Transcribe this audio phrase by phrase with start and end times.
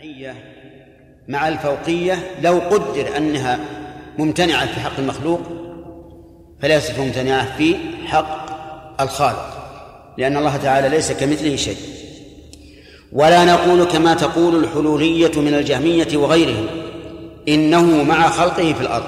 [0.00, 0.34] المعية
[1.28, 3.58] مع الفوقية لو قدر أنها
[4.18, 5.40] ممتنعة في حق المخلوق
[6.62, 7.76] فليست ممتنعة في
[8.06, 8.46] حق
[9.02, 9.56] الخالق
[10.18, 11.76] لأن الله تعالى ليس كمثله شيء.
[13.12, 16.66] ولا نقول كما تقول الحلولية من الجهمية وغيرهم
[17.48, 19.06] إنه مع خلقه في الأرض.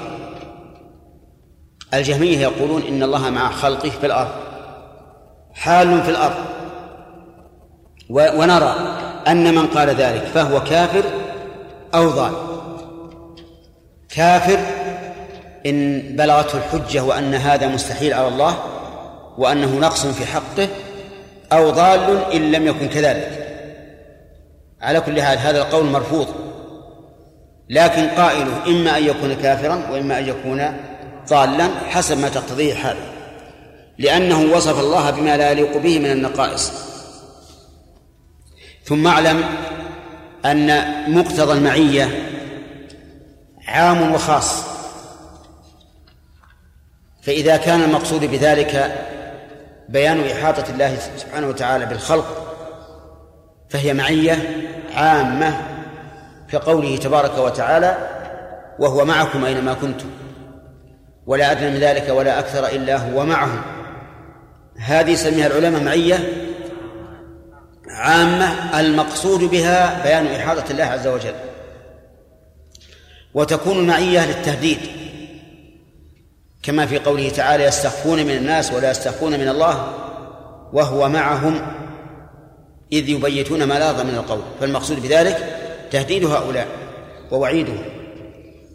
[1.93, 4.31] الجهمية يقولون إن الله مع خلقه في الأرض
[5.53, 6.45] حال في الأرض.
[8.09, 8.92] ونرى
[9.27, 11.03] أن من قال ذلك فهو كافر
[11.95, 12.33] أو ضال.
[14.09, 14.59] كافر
[15.65, 18.55] إن بلغته الحجة وأن هذا مستحيل على الله
[19.37, 20.67] وأنه نقص في حقه
[21.51, 23.47] أو ضال إن لم يكن كذلك.
[24.81, 26.27] على كل حال هذا القول مرفوض.
[27.69, 30.73] لكن قائله إما أن يكون كافرا وإما أن يكون
[31.29, 32.97] ضالا حسب ما تقتضيه الحال
[33.97, 36.92] لأنه وصف الله بما لا يليق به من النقائص.
[38.83, 39.43] ثم اعلم
[40.45, 42.29] أن مقتضى المعية
[43.67, 44.63] عام وخاص.
[47.21, 48.95] فإذا كان المقصود بذلك
[49.89, 52.55] بيان إحاطة الله سبحانه وتعالى بالخلق
[53.69, 54.37] فهي معية
[54.95, 55.57] عامة
[56.51, 57.97] كقوله تبارك وتعالى
[58.79, 60.09] وهو معكم أينما كنتم
[61.25, 63.61] ولا أدنى من ذلك ولا أكثر إلا هو معهم.
[64.77, 66.19] هذه يسميها العلماء معية
[67.93, 71.33] عامة المقصود بها بيان إحاطة الله عز وجل.
[73.33, 74.79] وتكون المعية للتهديد.
[76.63, 79.93] كما في قوله تعالى يستخفون من الناس ولا يستخفون من الله
[80.73, 81.61] وهو معهم
[82.91, 84.41] إذ يبيتون ما لاظ من القول.
[84.59, 85.59] فالمقصود بذلك
[85.91, 86.67] تهديد هؤلاء
[87.31, 87.85] ووعيدهم.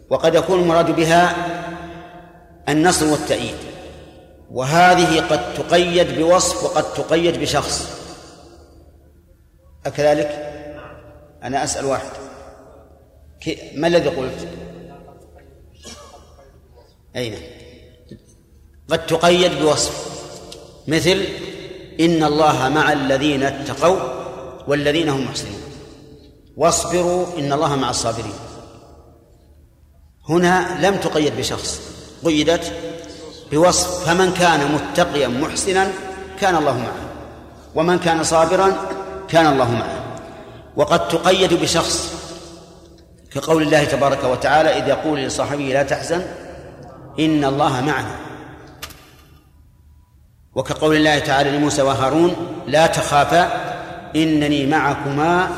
[0.09, 1.35] وقد يكون المراد بها
[2.69, 3.55] النصر والتأييد.
[4.51, 7.98] وهذه قد تقيد بوصف وقد تقيد بشخص.
[9.85, 10.55] أكذلك؟
[11.43, 12.09] أنا أسأل واحد.
[13.75, 14.47] ما الذي قلت؟
[17.15, 17.35] أين؟
[18.89, 20.19] قد تقيد بوصف.
[20.87, 21.25] مثل
[21.99, 23.99] إن الله مع الذين اتقوا
[24.67, 25.61] والذين هم محسنون.
[26.57, 28.33] واصبروا إن الله مع الصابرين.
[30.29, 31.81] هنا لم تقيد بشخص.
[32.25, 32.73] قيدت
[33.51, 35.91] بوصف فمن كان متقيا محسنا
[36.41, 37.09] كان الله معه.
[37.75, 38.89] ومن كان صابرا
[39.29, 40.03] كان الله معه.
[40.75, 42.13] وقد تقيد بشخص
[43.31, 46.21] كقول الله تبارك وتعالى إذ يقول لصاحبه لا تحزن
[47.19, 48.15] إن الله معنا.
[50.55, 52.35] وكقول الله تعالى لموسى وهارون
[52.67, 53.51] لا تخافا
[54.15, 55.49] إنني معكما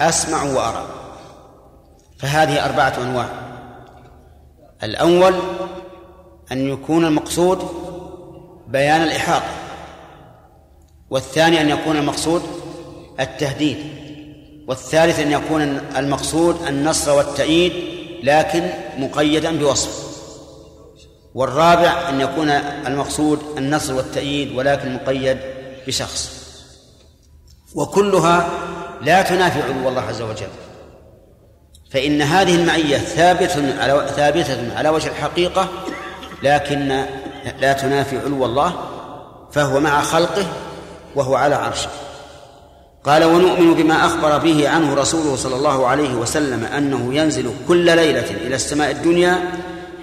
[0.00, 0.84] أسمع وأرى.
[2.18, 3.28] فهذه أربعة أنواع.
[4.82, 5.34] الأول
[6.52, 7.68] أن يكون المقصود
[8.68, 9.50] بيان الإحاطة
[11.10, 12.42] والثاني أن يكون المقصود
[13.20, 13.78] التهديد
[14.68, 15.62] والثالث أن يكون
[15.96, 17.72] المقصود النصر والتأييد
[18.22, 20.10] لكن مقيدا بوصف.
[21.34, 22.50] والرابع أن يكون
[22.86, 25.38] المقصود النصر والتأييد ولكن مقيد
[25.86, 26.40] بشخص.
[27.74, 28.50] وكلها
[29.02, 30.48] لا تنافي علو الله عز وجل.
[31.90, 35.68] فإن هذه المعية ثابتة على ثابتة على وجه الحقيقة
[36.42, 37.04] لكن
[37.60, 38.74] لا تنافي علو الله
[39.52, 40.46] فهو مع خلقه
[41.16, 41.90] وهو على عرشه.
[43.04, 48.30] قال ونؤمن بما أخبر به عنه رسوله صلى الله عليه وسلم أنه ينزل كل ليلة
[48.30, 49.52] إلى السماء الدنيا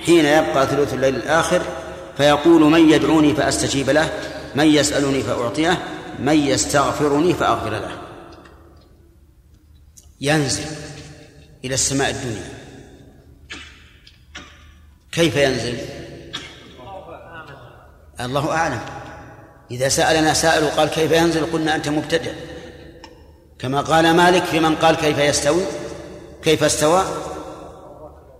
[0.06, 1.62] حين يبقى ثلث الليل الآخر
[2.18, 4.10] فيقول من يدعوني فأستجيب له
[4.56, 5.78] من يسألني فأعطيه
[6.20, 7.92] من يستغفرني فأغفر له.
[10.22, 10.66] ينزل
[11.66, 12.50] إلى السماء الدنيا.
[15.12, 15.78] كيف ينزل؟
[18.20, 18.80] الله أعلم.
[19.72, 22.32] إذا سألنا سائل وقال كيف ينزل؟ قلنا أنت مبتدئ
[23.60, 25.62] كما قال مالك في من قال كيف يستوي؟
[26.44, 27.04] كيف استوى؟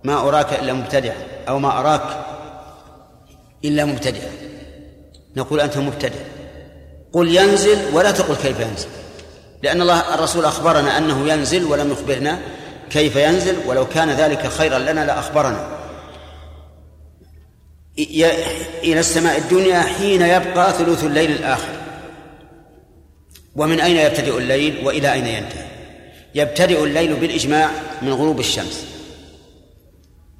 [0.04, 1.16] ما أراك إلا مبتدعا
[1.48, 2.02] أو ما أراك
[3.64, 4.30] إلا مبتدعا
[5.36, 6.20] نقول أنت مبتدع.
[7.12, 8.88] قل ينزل ولا تقل كيف ينزل.
[9.62, 12.38] لأن الله الرسول أخبرنا أنه ينزل ولم يخبرنا
[12.90, 15.78] كيف ينزل ولو كان ذلك خيرا لنا لأخبرنا.
[18.84, 21.77] إلى السماء الدنيا حين يبقى ثلث الليل الآخر.
[23.58, 25.66] ومن أين يبتدئ الليل وإلى أين ينتهي؟
[26.34, 27.70] يبتدئ الليل بالإجماع
[28.02, 28.84] من غروب الشمس.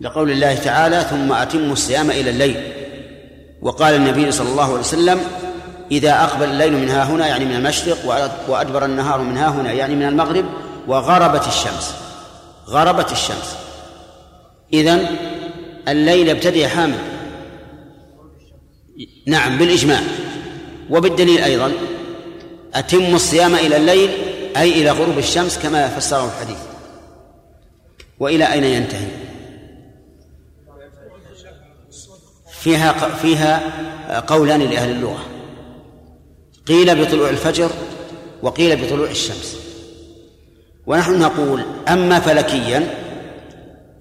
[0.01, 2.57] لقول الله تعالى ثم أتموا الصيام إلى الليل
[3.63, 5.21] وقال النبي صلى الله عليه وسلم
[5.91, 7.99] إذا أقبل الليل من ها هنا يعني من المشرق
[8.49, 10.45] وأدبر النهار من ها هنا يعني من المغرب
[10.87, 11.95] وغربت الشمس.
[12.69, 13.57] غربت الشمس.
[14.73, 15.07] إذن
[15.89, 16.99] الليل يبتدئ حامل.
[19.27, 20.01] نعم بالإجماع.
[20.91, 21.73] وبالدليل أيضا
[22.75, 24.11] أتم الصيام إلى الليل
[24.57, 26.59] أي إلى غروب الشمس كما فسره الحديث.
[28.21, 29.09] وإلى أين ينتهي؟
[32.61, 33.63] فيها فيها
[34.21, 35.25] قولان لأهل اللغة.
[36.67, 37.71] قيل بطلوع الفجر
[38.43, 39.57] وقيل بطلوع الشمس.
[40.87, 42.95] ونحن نقول أما فلكيا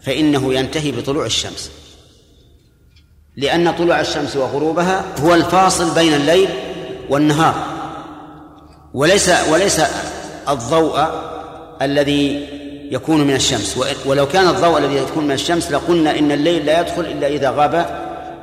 [0.02, 1.72] فإنه ينتهي بطلوع الشمس.
[3.38, 6.50] لأن طلوع الشمس وغروبها هو الفاصل بين الليل
[7.10, 7.77] والنهار.
[8.98, 9.82] وليس وليس
[10.50, 11.00] الضوء
[11.82, 12.48] الذي
[12.92, 13.78] يكون من الشمس.
[14.06, 17.74] ولو كان الضوء الذي يكون من الشمس لقلنا إن الليل لا يدخل إلا إذا غاب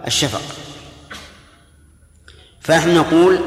[0.06, 0.42] الشفق.
[2.60, 3.38] فنحن نقول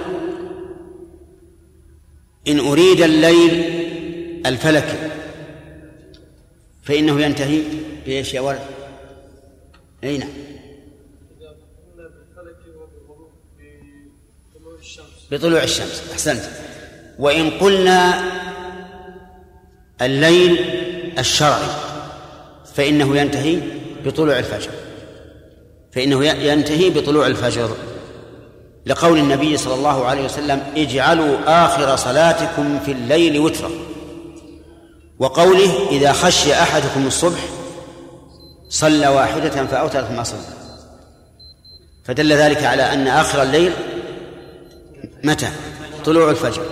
[2.48, 3.54] إن أريد الليل
[4.46, 5.12] الفلكي
[6.84, 7.62] فإنه ينتهي
[8.06, 8.60] بإيش يا ولد؟
[10.04, 10.30] أي نعم.
[15.32, 16.04] بطلوع الشمس.
[16.12, 16.67] أحسنت.
[17.20, 18.24] وإن قلنا
[20.02, 20.66] الليل
[21.20, 21.70] الشرعي
[22.76, 23.62] فإنه ينتهي
[24.06, 24.70] بطلوع الفجر.
[25.92, 27.70] فإنه ينتهي بطلوع الفجر.
[28.86, 33.70] لقول النبي صلى الله عليه وسلم اجعلوا آخر صلاتكم في الليل وترا.
[35.20, 37.40] وقوله إذا خشي أحدكم الصبح
[38.70, 40.40] صلى واحدة فأوترت ما صلى.
[42.06, 43.72] فدل ذلك على أن آخر الليل
[45.24, 45.48] متى؟
[46.06, 46.66] طلوع الفجر.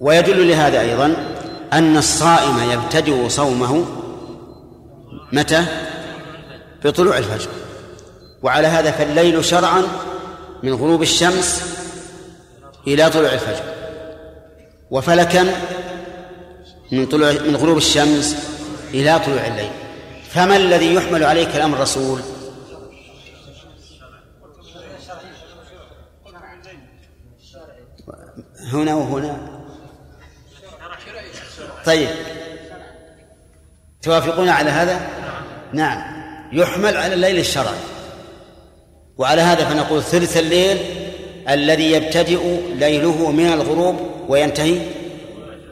[0.00, 1.36] ويدل لهذا أيضا
[1.72, 3.84] أن الصائم يبتدئ صومه
[5.32, 5.64] متى؟
[6.84, 7.50] بطلوع الفجر.
[8.42, 9.82] وعلى هذا فالليل شرعا
[10.62, 11.76] من غروب الشمس
[12.86, 13.64] إلى طلوع الفجر.
[14.90, 15.46] وفلكا
[16.92, 18.36] من طلوع من غروب الشمس
[18.94, 19.70] إلى طلوع الليل.
[20.30, 22.20] فما الذي يحمل عليه كلام الرسول
[28.72, 29.57] هنا وهنا.
[31.88, 32.08] طيب.
[34.02, 35.00] توافقون على هذا؟
[35.72, 36.02] نعم.
[36.52, 37.80] يحمل على الليل الشرعي
[39.18, 40.78] وعلى هذا فنقول ثلث الليل
[41.48, 43.96] الذي يبتدئ ليله من الغروب
[44.28, 44.80] وينتهي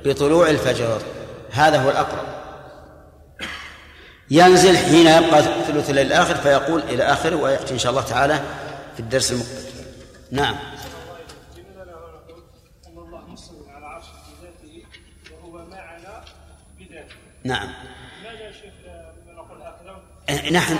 [0.04, 1.02] بطلوع الفجر.
[1.50, 2.26] هذا هو الأقرب.
[4.30, 8.40] ينزل حين يبقى ثلث الليل الآخر فيقول إلى آخره ويأتي إن شاء الله تعالى
[8.94, 9.50] في الدرس المقبل.
[10.30, 10.56] نعم.
[17.46, 17.68] نعم.
[20.52, 20.76] نحن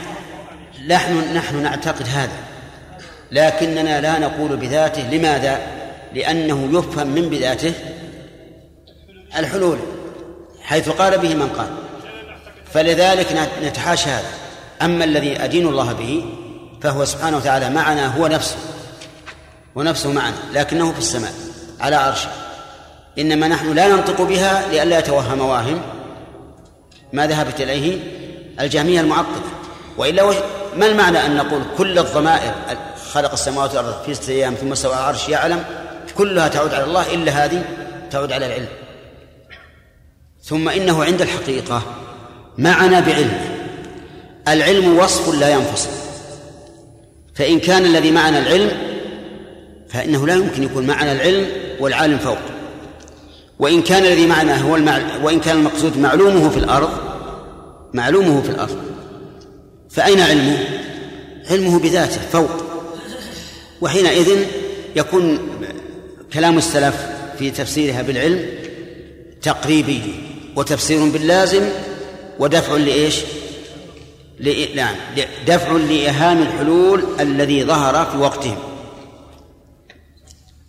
[0.89, 2.39] نحن نحن نعتقد هذا.
[3.33, 5.03] لكننا لا نقول بذاته.
[5.03, 5.61] لماذا؟
[6.15, 7.75] لأنه يفهم من بذاته
[9.37, 9.79] الحلول
[10.63, 11.69] حيث قال به من قال.
[12.73, 14.31] فلذلك نتحاشى هذا.
[14.83, 16.25] أما الذي أدين الله به
[16.83, 18.57] فهو سبحانه وتعالى معنا هو نفسه
[19.75, 21.33] ونفسه معنا لكنه في السماء
[21.81, 22.29] على عرشه.
[23.19, 25.96] إنما نحن لا ننطق بها لئلا يتوهم واهم.
[27.13, 27.99] ما ذهبت إليه
[28.61, 29.43] الجهمية المعطلة
[29.97, 30.33] وإلا
[30.77, 32.55] ما المعنى أن نقول كل الضمائر
[33.13, 35.65] خلق السماوات والأرض في ستة أيام ثم استوى على العرش يعلم
[36.19, 37.65] كلها تعود على الله إلا هذه
[38.11, 38.69] تعود على العلم.
[40.43, 41.83] ثم إنه عند الحقيقة
[42.59, 43.41] معنا بعلمه
[44.49, 45.91] العلم وصف لا ينفصل.
[47.35, 48.71] فإن كان الذي معنا العلم
[49.89, 51.47] فإنه لا يمكن يكون معنا العلم
[51.81, 52.39] والعالم فوق.
[53.59, 55.01] وإن كان الذي معنا هو المع...
[55.23, 56.91] وإن كان المقصود معلومه في الأرض
[57.95, 58.79] معلومه في الأرض
[59.91, 60.59] فأين علمه؟
[61.51, 62.51] علمه بذاته فوق
[63.81, 64.47] وحينئذ
[64.97, 65.39] يكون
[66.33, 67.07] كلام السلف
[67.39, 68.49] في تفسيرها بالعلم
[69.43, 70.03] تقريبي
[70.57, 71.63] وتفسير باللازم
[72.39, 73.17] ودفع لإيش؟
[74.75, 74.95] نعم
[75.47, 78.59] دفع لإهام الحلول الذي ظهر في وقتهم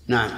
[0.08, 0.30] نعم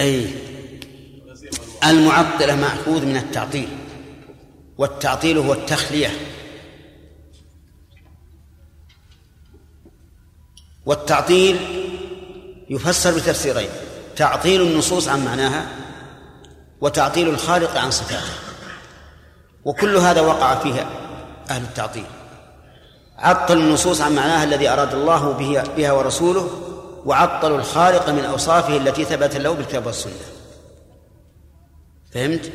[0.00, 0.30] أي
[1.84, 3.68] المعطلة مأخوذ من التعطيل
[4.78, 6.10] والتعطيل هو التخلية.
[10.86, 11.56] والتعطيل
[12.70, 13.68] يفسر بتفسيرين
[14.16, 15.66] تعطيل النصوص عن معناها
[16.80, 18.32] وتعطيل الخالق عن صفاته.
[19.64, 20.86] وكل هذا وقع فيه
[21.50, 22.06] أهل التعطيل.
[23.18, 26.65] عطل النصوص عن معناها الذي أراد الله به بها ورسوله
[27.06, 30.12] وعطلوا الخالق من أوصافه التي ثبت له بالكتاب والسنة.
[32.14, 32.52] فهمت؟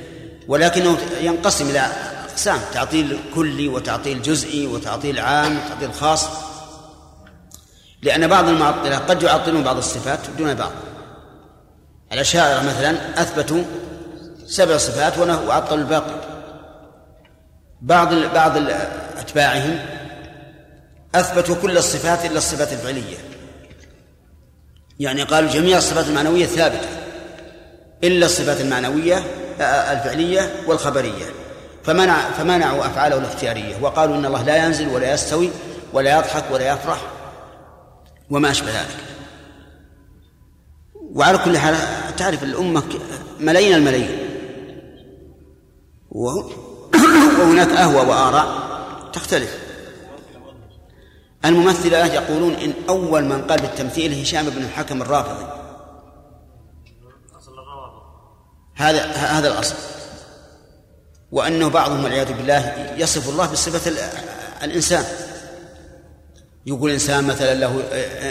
[0.48, 1.80] ولكنه ينقسم إلى
[2.30, 6.28] أقسام تعطيل كلي وتعطيل جزئي وتعطيل عام وتعطيل خاص.
[8.02, 10.72] لأن بعض المعطلة قد يعطلون بعض الصفات دون بعض.
[12.14, 13.64] الأشاعرة مثلا أثبتوا
[14.46, 16.22] سبع صفات وعطلوا الباقي.
[17.82, 18.58] بعض بعض
[19.18, 19.80] أتباعهم
[21.16, 23.31] أثبتوا كل الصفات إلا الصفات الفعلية.
[25.02, 26.88] يعني قالوا جميع الصفات المعنوية ثابتة
[28.04, 29.24] إلا الصفات المعنوية
[29.62, 31.26] آه، الفعلية والخبرية.
[31.84, 35.50] فمنع فمنعوا أفعاله الاختيارية وقالوا إن الله لا ينزل ولا يستوي
[35.94, 36.98] ولا يضحك ولا يفرح
[38.30, 38.98] وما أشبه ذلك.
[40.96, 41.76] وعلى كل حال
[42.18, 42.84] تعرف الأمة
[43.40, 44.20] ملايين الملايين.
[47.40, 48.48] وهناك أهوى وآراء
[49.14, 49.71] تختلف.
[51.46, 55.46] الممثلة يقولون إن أول من قال بالتمثيل هشام بن الحكم الرافضي.
[58.76, 59.76] هذا هذا الأصل.
[61.32, 63.92] وأنه بعضهم والعياذ بالله يصف الله بصفة
[64.64, 65.06] الإنسان.
[66.66, 67.84] يقول إنسان مثلا له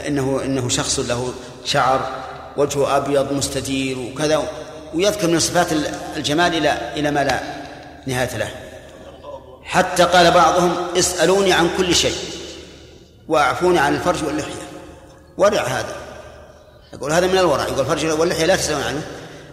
[0.07, 1.33] إنه إنه شخص له
[1.65, 2.25] شعر
[2.57, 4.43] وجهه أبيض مستدير وكذا
[4.95, 5.67] ويذكر من صفات
[6.17, 7.41] الجمال إلى إلى ما لا
[8.07, 8.51] نهاية له.
[9.63, 12.17] حتى قال بعضهم اسألوني عن كل شيء.
[13.31, 14.63] واعفوني عن الفرج واللحية.
[15.37, 15.97] ورع هذا.
[16.93, 17.65] يقول هذا من الورع.
[17.65, 19.03] يقول الفرج واللحية لا تسألون عنه.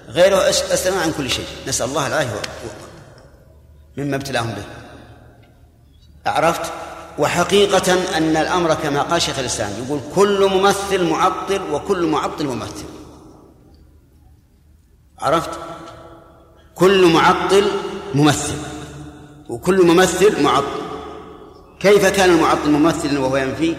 [0.08, 1.46] غيره اسألون عن كل شيء.
[1.68, 2.42] نسأل الله العافية
[3.98, 4.64] مما ابتلاهم به.
[6.32, 6.72] عرفت
[7.18, 9.72] وحقيقة أن الأمر كما قال شيخ الإسلام.
[9.86, 12.86] يقول كل ممثل معطل وكل معطل ممثل.
[15.20, 15.60] عرفت؟
[16.76, 17.72] كل معطل
[18.14, 18.58] ممثل.
[19.50, 20.87] وكل ممثل معطل.
[21.80, 23.76] كيف كان المعطل ممثلا وهو ينفي؟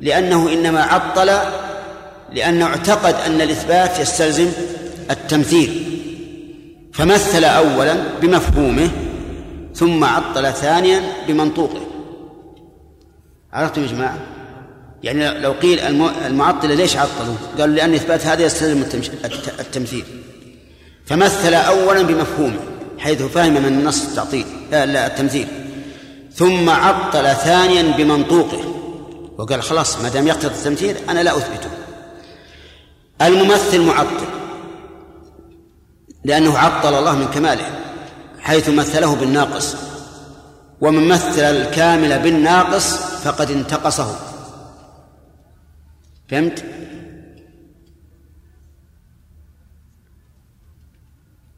[0.00, 1.38] لأنه إنما عطل
[2.32, 4.48] لأنه اعتقد أن الإثبات يستلزم
[5.10, 6.00] التمثيل.
[6.92, 8.90] فمثل أولا بمفهومه
[9.74, 11.80] ثم عطل ثانيا بمنطوقه.
[13.52, 14.18] عرفتم يا جماعة؟
[15.02, 15.80] يعني لو قيل
[16.26, 18.82] المعطلة ليش عطلوا؟ قالوا لأن إثبات هذا يستلزم
[19.60, 20.04] التمثيل.
[21.06, 22.60] فمثل أولا بمفهومه
[22.98, 25.46] حيث فهم من النص التعطيل لا التمثيل.
[26.34, 28.74] ثم عطل ثانيا بمنطوقه.
[29.38, 31.70] وقال خلاص ما دام يقتضي التمثيل أنا لا أثبته.
[33.22, 34.26] الممثل معطل
[36.24, 37.66] لأنه عطل الله من كماله
[38.40, 39.76] حيث مثله بالناقص.
[40.80, 44.16] ومن مثل الكامل بالناقص فقد انتقصه.
[46.28, 46.64] فهمت؟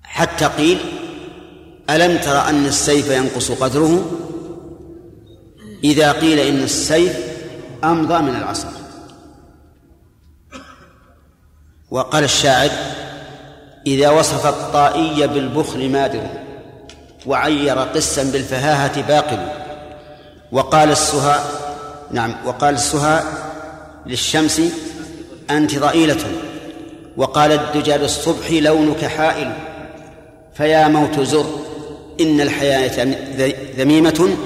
[0.02, 0.78] حتى قيل
[1.90, 4.25] ألم تر أن السيف ينقص قدره؟
[5.84, 7.16] إذا قيل إن السيف
[7.84, 8.72] أمضى من العصا.
[11.90, 12.70] وقال الشاعر
[13.86, 16.26] إذا وصف الطائي بالبخل مادر
[17.26, 19.48] وعير قسا بالفهاهة باقل
[20.52, 21.40] وقال السهى
[22.10, 23.22] نعم وقال السهى
[24.06, 24.62] للشمس
[25.50, 26.24] أنت ضئيلة.
[27.16, 29.52] وقال الدجى للصبح لونك حائل.
[30.54, 31.46] فيا موت زر
[32.20, 33.16] إن الحياة
[33.78, 34.36] ذميمة.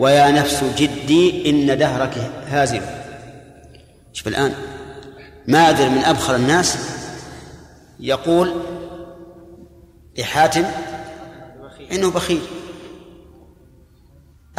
[0.00, 2.14] ويا نفس جدي إن دهرك
[2.48, 2.82] هازل
[4.12, 4.54] شوف الآن
[5.46, 6.78] ماذر من أبخر الناس
[8.00, 8.54] يقول
[10.18, 10.64] لحاتم
[11.92, 12.40] إنه بخيل.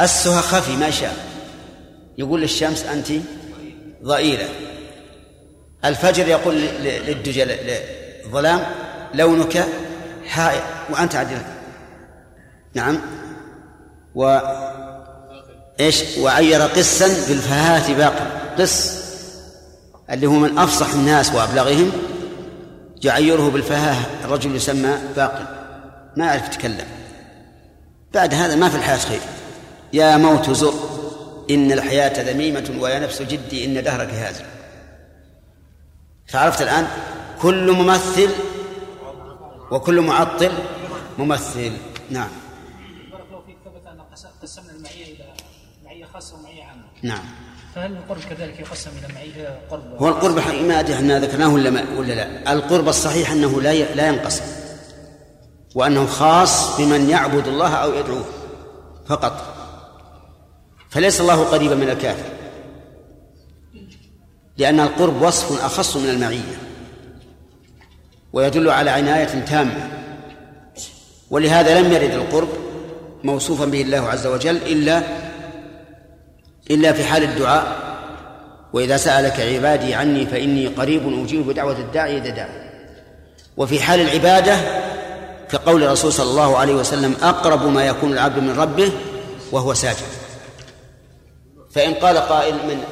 [0.00, 1.16] السها خفي ما شاء.
[2.18, 3.06] يقول للشمس أنت
[4.04, 4.48] ضئيلة.
[5.84, 8.60] الفجر يقول للدجى للظلام
[9.14, 9.68] لونك
[10.26, 10.62] حائر.
[10.90, 11.38] وأنت عدل
[12.74, 13.00] نعم.
[14.14, 14.38] و
[15.82, 18.26] إيش؟ وعير قسا بالفهات باقي.
[18.58, 19.02] قس.
[20.10, 21.92] اللي هو من أفصح الناس وأبلغهم
[23.04, 25.46] يعيره بالفهاه الرجل يسمى باقي.
[26.16, 26.86] ما يعرف يتكلم.
[28.14, 29.20] بعد هذا ما في الحياة خير.
[29.92, 30.74] يا موت زر.
[31.50, 33.64] إن الحياة ذميمة ويا نفس جدي.
[33.64, 34.44] إن دهرك هازل.
[36.26, 36.86] فعرفت الآن؟
[37.42, 38.30] كل ممثل
[39.70, 40.52] وكل معطل
[41.18, 41.72] ممثل.
[42.10, 42.41] نعم.
[47.02, 47.24] نعم.
[47.74, 50.34] فهل القرب كذلك يقسم إلى معية قرب؟ هو القرب
[50.66, 52.52] ما أدري إحنا ذكرناه ولا ما ولا لا.
[52.52, 54.44] القرب الصحيح أنه لا لا ينقسم.
[55.74, 58.24] وأنه خاص بمن يعبد الله أو يدعوه
[59.06, 59.54] فقط.
[60.90, 62.26] فليس الله قريبا من الكافر.
[64.56, 66.58] لأن القرب وصف أخص من المعية.
[68.32, 69.90] ويدل على عناية تامة.
[71.30, 72.48] ولهذا لم يرد القرب
[73.24, 75.02] موصوفا به الله عز وجل إلا
[76.70, 77.92] إلا في حال الدعاء.
[78.72, 82.72] وإذا سألك عبادي عني فإني قريب أجيب بدعوة الداعي إذا دعا
[83.56, 84.56] وفي حال العبادة
[85.50, 88.92] كقول الرسول صلى الله عليه وسلم أقرب ما يكون العبد من ربه
[89.52, 90.06] وهو ساجد.
[91.70, 92.84] فإن قال قائل من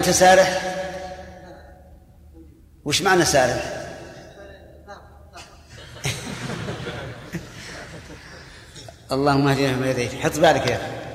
[0.00, 0.76] أنت سارح
[2.84, 3.64] وش معنى سارح؟
[9.12, 11.09] اللهم اهدنا فيما هديت حط بالك يا آه،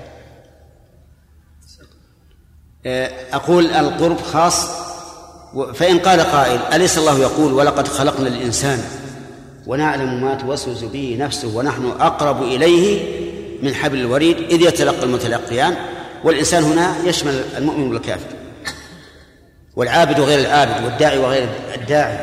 [3.33, 4.67] أقول القرب خاص
[5.73, 8.81] فإن قال قائل أليس الله يقول ولقد خلقنا الإنسان؟
[9.67, 13.01] ونعلم ما توسوس به نفسه ونحن أقرب إليه
[13.61, 15.75] من حبل الوريد إذ يتلقى المتلقيان
[16.23, 18.35] والإنسان هنا يشمل المؤمن والكافر.
[19.75, 22.19] والعابد وغير العابد والداعي وغير الداعي.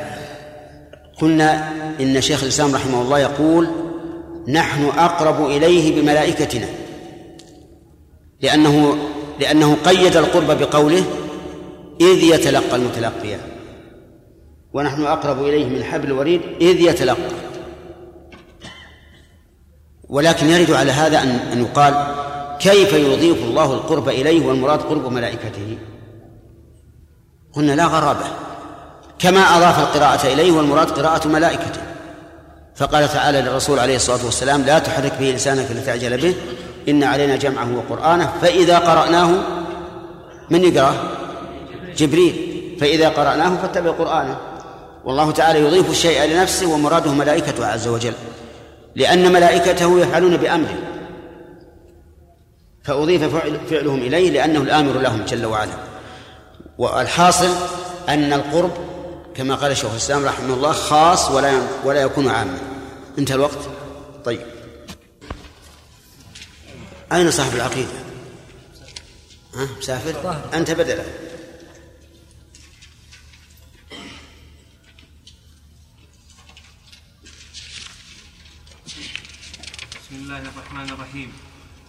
[1.20, 3.68] قلنا إن شيخ الإسلام رحمه الله يقول
[4.48, 6.68] نحن أقرب إليه بملائكتنا
[8.40, 8.96] لأنه
[9.40, 11.04] لأنه قيد القرب بقوله
[12.00, 13.40] إذ يتلقى المتلقيان.
[14.72, 17.32] ونحن أقرب إليه من حبل الوريد إذ يتلقى.
[20.08, 21.94] ولكن يرد على هذا أن أن يقال
[22.60, 25.78] كيف يضيف الله القرب إليه والمراد قرب ملائكته؟
[27.52, 28.26] قلنا لا غرابة.
[29.18, 31.80] كما أضاف القراءة إليه والمراد قراءة ملائكته.
[32.76, 36.34] فقال تعالى للرسول عليه الصلاة والسلام لا تحرك به لسانك لتعجل به.
[36.88, 39.30] إن علينا جمعه وقرآنه فإذا قرأناه
[40.50, 40.94] من يقرأ؟
[41.96, 42.52] جبريل.
[42.80, 44.36] فإذا قرأناه فاتبع قرآنه.
[45.04, 48.12] والله تعالى يضيف الشيء لنفسه ومراده ملائكته عز وجل.
[48.96, 50.78] لأن ملائكته يفعلون بأمره.
[52.84, 53.36] فأضيف
[53.70, 55.72] فعلهم إليه لأنه الآمر لهم جل وعلا.
[56.78, 57.48] والحاصل
[58.08, 58.70] أن القرب
[59.34, 61.52] كما قال شيخ الإسلام رحمه الله خاص ولا
[61.84, 62.58] ولا يكون عاما.
[63.18, 63.58] انتهى الوقت؟
[64.24, 64.51] طيب.
[67.12, 67.92] أين صاحب العقيدة؟
[69.54, 71.04] ها مسافر؟ أنت بدله
[80.00, 81.32] بسم الله الرحمن الرحيم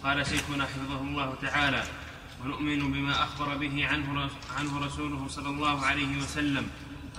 [0.04, 1.84] قال شيخنا حفظه الله تعالى
[2.44, 6.66] ونؤمن بما أخبر به عنه, عنه رسوله صلى الله عليه وسلم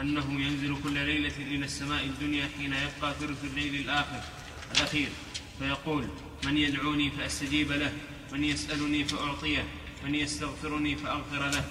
[0.01, 4.21] أنه ينزل كل ليلة إلى السماء الدنيا حين يبقى ثلث الليل الآخر
[4.75, 5.09] الأخير
[5.59, 6.07] فيقول
[6.45, 7.93] من يدعوني فأستجيب له
[8.31, 9.63] من يسألني فأعطيه
[10.05, 11.63] من يستغفرني فأغفر له.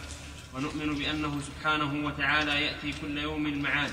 [0.55, 3.93] ونؤمن بأنه سبحانه وتعالى يأتي كل يوم المعاد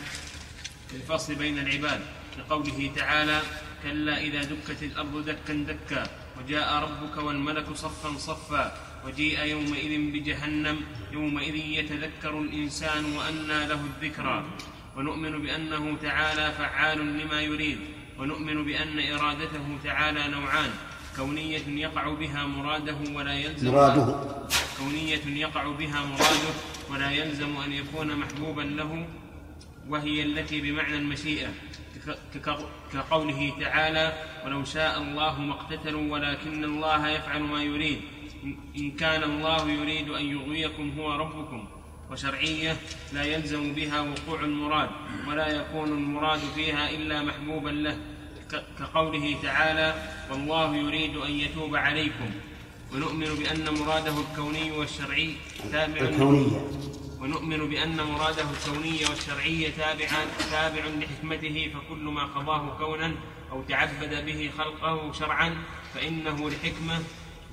[0.93, 2.01] للفصل بين العباد
[2.39, 3.41] لقوله تعالى
[3.83, 6.03] كلا إذا دكت الأرض دكا دكا
[6.37, 14.45] وجاء ربك والملك صفا صفا وجيء يومئذ بجهنم يومئذ يتذكر الإنسان وأنى له الذكرى
[14.97, 17.79] ونؤمن بأنه تعالى فعال لما يريد
[18.21, 20.71] ونؤمن بأن إرادته تعالى نوعان.
[21.17, 24.05] كونية يقع بها مراده ولا يلزم مراده.
[24.79, 26.53] كونية يقع بها مراده
[26.91, 29.07] ولا يلزم أن يكون محبوبا له
[29.89, 31.49] وهي التي بمعنى المشيئة.
[32.93, 34.05] كقوله تعالى
[34.45, 38.01] ولو شاء الله ما اقتتلوا ولكن الله يفعل ما يريد.
[38.77, 41.67] إن كان الله يريد أن يغويكم هو ربكم.
[42.11, 42.77] وشرعية
[43.13, 44.89] لا يلزم بها وقوع المراد
[45.27, 47.97] ولا يكون المراد فيها إلا محبوبا له
[48.79, 49.95] كقوله تعالى
[50.31, 52.31] والله يريد أن يتوب عليكم
[52.93, 55.35] ونؤمن بأن مراده الكوني والشرعي
[55.71, 56.61] تابع الكونية.
[57.19, 63.11] ونؤمن بأن مراده الكوني والشرعي تابعا تابع لحكمته فكل ما قضاه كونا
[63.51, 65.55] أو تعبد به خلقه شرعا
[65.93, 66.99] فإنه لحكمة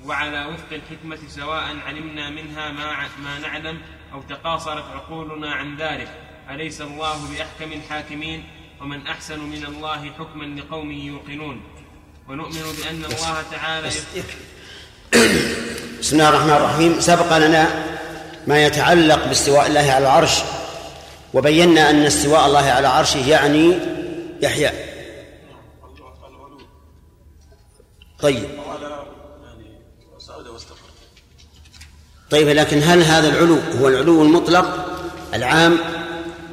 [0.05, 3.81] وعلى وفق الحكمة سواء علمنا منها ما ما نعلم
[4.13, 6.07] أو تقاصرت عقولنا عن ذلك
[6.49, 8.43] أليس الله بأحكم الحاكمين؟
[8.81, 11.61] ومن أحسن من الله حكما لقوم يوقنون.
[12.29, 13.89] ونؤمن بأن الله تعالى
[15.99, 16.99] بسم الله الرحمن الرحيم.
[16.99, 17.85] سبق لنا
[18.47, 20.41] ما يتعلق باستواء الله على العرش
[21.33, 23.79] وبينا أن استواء الله على عرشه يعني
[24.41, 24.71] يحيى.
[28.19, 28.49] طيب.
[32.29, 34.85] طيب لكن هل هذا العلو هو العلو المطلق
[35.33, 35.77] العام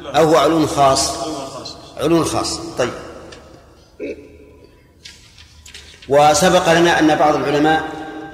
[0.04, 1.26] أو هو علو خاص؟
[1.96, 2.58] علو خاص.
[2.58, 2.92] طيب.
[6.08, 7.88] وسبق لنا أن بعض العلماء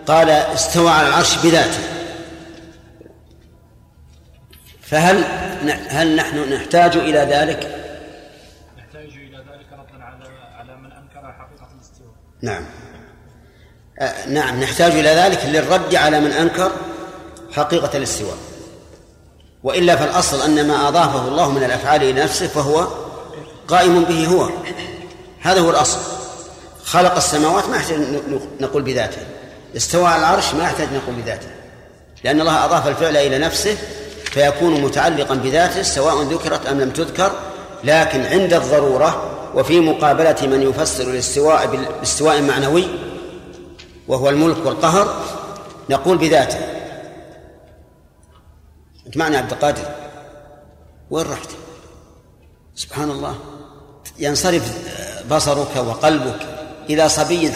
[0.07, 1.78] قال استوى على العرش بذاته.
[4.83, 5.24] فهل
[5.88, 7.88] هل نحن نحتاج إلى ذلك؟
[8.78, 10.24] نحتاج إلى ذلك ردا على
[10.59, 12.14] على من أنكر حقيقة الاستواء.
[12.42, 12.64] نعم.
[14.28, 16.72] نعم نحتاج إلى ذلك للرد على من أنكر
[17.53, 18.37] حقيقة الاستواء
[19.62, 22.87] وإلا فالأصل أن ما أضافه الله من الأفعال إلى نفسه فهو
[23.69, 24.49] قائم به هو.
[25.41, 25.99] هذا هو الأصل.
[26.85, 27.99] خلق السماوات ما يحتاج
[28.61, 29.23] نقول بذاته.
[29.77, 31.47] استوى على العرش ما يحتاج نقول بذاته.
[32.25, 33.77] لأن الله أضاف الفعل إلى نفسه
[34.25, 37.33] فيكون متعلقا بذاته سواء ذكرت أم لم تذكر
[37.85, 42.85] لكن عند الضرورة وفي مقابلة من يفسر الاستواء بالاستواء معنوي
[44.09, 45.23] وهو الملك والقهر
[45.91, 46.72] نقول بذاته.
[49.07, 49.83] أنت معنى عبد القادر؟
[51.11, 51.49] وين رحت؟
[52.75, 53.38] سبحان الله
[54.19, 54.79] ينصرف
[55.31, 56.41] بصرك وقلبك
[56.91, 57.53] إلى صبي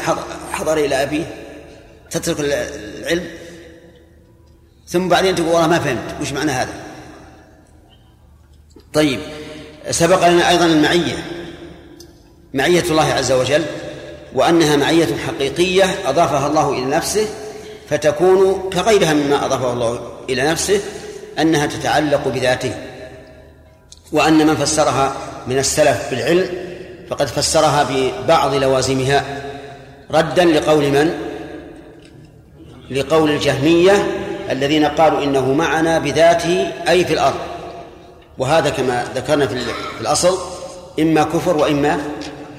[0.53, 1.45] حضر إلى أبيه.
[2.11, 3.27] تترك العلم.
[4.89, 6.73] ثم بعدين تقول والله ما فهمت وش معنى هذا؟
[8.93, 9.21] طيب
[9.91, 11.27] سبق لنا أيضا المعية.
[12.55, 13.65] معية الله عز وجل
[14.35, 17.29] وأنها معية حقيقية أضافها الله إلى نفسه
[17.91, 20.81] فتكون كغيرها مما أضافه الله إلى نفسه
[21.39, 22.75] أنها تتعلق بذاته
[24.13, 25.13] وأن من فسرها
[25.47, 26.49] من السلف بالعلم
[27.11, 29.25] فقد فسرها ببعض لوازمها.
[30.11, 31.15] ردا لقول من؟
[32.91, 34.07] لقول الجهمية
[34.51, 37.39] الذين قالوا إنه معنا بذاته أي في الأرض.
[38.39, 39.65] وهذا كما ذكرنا في
[40.01, 40.39] الأصل
[41.01, 41.99] إما كفر وإما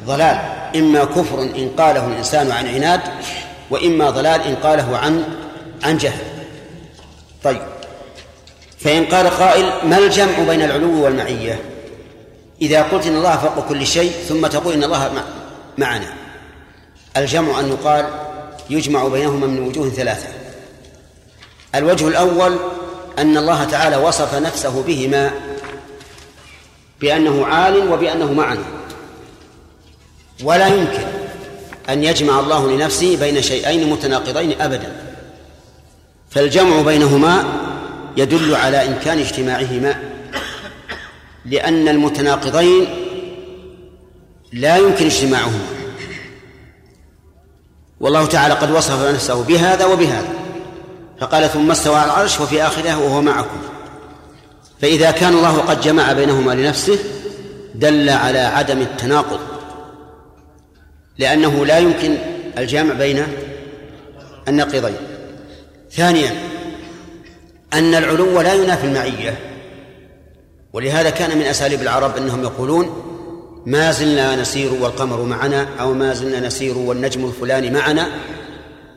[0.05, 0.39] ضلال.
[0.75, 3.01] إما كفر إن قاله الإنسان عن عناد
[3.69, 5.23] وإما ضلال إن قاله عن
[5.83, 6.23] عن جهل.
[7.43, 7.76] طيب.
[8.87, 11.59] فإن قال قائل ما الجمع بين العلو والمعية؟
[12.61, 15.23] إذا قلت إن الله فوق كل شيء ثم تقول إن الله
[15.77, 16.13] معنا.
[17.17, 18.05] الجمع أن يقال
[18.69, 20.27] يجمع بينهما من وجوه ثلاثة.
[21.75, 22.57] الوجه الأول
[23.19, 25.31] أن الله تعالى وصف نفسه بهما
[27.01, 28.63] بأنه عال وبأنه معنا
[30.43, 31.05] ولا يمكن
[31.89, 34.95] أن يجمع الله لنفسه بين شيئين متناقضين أبدا.
[36.29, 37.43] فالجمع بينهما
[38.17, 39.95] يدل على إمكان اجتماعهما
[41.45, 42.85] لأن المتناقضين
[44.53, 45.65] لا يمكن اجتماعهما.
[47.99, 50.29] والله تعالى قد وصف نفسه بهذا وبهذا
[51.19, 53.57] فقال ثم استوى على العرش وفي آخره وهو معكم.
[54.81, 56.99] فإذا كان الله قد جمع بينهما لنفسه
[57.75, 59.39] دل على عدم التناقض
[61.17, 62.17] لأنه لا يمكن
[62.57, 63.27] الجمع بين
[64.47, 64.95] النقيضين
[65.91, 66.56] ثانيا
[67.73, 69.39] أن العلو لا ينافي المعية.
[70.73, 73.03] ولهذا كان من أساليب العرب أنهم يقولون
[73.65, 78.07] ما زلنا نسير والقمر معنا أو ما زلنا نسير والنجم الفلاني معنا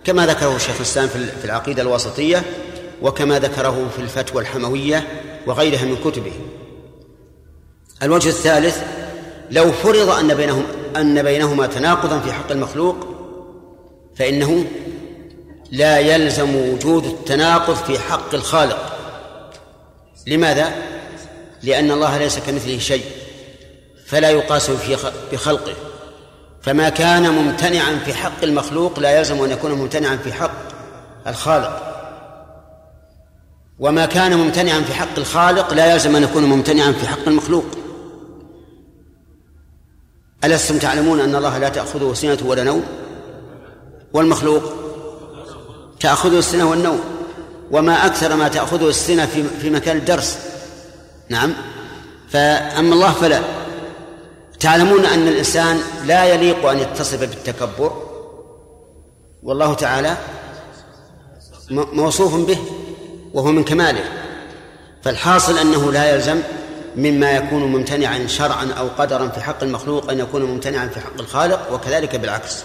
[0.04, 2.42] كما ذكره الشيخ الإسلام في العقيدة الواسطية
[3.02, 5.06] وكما ذكره في الفتوى الحموية
[5.46, 6.33] وغيرها من كتبه.
[8.02, 8.83] الوجه الثالث
[9.50, 10.62] لو فرض أن بينهم
[10.96, 12.96] أن بينهما تناقضا في حق المخلوق
[14.16, 14.64] فإنه
[15.72, 18.96] لا يلزم وجود التناقض في حق الخالق.
[20.26, 20.72] لماذا؟
[21.62, 23.04] لأن الله ليس كمثله شيء
[24.06, 24.96] فلا يقاس في
[25.33, 25.74] بخلقه
[26.62, 30.52] فما كان ممتنعا في حق المخلوق لا يلزم أن يكون ممتنعا في حق
[31.26, 31.87] الخالق.
[33.78, 37.64] وما كان ممتنعا في حق الخالق لا يلزم أن يكون ممتنعا في حق المخلوق.
[40.44, 42.85] ألستم تعلمون أن الله لا تأخذه سنة ولا نوم؟
[44.12, 44.79] والمخلوق
[46.00, 47.00] تأخذه السنة والنوم.
[47.70, 50.38] وما أكثر ما تأخذه السنة في في مكان الدرس.
[51.28, 51.52] نعم.
[52.28, 53.40] فأما الله فلا.
[54.60, 57.92] تعلمون أن الإنسان لا يليق أن يتصف بالتكبر؟
[59.42, 60.16] والله تعالى
[61.70, 62.58] موصوف به
[63.34, 64.04] وهو من كماله.
[65.02, 66.40] فالحاصل أنه لا يلزم
[66.96, 71.72] مما يكون ممتنعا شرعا أو قدرا في حق المخلوق أن يكون ممتنعا في حق الخالق
[71.72, 72.56] وكذلك بالعكس.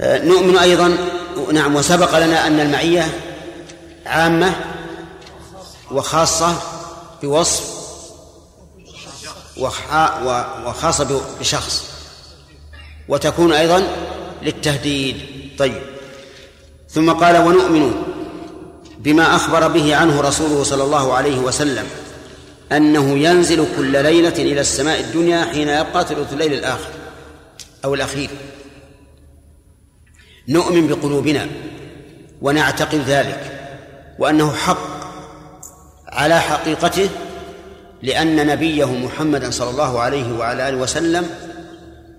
[0.00, 0.96] نؤمن أيضا
[1.52, 3.20] نعم وسبق لنا أن المعية
[4.06, 4.52] عامة
[5.90, 6.54] وخاصة
[7.22, 7.78] بوصف
[10.66, 11.84] وخاصة بشخص.
[13.08, 13.82] وتكون أيضا
[14.42, 15.16] للتهديد.
[15.58, 15.82] طيب.
[16.90, 18.02] ثم قال ونؤمن
[18.98, 21.86] بما أخبر به عنه رسوله صلى الله عليه وسلم
[22.72, 26.90] أنه ينزل كل ليلة إلى السماء الدنيا حين يبقى ثلث الليل الآخر
[27.84, 28.30] أو الأخير.
[30.48, 31.46] نؤمن بقلوبنا
[32.42, 33.60] ونعتقد ذلك
[34.18, 34.98] وأنه حق
[36.08, 37.08] على حقيقته
[38.02, 41.26] لأن نبيه محمدا صلى الله عليه وعلى آله وسلم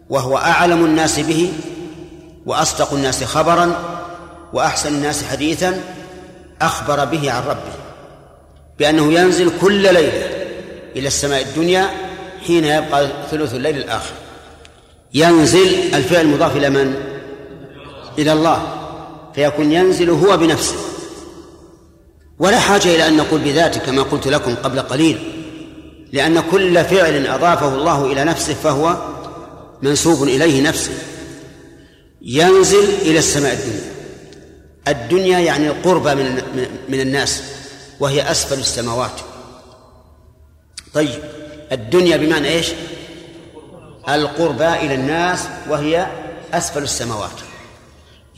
[0.09, 1.53] وهو أعلم الناس به
[2.45, 3.75] وأصدق الناس خبرا
[4.53, 5.81] وأحسن الناس حديثا
[6.61, 7.73] أخبر به عن ربه
[8.79, 10.29] بأنه ينزل كل ليلة
[10.95, 11.89] إلى السماء الدنيا
[12.47, 14.13] حين يبقى ثلث الليل الآخر
[15.13, 17.08] ينزل الفعل المضاف إلى من؟
[18.19, 18.61] إلى الله
[19.35, 20.75] فيكون ينزل هو بنفسه.
[22.39, 25.17] ولا حاجة إلى أن نقول بذاته كما قلت لكم قبل قليل
[26.13, 28.97] لأن كل فعل أضافه الله إلى نفسه فهو
[29.81, 30.91] منسوب إليه نفسه.
[32.21, 33.91] ينزل إلى السماء الدنيا.
[34.87, 36.41] الدنيا يعني القربى من
[36.89, 37.43] من الناس
[37.99, 39.19] وهي أسفل السماوات.
[40.93, 41.19] طيب
[41.71, 42.67] الدنيا بمعنى إيش؟
[44.09, 46.07] القربى إلى الناس وهي
[46.53, 47.48] أسفل السماوات.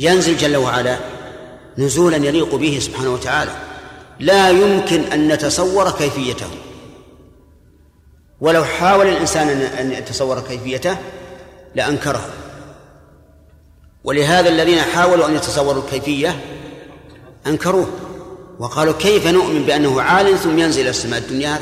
[0.01, 0.97] ينزل جل وعلا
[1.77, 3.51] نزولا يليق به سبحانه وتعالى.
[4.19, 6.49] لا يمكن أن نتصور كيفيته.
[8.41, 10.97] ولو حاول الإنسان أن يتصور كيفيته
[11.75, 12.29] لأنكره.
[14.03, 16.39] ولهذا الذين حاولوا أن يتصوروا الكيفية
[17.47, 17.89] أنكروه.
[18.59, 21.59] وقالوا كيف نؤمن بأنه عال ثم ينزل إلى السماء الدنيا؟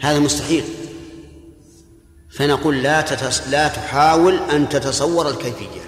[0.00, 0.64] هذا مستحيل.
[2.30, 3.48] فنقول لا تتس...
[3.48, 5.87] لا تحاول أن تتصور الكيفية.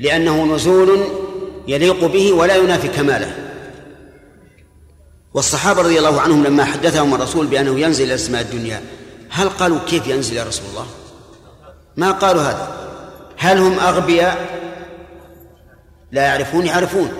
[0.00, 1.04] لأنه نزول
[1.68, 3.36] يليق به ولا ينافي كماله.
[5.34, 8.82] والصحابة رضي الله عنهم لما حدثهم الرسول بأنه ينزل إلى السماء الدنيا
[9.30, 10.86] هل قالوا كيف ينزل يا رسول الله؟
[11.96, 12.90] ما قالوا هذا.
[13.36, 14.60] هل هم أغبياء؟
[16.12, 17.12] لا يعرفون يعرفون.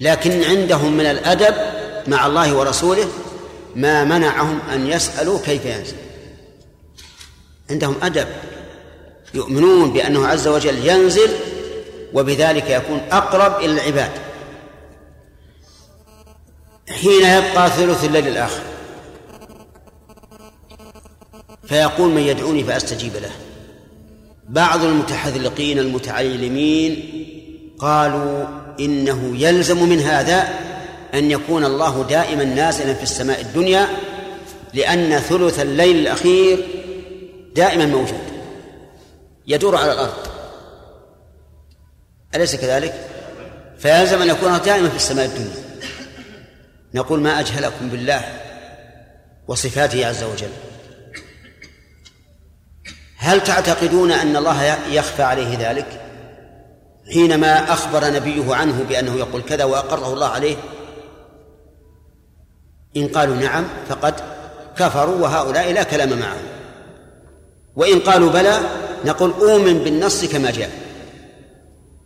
[0.00, 1.54] لكن عندهم من الأدب
[2.06, 3.08] مع الله ورسوله
[3.76, 5.96] ما منعهم أن يسألوا كيف ينزل.
[7.70, 8.26] عندهم أدب.
[9.34, 11.30] يؤمنون بأنه عز وجل ينزل
[12.14, 14.10] وبذلك يكون أقرب إلى العباد.
[16.90, 18.62] حين يبقى ثلث الليل الآخر
[21.66, 23.30] فيقول من يدعوني فأستجيب له.
[24.48, 27.08] بعض المتحذلقين المتعلمين
[27.78, 28.46] قالوا
[28.80, 30.48] إنه يلزم من هذا
[31.14, 33.88] أن يكون الله دائما نازلا في السماء الدنيا
[34.74, 36.66] لأن ثلث الليل الأخير
[37.56, 38.20] دائما موجود
[39.46, 40.31] يدور على الأرض.
[42.34, 42.94] أليس كذلك؟
[43.78, 45.62] فيلزم أن يكون دائما في السماء الدنيا.
[46.94, 48.24] نقول ما أجهلكم بالله
[49.48, 50.50] وصفاته عز وجل.
[53.16, 56.00] هل تعتقدون أن الله يخفى عليه ذلك؟
[57.12, 60.56] حينما أخبر نبيه عنه بأنه يقول كذا وأقره الله عليه
[62.96, 64.14] إن قالوا نعم فقد
[64.78, 66.42] كفروا وهؤلاء لا كلام معهم.
[67.76, 68.60] وإن قالوا بلى
[69.04, 70.81] نقول أؤمن بالنص كما جاء.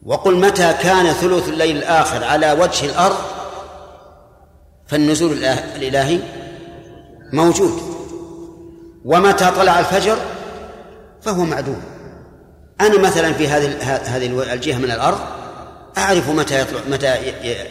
[0.06, 3.16] وقل متى كان ثلث الليل الآخر على وجه الأرض
[4.86, 6.20] فالنزول الإلهي
[7.32, 7.82] موجود.
[9.04, 10.16] ومتى طلع الفجر؟
[11.22, 11.82] فهو معدوم.
[12.80, 13.82] أنا مثلا في هذه
[14.16, 15.18] هذه الجهة من الأرض
[15.98, 17.16] أعرف متى يطلع متى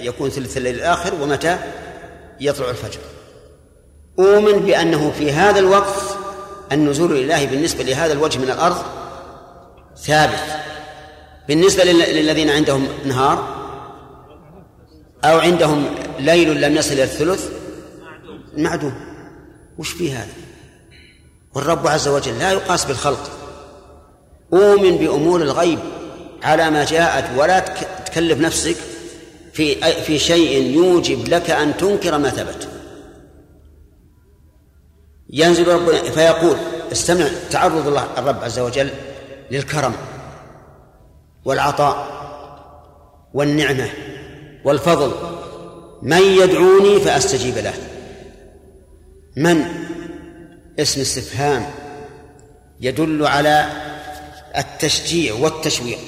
[0.02, 1.58] يكون ثلث الليل الآخر ومتى
[2.40, 3.00] يطلع الفجر.
[4.20, 6.18] أؤمن بأنه في هذا الوقت
[6.72, 8.78] النزول الإلهي بالنسبة لهذا الوجه من الأرض
[9.98, 10.75] ثابت.
[11.48, 13.56] بالنسبة للذين عندهم نهار
[15.24, 15.86] أو عندهم
[16.20, 17.50] ليل لم يصل إلى الثلث
[18.58, 18.94] معدوم.
[19.78, 20.34] وش في هذا؟
[21.54, 23.32] والرب عز وجل لا يقاس بالخلق.
[24.54, 25.80] أؤمن بأمور الغيب
[26.44, 27.60] على ما جاءت ولا
[28.06, 28.76] تكلف نفسك
[29.54, 32.68] في في شيء يوجب لك أن تنكر ما ثبت.
[35.30, 36.58] ينزل ربنا فيقول
[36.92, 38.90] استمع تعرض الله الرب عز وجل
[39.52, 39.94] للكرم.
[41.46, 42.08] والعطاء
[43.34, 43.90] والنعمة
[44.66, 45.12] والفضل.
[46.02, 47.74] من يدعوني فأستجيب له.
[49.38, 49.66] من؟
[50.80, 51.66] اسم استفهام
[52.82, 53.70] يدل على
[54.58, 56.00] التشجيع والتشويق.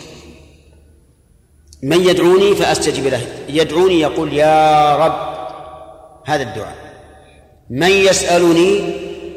[1.84, 3.22] من يدعوني فأستجيب له.
[3.50, 5.38] يدعوني يقول يا رب
[6.26, 6.76] هذا الدعاء.
[7.70, 8.94] من يسألني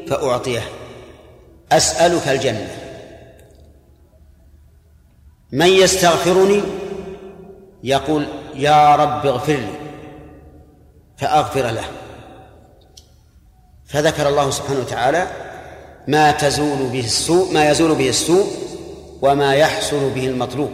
[0.08, 0.62] فأعطيه.
[1.72, 2.79] أسألك الجنة.
[5.52, 6.62] من يستغفرني
[7.84, 9.72] يقول يا رب اغفر لي
[11.18, 11.84] فأغفر له.
[13.86, 15.26] فذكر الله سبحانه وتعالى
[16.08, 18.46] ما تزول به السوء ما يزول به السوء
[19.22, 20.70] وما يحصل به المطلوب.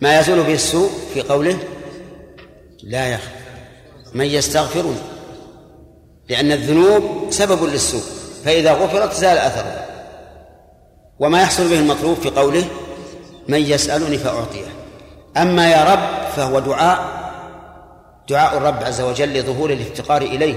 [0.00, 1.58] ما يزول به السوء في قوله
[2.82, 3.32] لا يخف
[4.14, 4.96] من يستغفرني
[6.28, 8.02] لأن الذنوب سبب للسوء
[8.44, 9.91] فإذا غفرت زال أثره.
[11.22, 12.64] وما يحصل به المطلوب في قوله
[13.48, 14.66] من يسألني فأعطيه.
[15.36, 17.22] أما يا رب فهو دعاء
[18.28, 20.54] دعاء الرب عز وجل لظهور الافتقار إليه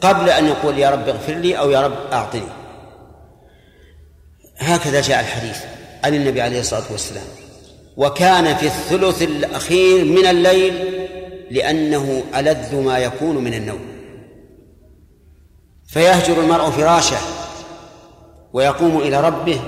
[0.00, 2.48] قبل أن يقول يا رب اغفر لي أو يا رب أعطني.
[4.58, 5.58] هكذا جاء الحديث
[6.04, 7.26] عن النبي عليه الصلاة والسلام.
[7.96, 10.74] وكان في الثلث الأخير من الليل
[11.50, 13.86] لأنه ألذ ما يكون من النوم.
[15.86, 17.45] فيهجر المرء فراشه
[18.56, 19.60] ويقوم إلى ربه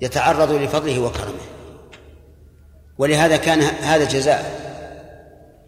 [0.00, 1.44] يتعرض لفضله وكرمه.
[2.98, 4.60] ولهذا كان هذا جزاء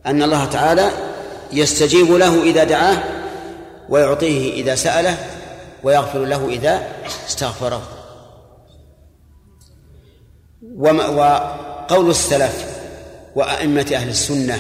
[0.07, 0.91] أن الله تعالى
[1.53, 3.03] يستجيب له إذا دعاه
[3.89, 5.17] ويعطيه إذا سأله
[5.83, 6.89] ويغفر له إذا
[7.29, 7.83] استغفره.
[10.79, 12.81] وقول السلف
[13.35, 14.59] وأئمة أهل السنة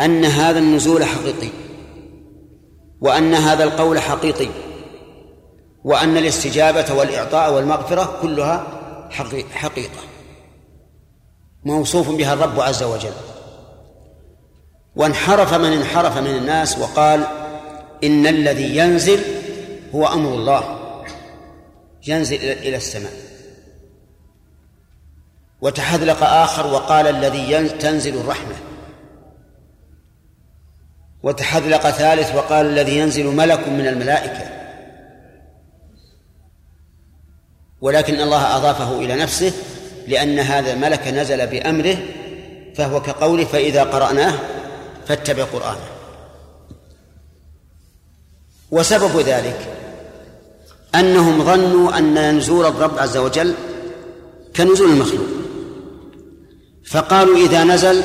[0.00, 1.48] أن هذا النزول حقيقي
[3.00, 4.48] وأن هذا القول حقيقي.
[5.84, 8.66] وأن الاستجابة والإعطاء والمغفرة كلها
[9.54, 10.00] حقيقة.
[11.64, 13.12] موصوف بها الرب عز وجل.
[14.96, 17.26] وانحرف من انحرف من الناس وقال
[18.04, 19.20] إن الذي ينزل
[19.94, 20.78] هو أمر الله.
[22.06, 23.12] ينزل إلى السماء.
[25.60, 28.54] وتحذلق آخر وقال الذي تنزل الرحمة.
[31.22, 34.57] وتحذلق ثالث وقال الذي ينزل ملك من الملائكة.
[37.80, 39.52] ولكن الله أضافه إلى نفسه
[40.08, 41.96] لأن هذا الملك نزل بأمره
[42.74, 44.34] فهو كقوله فإذا قرأناه
[45.06, 45.88] فاتبع قرآنه.
[48.70, 49.74] وسبب ذلك
[50.94, 53.54] أنهم ظنوا أن نزول الرب عز وجل
[54.56, 55.26] كنزول المخلوق.
[56.86, 58.02] فقالوا إذا نزل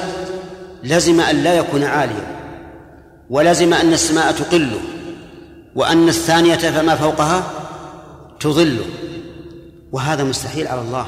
[0.83, 2.33] لزم أن لا يكون عاليا
[3.29, 4.79] ولزم أن السماء تقله
[5.75, 7.51] وأن الثانية فما فوقها
[8.39, 8.85] تظله
[9.93, 11.07] وهذا مستحيل على الله.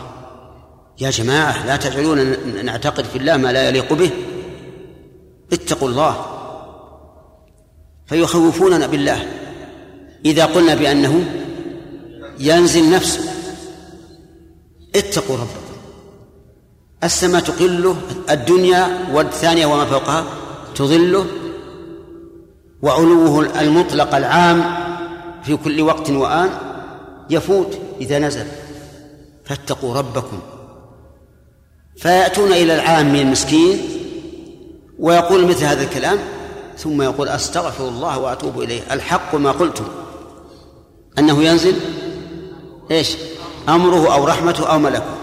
[1.01, 4.09] يا جماعة لا تجعلون نعتقد في الله ما لا يليق به.
[5.53, 6.25] اتقوا الله.
[8.05, 9.27] فيخوفوننا بالله.
[10.25, 11.25] إذا قلنا بأنه
[12.39, 13.21] ينزل نفسه
[14.95, 15.75] اتقوا ربكم.
[17.03, 17.95] السماء تقله
[18.29, 20.25] الدنيا والثانية وما فوقها
[20.75, 21.25] تظله
[22.81, 24.63] وعلوه المطلق العام
[25.43, 26.49] في كل وقت وآن
[27.29, 28.45] يفوت إذا نزل.
[29.45, 30.39] فاتقوا ربكم.
[31.97, 33.81] فيأتون إلى العام المسكين
[34.99, 36.19] ويقول مثل هذا الكلام
[36.77, 38.81] ثم يقول أستغفر الله وأتوب إليه.
[38.91, 39.85] الحق ما قلتم.
[41.19, 41.75] أنه ينزل
[42.91, 43.17] إيش؟
[43.69, 45.15] أمره أو رحمته أو ملكه.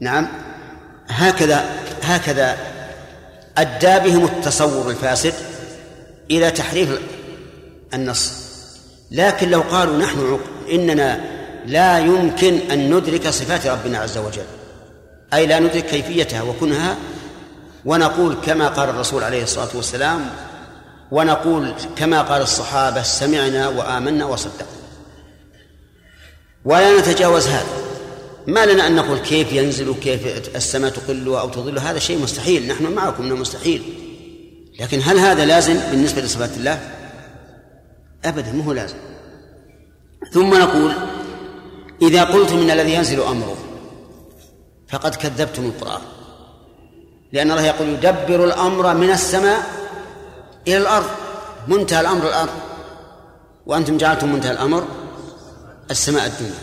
[0.00, 0.28] نعم.
[1.08, 1.64] هكذا
[2.02, 2.56] هكذا
[3.58, 5.34] أدى بهم التصور الفاسد
[6.30, 7.00] إلى تحريف
[7.94, 8.32] النص.
[9.10, 10.38] لكن لو قالوا نحن
[10.72, 11.20] إننا
[11.66, 14.44] لا يمكن أن ندرك صفات ربنا عز وجل.
[15.34, 16.96] أي لا ندرك كيفيتها وكنها
[17.84, 20.30] ونقول كما قال الرسول عليه الصلاة والسلام
[21.10, 24.66] ونقول كما قال الصحابة سمعنا وآمنا وصدقنا.
[26.64, 27.66] ولا نتجاوز هذا.
[28.46, 32.68] ما لنا أن نقول كيف ينزل كيف السماء تقل أو تظل هذا شيء مستحيل.
[32.68, 33.82] نحن معكم أنه مستحيل.
[34.80, 36.80] لكن هل هذا لازم بالنسبة لصفات الله؟
[38.24, 38.96] أبدا مو لازم.
[40.32, 40.92] ثم نقول
[42.02, 43.56] إذا قلتم إن الذي ينزل أمره
[44.88, 46.02] فقد كذبتم القرآن.
[47.32, 49.62] لأن الله يقول يدبر الأمر من السماء
[50.68, 51.10] إلى الأرض.
[51.68, 52.52] منتهى الأمر الأرض
[53.66, 54.88] وأنتم جعلتم منتهى الأمر
[55.90, 56.58] السماء الدنيا.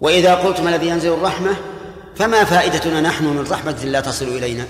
[0.00, 1.56] وإذا قلتم الذي ينزل الرحمة
[2.16, 4.66] فما فائدتنا نحن من رحمة لا تصل إلينا؟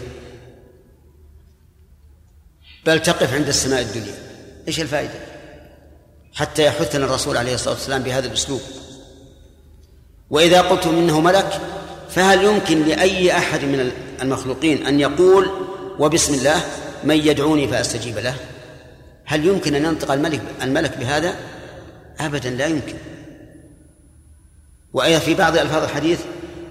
[2.87, 4.14] بل تقف عند السماء الدنيا.
[4.68, 5.20] إيش الفائدة؟
[6.35, 8.61] حتى يحثنا الرسول عليه الصلاة والسلام بهذا الأسلوب.
[10.30, 11.60] وإذا قلتم إنه ملك
[12.10, 15.50] فهل يمكن لأي أحد من المخلوقين أن يقول
[15.98, 16.60] وبسم الله
[17.04, 18.34] من يدعوني فأستجيب له
[19.24, 21.34] هل يمكن أن ينطق الملك الملك بهذا؟
[22.20, 22.94] أبدا لا يمكن.
[24.92, 26.20] وأيضا في بعض ألفاظ الحديث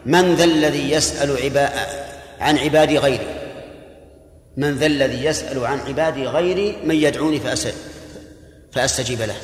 [0.06, 1.69] من ذا الذي يسأل عبا
[2.39, 3.28] عن عبادي غيري
[4.58, 7.41] من ذا الذي يسأل عن عبادي غيري من يدعوني
[8.72, 9.36] فأستجيب له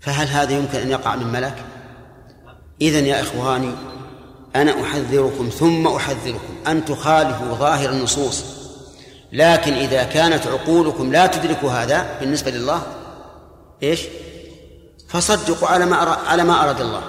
[0.00, 1.54] فهل هذا يمكن أن يقع من ملك؟
[2.80, 3.72] إذن يا إخواني
[4.56, 8.44] أنا أحذركم ثم أحذركم أن تخالفوا ظاهر النصوص.
[9.32, 12.82] لكن إذا كانت عقولكم لا تدرك هذا بالنسبة لله
[13.82, 14.00] إيش؟
[15.08, 17.02] فصدقوا على ما على ما أراد الله.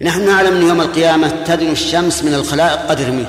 [0.00, 3.26] نحن نعلم أن يوم القيامة تدن الشمس من الخلائق قدر ميل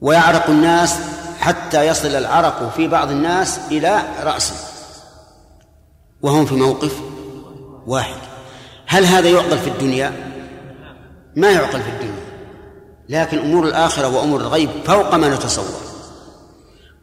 [0.00, 0.96] ويعرق الناس
[1.38, 4.54] حتى يصل العرق في بعض الناس إلى رأسه.
[6.22, 7.00] وهم في موقف
[7.86, 8.27] واحد.
[8.88, 10.12] هل هذا يعقل في الدنيا؟
[11.36, 12.18] ما يعقل في الدنيا.
[13.08, 15.80] لكن أمور الآخرة وأمور الغيب فوق ما نتصور.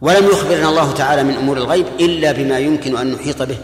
[0.02, 3.58] ولم يخبرنا الله تعالى من أمور الغيب إلا بما يمكن أن نحيط به.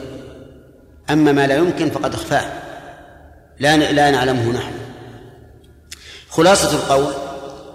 [1.10, 2.46] أما ما لا يمكن فقد أخفاه.
[3.60, 4.72] لا لا نعلمه نحن.
[6.30, 7.14] خلاصة القول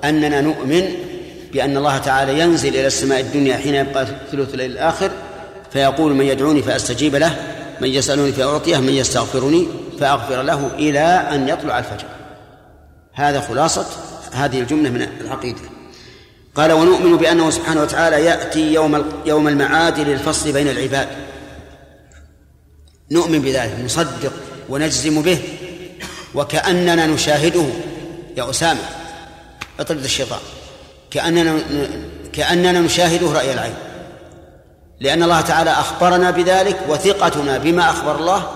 [0.04, 0.88] أننا نؤمن
[1.52, 5.10] بأن الله تعالى ينزل إلى السماء الدنيا حين يبقى ثلث الليل الآخر
[5.72, 7.36] فيقول من يدعوني فأستجيب له
[7.80, 9.68] من يسألني فأعطيه من يستغفرني.
[10.00, 11.00] فأغفر له إلى
[11.32, 12.06] أن يطلع الفجر.
[13.12, 13.86] هذا خلاصة
[14.32, 15.60] هذه الجملة من العقيدة.
[16.54, 21.08] قال ونؤمن بأنه سبحانه وتعالى يأتي يوم يوم المعاد للفصل بين العباد.
[23.10, 24.32] نؤمن بذلك نصدق
[24.68, 25.38] ونجزم به
[26.34, 27.66] وكأننا نشاهده.
[28.36, 28.80] يا أسامة
[29.80, 30.40] اطرد الشيطان.
[31.10, 31.58] كأننا
[32.32, 33.74] كأننا نشاهده رأي العين.
[35.00, 38.50] لأن الله تعالى أخبرنا بذلك وثقتنا بما أخبر الله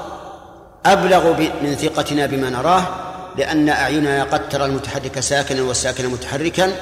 [0.86, 6.72] أبلغ من ثقتنا بما نراه لأن أعيننا قد ترى المتحرك ساكنا والساكن متحركا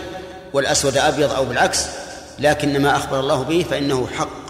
[0.52, 1.86] والأسود أبيض أو بالعكس
[2.38, 4.48] لكن ما أخبر الله به فإنه حق.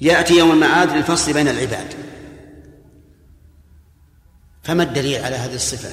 [0.00, 1.94] يأتي يوم المعاد للفصل بين العباد.
[4.62, 5.90] فما الدليل على هذه الصفة؟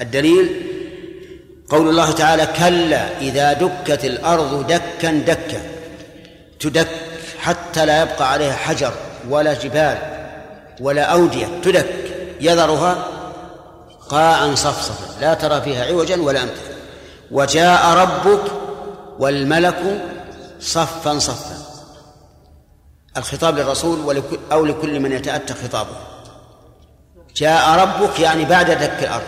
[0.00, 0.62] الدليل
[1.68, 5.62] قول الله تعالى كلا إذا دكت الأرض دكا دكا
[6.60, 6.88] تدك
[7.38, 9.09] حتى لا يبقى عليها حجر.
[9.28, 9.98] ولا جبال
[10.80, 11.86] ولا أودية تدك
[12.40, 13.04] يذرها
[14.08, 16.60] قاعا صفصفا لا ترى فيها عوجا ولا أمتا
[17.30, 18.52] وجاء ربك
[19.18, 20.02] والملك
[20.60, 21.56] صفا صفا.
[23.16, 25.96] الخطاب للرسول أو لكل من يتأتى خطابه.
[27.36, 29.26] جاء ربك يعني بعد دك الأرض.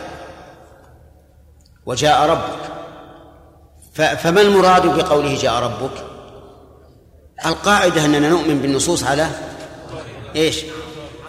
[1.86, 2.72] وجاء ربك.
[4.16, 6.04] فما المراد بقوله جاء ربك؟
[7.46, 9.28] القاعدة أننا نؤمن بالنصوص على
[10.36, 10.56] إيش؟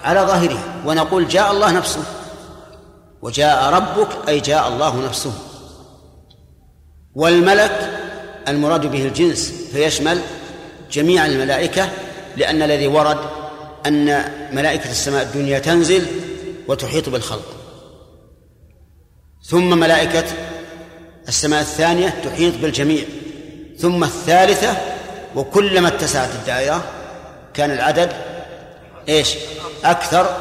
[0.04, 2.04] على ظاهرها ونقول جاء الله نفسه.
[3.22, 5.34] وجاء ربك أي جاء الله نفسه.
[7.16, 7.90] والملك
[8.48, 10.22] المراد به الجنس فيشمل
[10.92, 11.90] جميع الملائكة
[12.38, 13.18] لأن الذي ورد
[13.86, 14.06] أن
[14.56, 16.06] ملائكة السماء الدنيا تنزل
[16.68, 17.56] وتحيط بالخلق.
[19.44, 20.26] ثم ملائكة
[21.28, 23.04] السماء الثانية تحيط بالجميع.
[23.78, 24.78] ثم الثالثة
[25.36, 26.84] وكلما اتسعت الدائرة
[27.54, 28.33] كان العدد
[29.10, 29.36] إيش؟
[29.86, 30.36] أكثر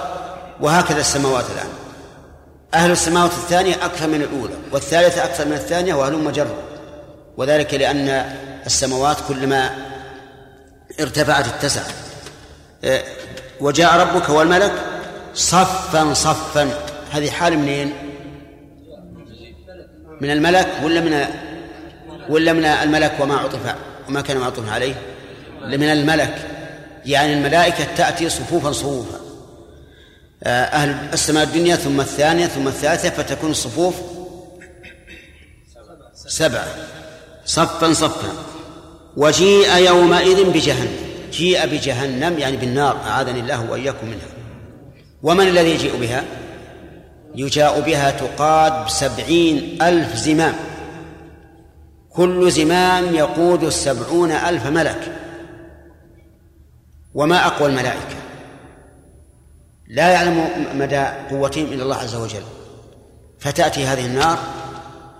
[0.60, 1.68] وهكذا السماوات الآن.
[2.74, 6.54] أهل السماوات الثانية أكثر من الأولى والثالثة أكثر من الثانية وهلم جرا
[7.36, 8.08] وذلك لأن
[8.66, 9.70] السماوات كلما
[11.00, 11.94] ارتفعت اتسعت.
[12.84, 13.04] إيه،
[13.60, 14.72] وجاء ربك والملك
[15.34, 16.70] صفا صفا.
[17.12, 17.92] هذه حال منين؟
[20.20, 21.26] من الملك ولا من
[22.28, 23.74] ولا من الملك وما عطف
[24.08, 24.94] وما كان معطوف عليه؟
[25.62, 26.51] من الملك.
[27.06, 29.20] يعني الملائكة تأتي صفوفا صفوفا.
[30.44, 33.94] آه، أهل السماء الدنيا ثم الثانية ثم الثالثة فتكون الصفوف
[36.14, 36.66] سبعة.
[37.44, 38.32] صفا صفا.
[39.16, 40.96] وجيء يومئذ بجهنم.
[41.32, 42.96] جيء بجهنم يعني بالنار.
[43.06, 44.28] أعاذني الله وإياكم منها.
[45.22, 46.24] ومن الذي يجيء بها؟
[47.34, 50.54] يجاء بها تقاد بسبعين ألف زمام.
[52.10, 55.21] كل زمام يقود السبعون ألف ملك.
[57.14, 58.16] وما أقوى الملائكة.
[59.88, 62.42] لا يعلم مدى قوتهم إلا الله عز وجل.
[63.40, 64.38] فتأتي هذه النار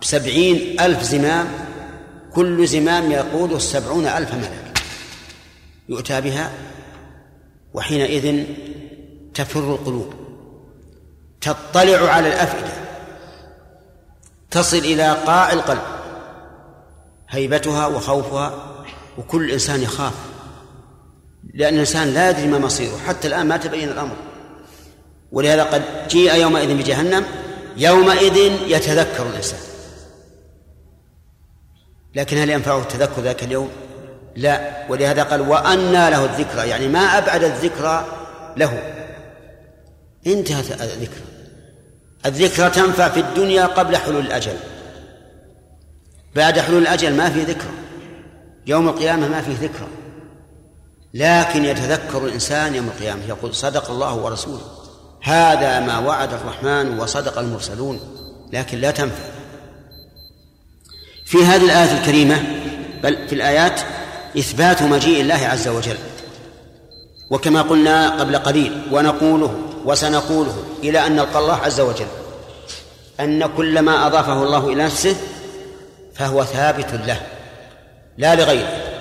[0.02, 1.48] بسبعين ألف زمام
[2.34, 4.82] كل زمام يقود السبعون ألف ملك.
[5.88, 6.50] يؤتى بها
[7.74, 8.44] وحينئذ
[9.34, 10.14] تفر القلوب.
[11.40, 12.72] تطلع على الأفئدة.
[14.50, 15.82] تصل إلى قاع القلب.
[17.28, 18.74] هيبتها وخوفها
[19.18, 20.31] وكل إنسان يخاف.
[21.54, 24.16] لأن الإنسان لا يدري ما مصيره حتى الآن ما تبين الأمر.
[25.32, 27.24] ولهذا قد جيء يومئذ بجهنم
[27.76, 28.36] يومئذ
[28.66, 29.58] يتذكر الإنسان.
[32.14, 33.70] لكن هل ينفعه التذكر ذاك اليوم؟
[34.36, 34.86] لا.
[34.88, 38.06] ولهذا قال وأنى له الذكرى يعني ما أبعد الذكرى
[38.56, 38.82] له.
[40.26, 41.24] انتهت الذكرى.
[42.26, 44.56] الذكرى تنفع في الدنيا قبل حلول الأجل.
[46.36, 47.72] بعد حلول الأجل ما في ذكرى.
[48.66, 49.88] يوم القيامة ما فيه ذكرى.
[51.14, 54.62] لكن يتذكر الإنسان يوم القيامة يقول صدق الله ورسوله
[55.22, 58.00] هذا ما وعد الرحمن وصدق المرسلون
[58.52, 59.24] لكن لا تنفع.
[61.24, 62.42] في هذه الآية الكريمة
[63.02, 63.80] بل في الآيات
[64.38, 65.96] إثبات مجيء الله عز وجل.
[67.30, 69.54] وكما قلنا قبل قليل ونقوله
[69.84, 72.06] وسنقوله إلى أن نلقى الله عز وجل
[73.20, 75.16] أن كل ما أضافه الله إلى نفسه
[76.14, 77.20] فهو ثابت له
[78.18, 78.91] لا لغيره.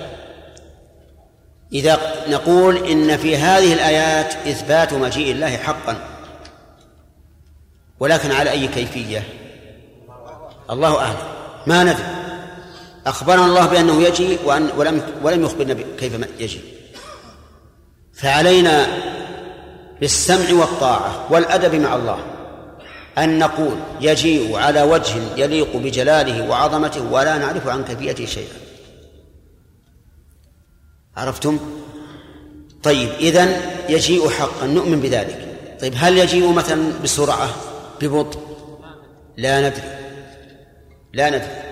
[1.72, 1.98] إذا
[2.28, 5.96] نقول إن في هذه الآيات إثبات مجيء الله حقا
[8.00, 9.24] ولكن على أي كيفية؟
[10.70, 11.16] الله أعلم.
[11.66, 12.04] ما ندري.
[13.06, 16.60] أخبرنا الله بأنه يجي وأن ولم ولم يخبرنا كيف يجي.
[18.14, 18.86] فعلينا
[20.00, 22.18] بالسمع والطاعة والأدب مع الله
[23.18, 28.61] أن نقول يجيء على وجه يليق بجلاله وعظمته ولا نعرف عن كيفيته شيئا.
[31.16, 31.58] عرفتم؟
[32.82, 35.38] طيب إذن يجيء حقا نؤمن بذلك.
[35.80, 37.48] طيب هل يجيء مثلا بسرعة؟
[38.00, 38.40] ببطء؟
[39.36, 39.82] لا ندري.
[41.12, 41.62] لا ندري.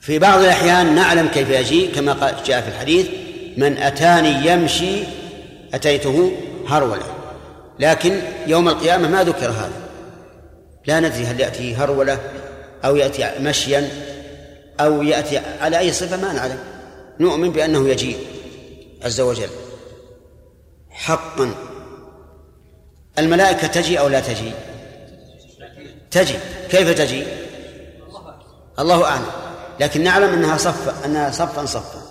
[0.00, 3.06] في بعض الأحيان نعلم كيف يجيء كما جاء في الحديث
[3.56, 5.02] من أتاني يمشي
[5.74, 6.32] أتيته
[6.68, 7.06] هرولة.
[7.78, 9.88] لكن يوم القيامة ما ذكر هذا.
[10.86, 12.18] لا ندري هل يأتي هرولة
[12.84, 13.88] أو يأتي مشيا
[14.80, 16.58] أو يأتي على أي صفة ما نعلم.
[17.20, 18.18] نؤمن بأنه يجيء
[19.04, 19.48] عز وجل.
[20.90, 21.54] حقا.
[23.18, 24.52] الملائكة تجي أو لا تجي؟
[26.10, 26.34] تجي.
[26.70, 27.24] كيف تجي؟
[28.78, 29.26] الله أعلم.
[29.80, 32.02] لكن نعلم أنها صف أنها صفا صفا.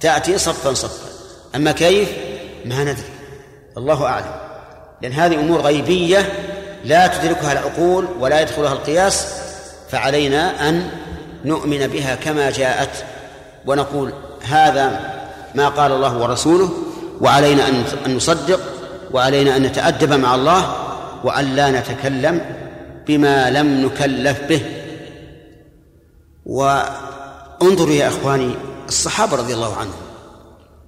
[0.00, 1.08] تأتي صفا صفا.
[1.54, 2.08] أما كيف؟
[2.64, 3.10] ما ندري.
[3.76, 4.34] الله أعلم.
[5.02, 6.32] لأن هذه أمور غيبية
[6.84, 9.26] لا تدركها العقول ولا يدخلها القياس
[9.90, 10.90] فعلينا أن
[11.44, 13.04] نؤمن بها كما جاءت.
[13.66, 14.12] ونقول
[14.48, 15.16] هذا
[15.54, 16.70] ما قال الله ورسوله
[17.20, 17.68] وعلينا
[18.06, 18.60] أن نصدق
[19.12, 20.76] وعلينا أن نتأدب مع الله
[21.24, 22.40] وأن لا نتكلم
[23.06, 24.62] بما لم نكلف به.
[26.46, 28.54] وانظروا يا إخواني
[28.88, 30.00] الصحابة رضي الله عنهم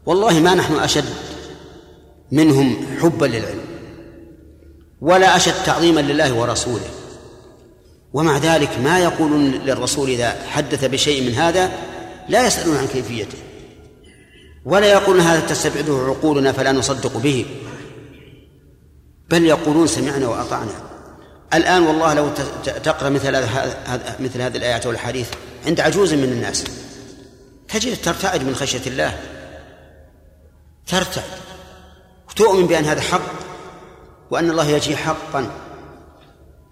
[0.06, 1.04] والله ما نحن أشد
[2.32, 3.64] منهم حبا للعلم
[5.00, 6.88] ولا أشد تعظيما لله ورسوله.
[8.12, 11.70] ومع ذلك ما يقولون للرسول إذا حدث بشيء من هذا
[12.28, 13.38] لا يسألون عن كيفيته.
[14.68, 17.46] ولا يقولون هذا تستبعده عقولنا فلا نصدق به.
[19.30, 20.72] بل يقولون سمعنا وأطعنا.
[21.54, 22.30] الآن والله لو
[22.84, 23.32] تقرأ مثل
[24.20, 25.28] مثل هذه الآيات والحديث
[25.66, 26.64] عند عجوز من الناس.
[27.68, 29.18] تجد ترتعد من خشية الله.
[30.86, 31.24] ترتعد.
[32.30, 33.32] وتؤمن بأن هذا حق
[34.30, 35.50] وأن الله يجي حقا.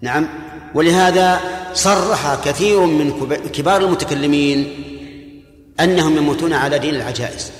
[0.01, 0.29] نعم.
[0.75, 1.39] ولهذا
[1.73, 4.83] صرح كثير من كبار المتكلمين
[5.79, 7.51] أنهم يموتون على دين العجائز.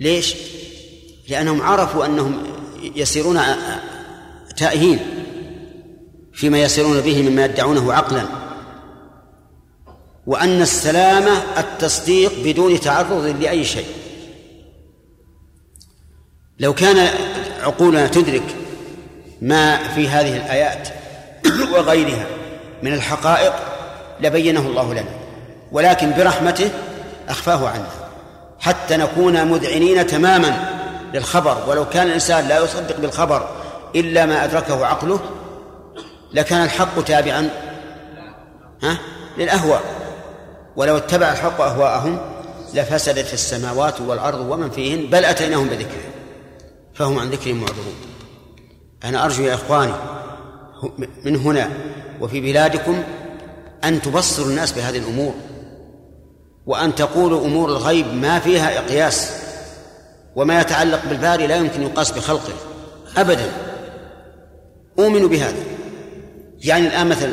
[0.00, 0.34] ليش؟
[1.28, 2.42] لأنهم عرفوا أنهم
[2.82, 3.40] يسيرون
[4.56, 4.98] تائهين
[6.32, 8.22] فيما يسيرون به مما يدعونه عقلا.
[10.26, 13.86] وأن السلامة التصديق بدون تعرض لأي شيء.
[16.60, 17.08] لو كان
[17.60, 18.56] عقولنا تدرك
[19.42, 20.88] ما في هذه الآيات
[21.72, 22.26] وغيرها
[22.82, 23.52] من الحقائق
[24.20, 25.10] لبينه الله لنا.
[25.72, 26.70] ولكن برحمته
[27.28, 28.05] أخفاه عنا.
[28.66, 30.70] حتى نكون مذعنين تماما
[31.14, 31.56] للخبر.
[31.68, 33.48] ولو كان الإنسان لا يصدق بالخبر
[33.94, 35.20] إلا ما أدركه عقله
[36.32, 37.50] لكان الحق تابعا
[38.82, 38.98] ها
[39.38, 39.82] للأهواء.
[40.76, 42.18] ولو اتبع الحق أهواءهم
[42.74, 46.10] لفسدت السماوات والأرض ومن فيهن بل أتيناهم بذكرهم
[46.94, 47.94] فهم عن ذكرهم معذورون
[49.04, 49.92] أنا أرجو يا إخواني
[51.24, 51.70] من هنا
[52.20, 53.02] وفي بلادكم
[53.84, 55.34] أن تبصروا الناس بهذه الأمور.
[56.66, 59.32] وأن تقولوا أمور الغيب ما فيها إقياس
[60.36, 62.52] وما يتعلق بالباري لا يمكن يقاس بخلقه
[63.16, 63.52] أبدا.
[64.98, 65.64] أؤمن بهذا.
[66.60, 67.32] يعني الآن مثلا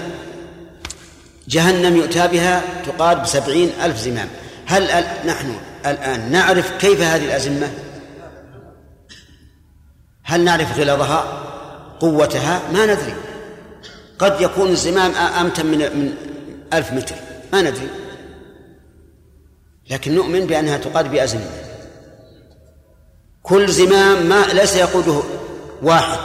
[1.48, 4.28] جهنم يؤتى بها تقاد بسبعين ألف زمام.
[4.66, 5.56] هل نحن
[5.86, 7.72] الآن نعرف كيف هذه الأزمة؟
[10.24, 11.44] هل نعرف غلظها؟
[12.00, 13.14] قوتها؟ ما ندري.
[14.20, 16.14] قد يكون الزمام أمتن من من
[16.74, 17.16] ألف متر.
[17.54, 18.03] ما ندري.
[19.90, 21.50] لكن نؤمن بأنها تقاد بأزمة.
[23.44, 25.24] كل زمام ما ليس يقوده
[25.82, 26.20] واحد.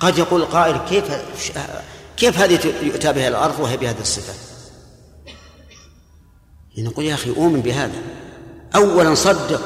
[0.00, 1.04] قد يقول القائل كيف
[2.16, 4.32] كيف هذه يؤتى بها الأرض وهي بهذه الصفة؟
[6.78, 8.02] نقول يا أخي أؤمن بهذا.
[8.76, 9.62] أولا صدق.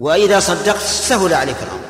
[0.00, 1.88] وإذا صدقت سهل عليك الأمر.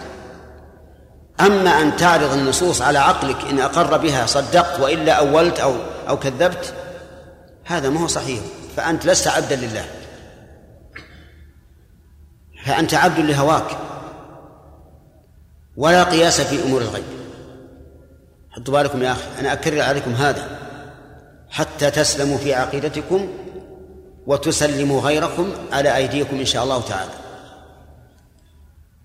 [1.41, 5.75] أما أن تعرض النصوص على عقلك إن أقر بها صدقت وإلا أولت أو
[6.09, 6.75] أو كذبت
[7.69, 8.41] هذا ما هو صحيح.
[8.77, 9.85] فأنت لست عبدا لله.
[12.67, 13.79] فأنت عبد لهواك.
[15.77, 17.05] ولا قياس في أمور الغيب.
[18.51, 19.41] حطوا بالكم يا أخي.
[19.41, 20.59] أنا أكرر عليكم هذا.
[21.51, 23.29] حتى تسلموا في عقيدتكم
[24.27, 27.13] وتسلموا غيركم على أيديكم إن شاء الله تعالى.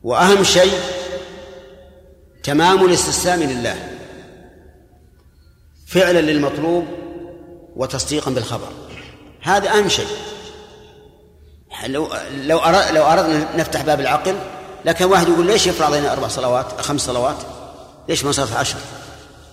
[0.04, 0.80] وأهم شيء
[2.44, 3.76] تمام الاستسلام لله.
[5.88, 7.03] فعلا للمطلوب
[7.76, 8.68] وتصديقا بالخبر.
[9.42, 10.08] هذا أهم شيء.
[11.88, 12.10] لو
[12.44, 12.60] لو
[12.92, 14.36] لو أردنا نفتح باب العقل
[14.86, 17.38] لكن واحد يقول ليش يفرض علينا أربع صلوات خمس صلوات؟
[18.10, 18.78] ليش ما صارت عشر؟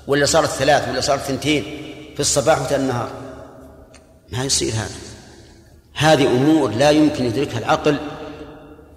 [0.06, 1.62] ولا صارت ثلاث ولا صارت ثنتين
[2.14, 3.10] في الصباح وفي النهار؟
[4.32, 4.94] ما يصير هذا.
[5.94, 7.96] هذه أمور لا يمكن يدركها العقل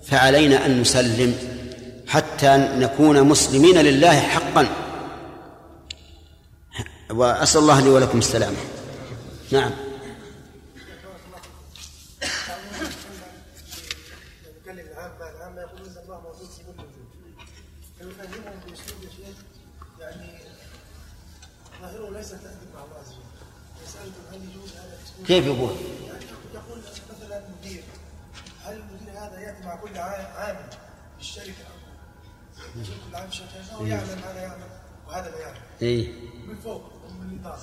[0.07, 1.35] فعلينا أن نسلم
[2.07, 4.67] حتى نكون مسلمين لله حقا.
[7.11, 8.57] وأسأل الله لي ولكم السلامة.
[9.53, 9.71] نعم
[25.27, 25.75] كيف يقول؟
[26.53, 27.83] يقول مثلا المدير
[28.63, 30.69] هل المدير هذا ياتي مع كل عامل
[31.17, 31.53] في الشركة
[33.09, 34.69] كل عام شركه هو يعلم هذا يعلم
[35.07, 36.13] وهذا لا يعلم اي
[36.47, 36.83] من فوق
[37.19, 37.59] من النظام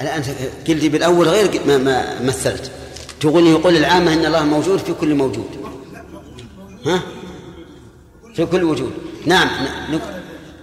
[0.00, 0.22] الآن
[0.68, 2.70] قلت بالأول غير ما, ما مثلت.
[3.20, 5.48] تقول يقول العامة إن الله موجود في كل موجود.
[6.86, 7.00] ها؟
[8.34, 8.92] في كل وجود.
[9.26, 9.48] نعم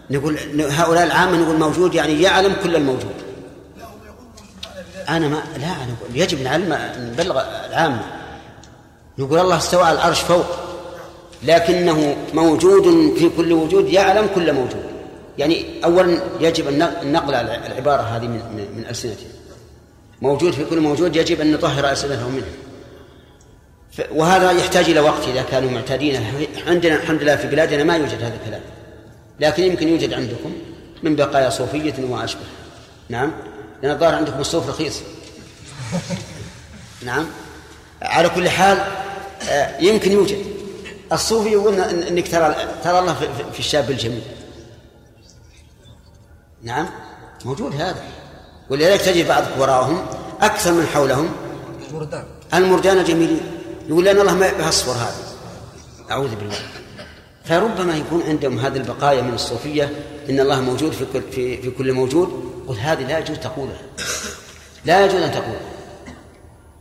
[0.09, 3.13] نقول هؤلاء العامة نقول موجود يعني يعلم كل الموجود.
[5.09, 8.03] أنا ما لا أنا أقول يجب نعلم نبلغ العامة.
[9.17, 10.45] نقول الله استوى على العرش فوق
[11.43, 14.92] لكنه موجود في كل وجود يعلم كل موجود.
[15.37, 19.27] يعني أولا يجب أن نقل العبارة هذه من, من, ألسنتهم
[20.21, 22.45] موجود في كل موجود يجب أن نطهر ألسنتهم منه
[24.11, 26.23] وهذا يحتاج إلى وقت إذا كانوا معتادين.
[26.67, 28.61] عندنا الحمد لله في بلادنا ما يوجد هذا الكلام.
[29.39, 30.53] لكن يمكن يوجد عندكم
[31.03, 32.41] من بقايا صوفية وما أشبه
[33.09, 33.31] نعم.
[33.83, 35.01] لأن الظاهر عندكم الصوف رخيص.
[37.05, 37.25] نعم.
[38.01, 38.77] على كل حال
[39.49, 40.37] آه، يمكن يوجد.
[41.11, 43.13] الصوفي يقول إنك ترى ترى الله
[43.53, 44.21] في الشاب الجميل.
[46.63, 46.89] نعم
[47.45, 48.03] موجود هذا.
[48.69, 50.05] ولذلك تجد بعض وراءهم
[50.41, 51.29] أكثر من حولهم
[51.89, 52.25] المردان.
[52.53, 53.41] المردان الجميلين
[53.89, 55.23] يقول لأن الله ما يصفر هذا.
[56.11, 56.57] أعوذ بالله.
[57.45, 59.89] فربما يكون عندهم هذه البقايا من الصوفية
[60.29, 62.53] إن الله موجود في كل في, في كل موجود.
[62.67, 63.81] قل هذه لا يجوز تقولها.
[64.85, 65.73] لا يجوز أن تقولها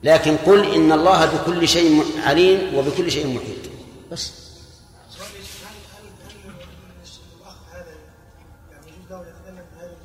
[0.03, 3.73] لكن قل إن الله بكل شيء عليم وبكل شيء محيط.
[4.13, 4.42] بس.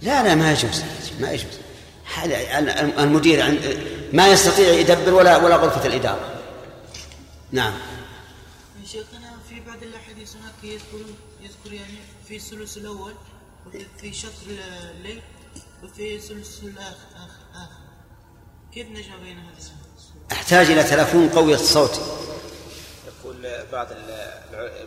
[0.02, 0.84] لا لا ما يجوز
[1.20, 1.58] ما يجوز.
[3.00, 3.60] المدير
[4.14, 6.42] ما يستطيع يدبر ولا ولا غرفة الإدارة.
[7.52, 7.74] نعم.
[8.86, 11.06] شيخنا في بعض الأحاديث هناك يذكر
[11.42, 13.14] يذكر يعني في الثلث الأول
[13.66, 14.48] وفي شطر
[14.98, 15.22] الليل
[15.84, 16.98] وفي الثلث الآخر
[18.74, 22.02] كيف نجمع بين هذه أحتاج إلى تلفون قوي الصوت.
[23.72, 23.88] بعض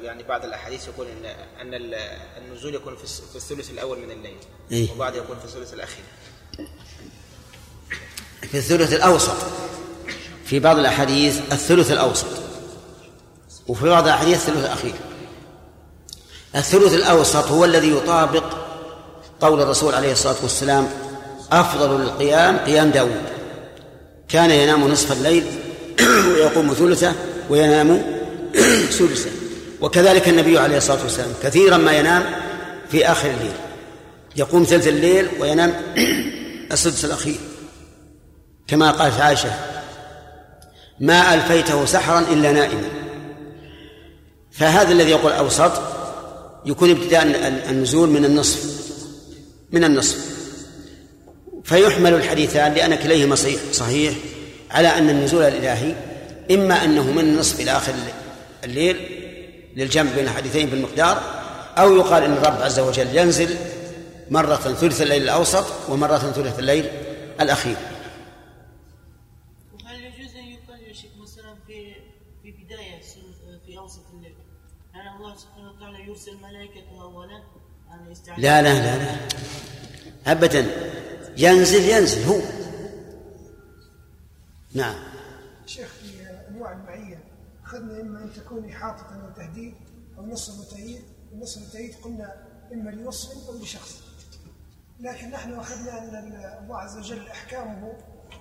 [0.02, 1.26] يعني بعض الأحاديث يقول ان
[1.60, 1.94] أن
[2.38, 3.04] النزول يكون في
[3.36, 4.36] الثلث الأول من الليل
[4.72, 6.04] إيه؟ وبعض يكون في الثلث الأخير.
[8.50, 9.36] في الثلث الأوسط.
[10.44, 12.26] في بعض الأحاديث الثلث الأوسط.
[13.68, 14.94] وفي بعض الأحاديث الثلث الأخير.
[16.54, 18.44] الثلث الأوسط هو الذي يطابق
[19.40, 20.88] قول الرسول عليه الصلاة والسلام
[21.52, 23.22] أفضل القيام قيام داود
[24.28, 25.44] كان ينام نصف الليل
[26.34, 27.14] ويقوم ثلثه
[27.50, 28.19] وينام
[28.98, 29.30] سدسا
[29.80, 32.22] وكذلك النبي عليه الصلاة والسلام كثيرا ما ينام
[32.90, 33.52] في آخر الليل.
[34.36, 35.74] يقوم ثلث الليل وينام
[36.72, 37.38] السدس الأخير.
[38.66, 39.50] كما قالت عائشة
[41.00, 42.88] ما ألفيته سحرا إلا نائما.
[44.50, 45.72] فهذا الذي يقول أوسط
[46.66, 47.22] يكون ابتداء
[47.70, 48.64] النزول من النصف.
[49.72, 50.30] من النصف.
[51.64, 53.36] فيحمل الحديثان لأن كليهما
[53.72, 54.14] صحيح
[54.70, 55.94] على أن النزول الإلهي
[56.50, 57.92] إما أنه من النصف إلى آخر
[58.64, 58.96] الليل
[59.76, 61.22] للجمع بين الحديثين بالمقدار
[61.78, 63.56] أو يقال أن الرب عز وجل ينزل
[64.30, 66.90] مرة ثلث الليل الأوسط ومرة ثلث الليل
[67.40, 67.76] الأخير.
[69.74, 71.94] وهل يجوز أن يقال يا شيخ مثلا في
[72.42, 73.00] في بداية
[73.66, 74.34] في أوسط الليل
[74.94, 77.42] يعني الله سبحانه وتعالى يرسل ملائكته أولا
[78.38, 79.16] لا لا لا لا.
[80.26, 80.66] أبدا.
[81.36, 82.40] ينزل ينزل هو.
[84.74, 85.09] نعم.
[88.30, 89.74] أن تكون إحاطة وتهديد
[90.18, 91.02] أو نصر وتأييد
[91.32, 92.34] ونصر وتأييد قلنا
[92.72, 93.96] إما لوصف أو لشخص.
[95.00, 97.92] لكن نحن أخذنا أن الله عز وجل أحكامه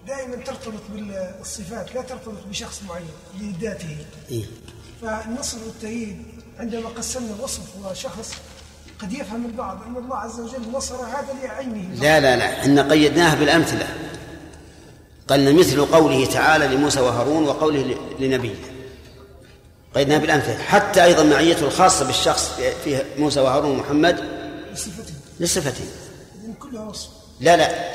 [0.08, 3.10] دائما ترتبط بالصفات لا ترتبط بشخص معين
[3.40, 3.98] لذاته.
[4.32, 4.46] إيه؟
[5.02, 6.24] فالنصر والتأييد
[6.60, 8.34] عندما قسمنا الوصف وشخص
[9.00, 12.60] قد يفهم البعض أن الله عز وجل نصر هذا لعينه لا لا لا.
[12.60, 13.88] إحنا قيدناها بالأمثلة.
[15.28, 18.56] قلنا مثل قوله تعالى لموسى وهارون وقوله لنبيه.
[19.96, 22.52] قيدناها بالأمثلة حتى أيضا معيته الخاصة بالشخص
[22.84, 24.20] في موسى وهارون ومحمد
[24.74, 25.86] لصفته لصفته
[26.60, 27.10] كلها وصف.
[27.40, 27.94] لا لا.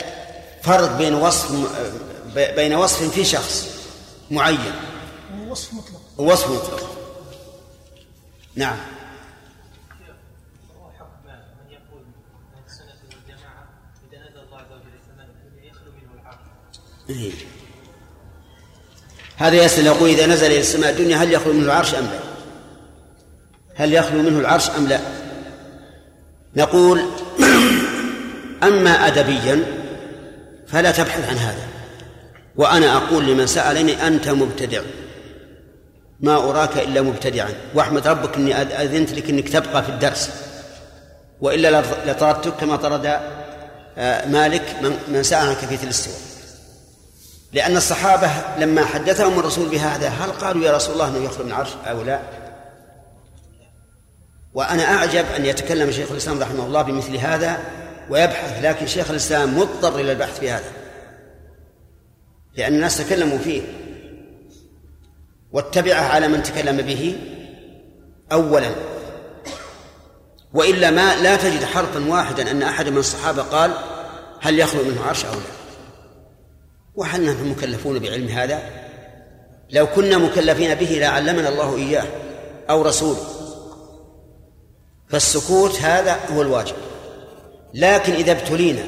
[0.63, 1.53] فرق بين وصف
[2.35, 3.69] بين وصف في شخص
[4.31, 4.73] معين.
[5.39, 6.01] ووصف مطلق.
[6.19, 6.91] ووصف مطلق.
[8.57, 8.79] نعم.
[17.11, 17.33] إيه.
[19.37, 22.19] هذا يسأل يقول إذا نزل إلى السماء الدنيا هل يخلو منه العرش أم لا؟
[23.75, 25.01] هل يخلو منه العرش أم لا؟
[26.57, 27.03] نقول
[28.69, 29.65] أما أدبيا
[30.67, 31.67] فلا تبحث عن هذا.
[32.57, 34.81] وأنا أقول لمن سألني أنت مبتدع.
[36.21, 37.51] ما أراك إلا مبتدعا.
[37.75, 40.31] واحمد ربك أني أذنت لك أنك تبقى في الدرس.
[41.41, 43.19] وإلا لطردتك كما طرد
[43.99, 44.63] آه، مالك
[45.09, 46.34] من سأل عن كيفية الاستواء
[47.55, 51.71] لأن الصحابة لما حدثهم الرسول بهذا هل قالوا يا رسول الله أنه يخلو من العرش
[51.87, 52.21] أو لا؟
[54.55, 57.59] وأنا أعجب أن يتكلم شيخ الإسلام رحمه الله بمثل هذا
[58.11, 60.73] ويبحث لكن شيخ الإسلام مضطر إلى البحث في هذا.
[62.57, 63.63] لأن الناس تكلموا فيه.
[65.53, 67.19] واتبعه على من تكلم به
[68.33, 68.71] أولا.
[70.55, 73.75] وإلا ما لا تجد حرفا واحدا أن أحد من الصحابة قال
[74.41, 75.64] هل يخلو منه عرش أو لا.
[76.97, 78.63] وهل نحن مكلفون بعلم هذا؟
[79.71, 82.05] لو كنا مكلفين به لعلمنا الله إياه
[82.71, 83.21] أو رسوله.
[85.09, 86.77] فالسكوت هذا هو الواجب.
[87.75, 88.83] لكن إذا ابتلينا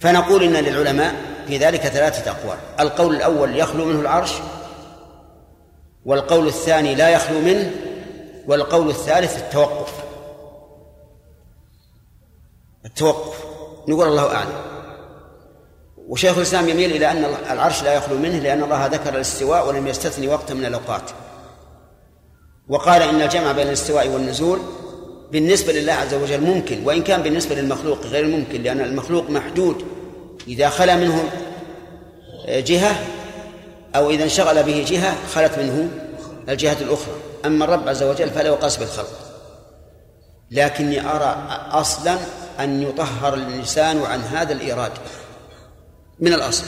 [0.00, 1.14] فنقول إن للعلماء
[1.46, 2.58] في ذلك ثلاثة أقوال.
[2.80, 4.32] القول الأول يخلو منه العرش.
[6.04, 7.70] والقول الثاني لا يخلو منه.
[8.46, 9.92] والقول الثالث التوقف.
[12.84, 13.44] التوقف.
[13.88, 14.65] نقول الله أعلم.
[16.08, 20.28] وشيخ الإسلام يميل إلى أن العرش لا يخلو منه لأن الله ذكر الاستواء ولم يستثني
[20.28, 21.02] وقتا من الأوقات.
[22.68, 24.60] وقال إن الجمع بين الاستواء والنزول
[25.32, 29.84] بالنسبة لله عز وجل ممكن وإن كان بالنسبة للمخلوق غير ممكن لأن المخلوق محدود.
[30.48, 31.24] إذا خلا منه
[32.48, 32.96] جهة
[33.96, 35.88] أو إذا انشغل به جهة خلت منه
[36.48, 37.14] الجهة الأخرى.
[37.46, 39.10] أما الرب عز وجل فلا يقاس بالخلق
[40.50, 42.16] لكني أرى أصلا
[42.60, 44.92] أن يطهر الإنسان عن هذا الإيراد.
[46.20, 46.64] من الأصل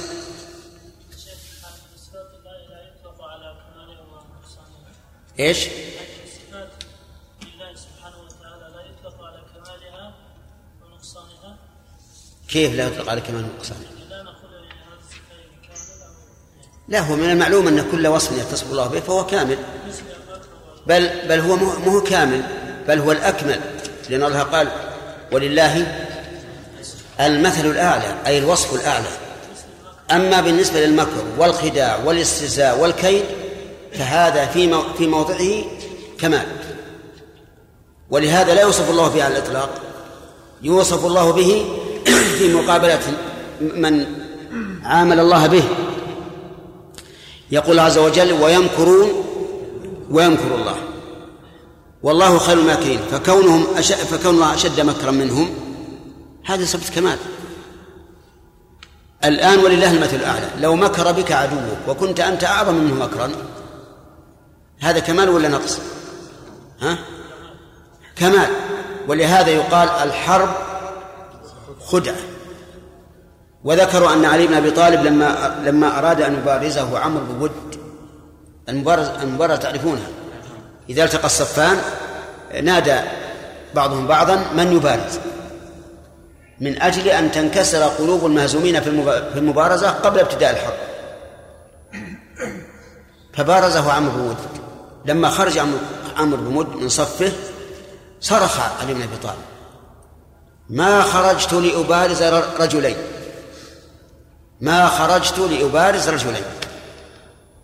[5.40, 5.58] إيش؟
[7.74, 10.14] سبحانه وتعالى لا يطلق على كمالها
[10.82, 11.56] ونقصانها
[12.48, 13.90] كيف لا يطلق على كمالها ونقصانها؟
[16.88, 19.58] لا هو من المعلوم أن كل وصف يتصف الله به فهو كامل
[20.86, 22.42] بل بل هو مو كامل
[22.88, 23.60] بل هو الأكمل
[24.08, 24.68] لأن الله قال
[25.32, 26.06] ولله
[27.20, 29.27] المثل الأعلى أي الوصف الأعلى
[30.10, 33.24] أما بالنسبة للمكر والخداع والاستهزاء والكيد
[33.92, 35.64] فهذا في في موضعه
[36.18, 36.46] كمال.
[38.10, 39.70] ولهذا لا يوصف الله به على الإطلاق
[40.62, 41.64] يوصف الله به
[42.38, 43.00] في مقابلة
[43.60, 44.06] من
[44.84, 45.62] عامل الله به.
[47.50, 49.08] يقول عز وجل ويمكرون
[50.10, 50.76] ويمكر الله.
[52.02, 53.66] والله خير الماكرين فكونهم.
[54.10, 55.50] فكون الله أشد مكرا منهم
[56.44, 57.18] هذا صفة كمال.
[59.24, 60.46] الآن ولله المثل الأعلى.
[60.60, 63.32] لو مكر بك عدوك وكنت أنت أعظم منه مكرا
[64.80, 65.78] هذا كمال ولا نقص؟
[66.80, 66.98] ها؟
[68.16, 68.48] كمال.
[69.08, 70.48] ولهذا يقال الحرب
[71.80, 72.16] خدعة.
[73.64, 77.50] وذكروا أن علي بن أبي طالب لما لما أراد أن يبارزه عمرو بود
[78.68, 80.08] المبارزه المبارزه تعرفونها.
[80.90, 81.78] إذا التقى الصفان
[82.62, 83.00] نادى
[83.74, 85.18] بعضهم بعضا من يبارز؟
[86.60, 90.74] من أجل أن تنكسر قلوب المهزومين في المبارزة قبل ابتداء الحرب.
[93.34, 94.36] فبارزه عمرو بن ود
[95.04, 95.58] لما خرج
[96.16, 97.32] عمرو بن ود من صفه
[98.20, 99.38] صرخ علي بن أبي طالب
[100.70, 102.22] ما خرجت لأبارز
[102.60, 102.96] رجلين
[104.60, 106.42] ما خرجت لأبارز رجلين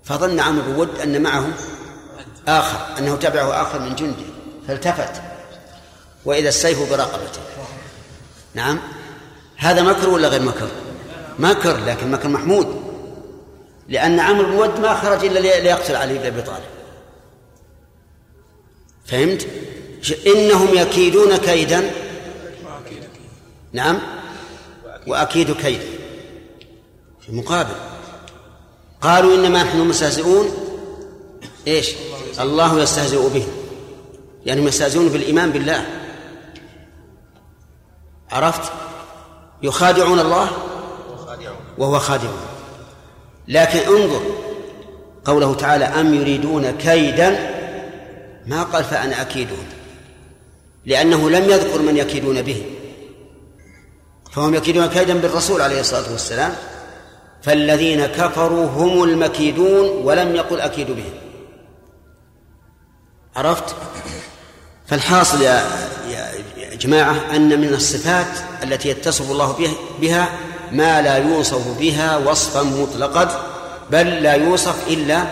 [0.04, 1.46] فظن عمرو ود أن معه
[2.48, 4.24] آخر أنه تبعه آخر من جنده
[4.68, 5.22] فالتفت.
[6.24, 7.40] وإذا السيف برقبته.
[8.54, 8.80] نعم.
[9.56, 10.68] هذا مكر ولا غير مكر؟
[11.38, 12.82] مكر لكن مكر محمود.
[13.88, 16.64] لأن عمرو بن ود ما خرج إلا ليقتل علي بن أبي طالب.
[19.06, 19.46] فهمت؟
[20.26, 21.90] إنهم يكيدون كيدا.
[23.72, 23.98] نعم.
[25.06, 25.84] وأكيد كيدا
[27.20, 27.74] في مقابل.
[29.00, 30.50] قالوا إنما نحن مستهزئون.
[31.66, 31.92] إيش؟
[32.40, 33.46] الله يستهزئ به.
[34.46, 36.03] يعني يستهزئون بالإيمان بالله.
[38.32, 38.72] عرفت؟
[39.62, 40.48] يخادعون الله
[41.78, 42.28] وهو خادع
[43.48, 44.22] لكن انظر
[45.24, 47.54] قوله تعالى أم يريدون كيدا؟
[48.46, 49.66] ما قال فأنا أكيدهم.
[50.86, 52.64] لأنه لم يذكر من يكيدون به.
[54.32, 56.54] فهم يكيدون كيدا بالرسول عليه الصلاة والسلام.
[57.42, 61.12] فالذين كفروا هم المكيدون ولم يقل أكيد بهم.
[63.36, 63.76] عرفت؟
[64.86, 65.64] فالحاصل يا
[66.76, 69.56] جماعة أن من الصفات التي يتصف الله
[70.00, 70.28] بها
[70.72, 73.42] ما لا يوصف بها وصفا مطلقا
[73.90, 75.24] بل لا يوصف إلا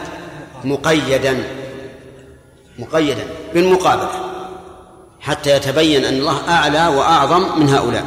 [0.64, 1.44] مقيدا.
[2.78, 4.10] مقيدا بالمقابلة
[5.20, 8.06] حتى يتبين أن الله أعلى وأعظم من هؤلاء.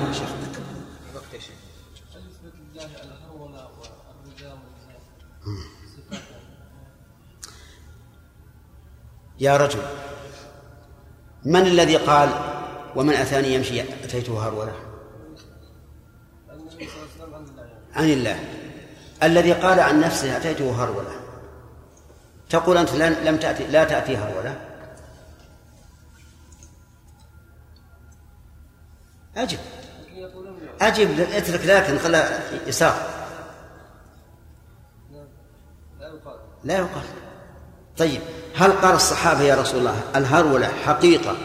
[9.40, 9.80] يا رجل
[11.46, 12.30] من الذي قال
[12.96, 14.74] ومن أتاني يمشي أتيته هرولة
[17.94, 18.40] عن الله.
[19.24, 21.12] الذي قال عن نفسه أتيته هرولة
[22.50, 24.58] تقول أنت لم تأتي لا تأتي هرولة
[29.38, 29.60] أجب.
[30.82, 32.96] أجب اترك لكن خلا يسار.
[36.64, 37.04] لا يقال.
[37.98, 38.22] طيب
[38.56, 41.38] هل قال الصحابة يا رسول الله الهرولة حقيقة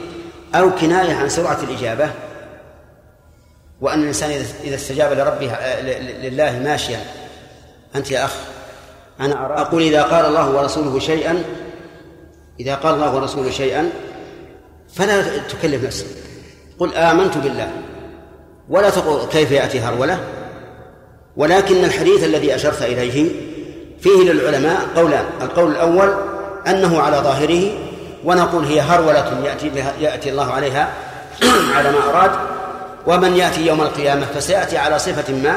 [0.54, 2.10] أو كناية عن سرعة الإجابة
[3.80, 4.30] وأن الإنسان
[4.64, 5.56] إذا استجاب لربه
[6.22, 7.00] لله ماشيا.
[7.96, 8.34] أنت يا أخ
[9.20, 11.42] أنا أرى أقول إذا قال الله ورسوله شيئا
[12.60, 13.90] إذا قال الله ورسوله شيئا
[14.94, 16.06] فلا تكلف نفسك.
[16.78, 17.70] قل آمنت بالله
[18.68, 20.20] ولا تقول كيف يأتي هرولة؟
[21.36, 23.30] ولكن الحديث الذي أشرت إليه
[24.00, 26.14] فيه للعلماء قولان القول الأول
[26.66, 27.89] أنه على ظاهره
[28.24, 30.88] ونقول هي هرولة يأتي, بها يأتي الله عليها
[31.76, 32.30] على ما أراد.
[33.06, 35.56] ومن يأتي يوم القيامة فسيأتي على صفة ما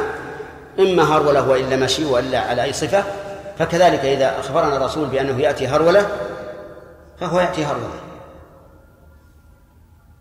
[0.79, 3.03] إما هرولة وإلا مشي وإلا على أي صفة.
[3.59, 6.07] فكذلك إذا أخبرنا الرسول بأنه يأتي هرولة
[7.19, 7.99] فهو يأتي هرولة.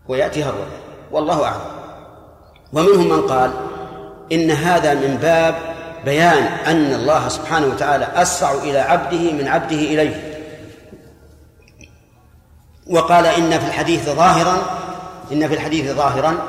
[0.09, 0.67] ويأتي هرولة.
[1.11, 1.61] والله أعلم.
[2.73, 3.51] ومنهم من قال
[4.33, 5.55] إن هذا من باب
[6.05, 10.32] بيان أن الله سبحانه وتعالى أسرع إلى عبده من عبده إليه.
[12.87, 14.63] وقال إن في الحديث ظاهرا
[15.33, 16.43] إن في الحديث ظاهرا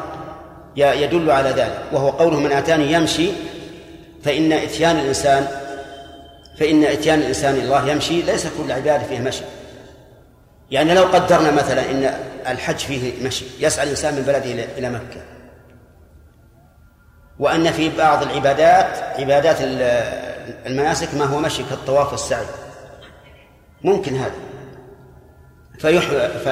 [0.75, 3.29] يدل على ذلك وهو قوله من أتاني يمشي
[4.23, 5.47] فإن إتيان الإنسان
[6.59, 9.43] فإن إتيان الإنسان الله يمشي ليس كل عبادة فيه مشي.
[10.71, 12.13] يعني لو قدرنا مثلا إن
[12.47, 15.21] الحج فيه مشي يسعى الإنسان من بلده إلى مكة.
[17.39, 19.57] وأن في بعض العبادات عبادات
[20.65, 22.45] المناسك ما هو مشي كالطواف والسعي.
[23.83, 24.52] ممكن هذا.
[25.79, 26.03] فيح...
[26.45, 26.49] ف...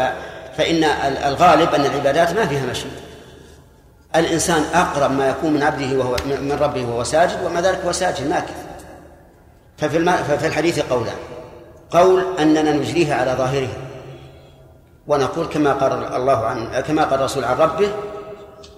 [0.57, 0.83] فإن
[1.25, 2.85] الغالب أن العبادات ما فيها مشي.
[4.15, 8.27] الإنسان أقرب ما يكون من عبده وهو من ربه وهو ساجد وما ذلك هو ساجد
[8.29, 8.55] ماكث
[9.77, 10.11] ففي, الم...
[10.11, 11.15] ففي الحديث قولان.
[11.91, 13.77] قول أننا نجريها على ظاهرها
[15.07, 17.91] ونقول كما قال الله عن كما قال الرسول عن ربه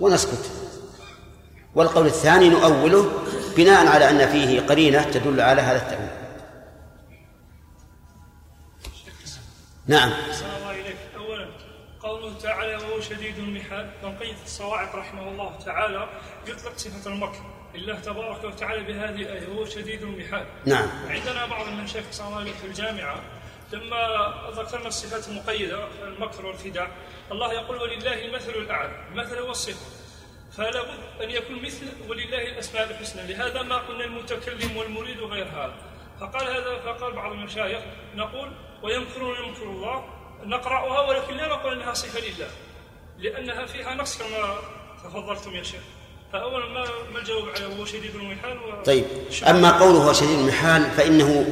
[0.02, 0.52] ونسكت.
[1.76, 3.12] والقول الثاني نؤوله
[3.58, 6.23] بناء على أن فيه قرينة تدل على هذا التأويل.
[9.88, 10.12] نعم.
[11.18, 11.48] أولا
[12.02, 16.10] قوله تعالى وهو شديد المحال بقية الصواعق رحمه الله تعالى
[16.48, 17.42] يطلق صفة المكر.
[17.76, 20.46] الله تبارك وتعالى بهذه الآية وهو شديد المحال.
[20.66, 20.88] نعم.
[21.10, 23.22] عندنا بعض المشايخ صلى الله عليه في الجامعة
[23.74, 26.88] لما ذكرنا الصفات المقيدة المكر والخداع
[27.32, 29.08] الله يقول ولله المثل الأعلى.
[29.12, 29.86] المثل والصفة
[30.58, 33.34] فلا بد أن يكون مثل ولله الأسماء الحسنى.
[33.34, 35.76] لهذا ما قلنا المتكلم والمريد وغير هذا.
[36.20, 37.80] فقال هذا فقال بعض المشايخ
[38.16, 38.52] نقول
[38.84, 40.04] ويمكرون يمكر الله
[40.44, 42.50] نقرأها ولكن لا نقول أنها صفة لله
[43.18, 44.56] لأنها فيها نص كما
[45.04, 45.82] تفضلتم يا شيخ.
[46.34, 48.84] فأولا ما ما الجواب على هو شديد المحال و...
[48.84, 49.06] طيب
[49.48, 51.46] أما قوله هو شديد المحال فإنه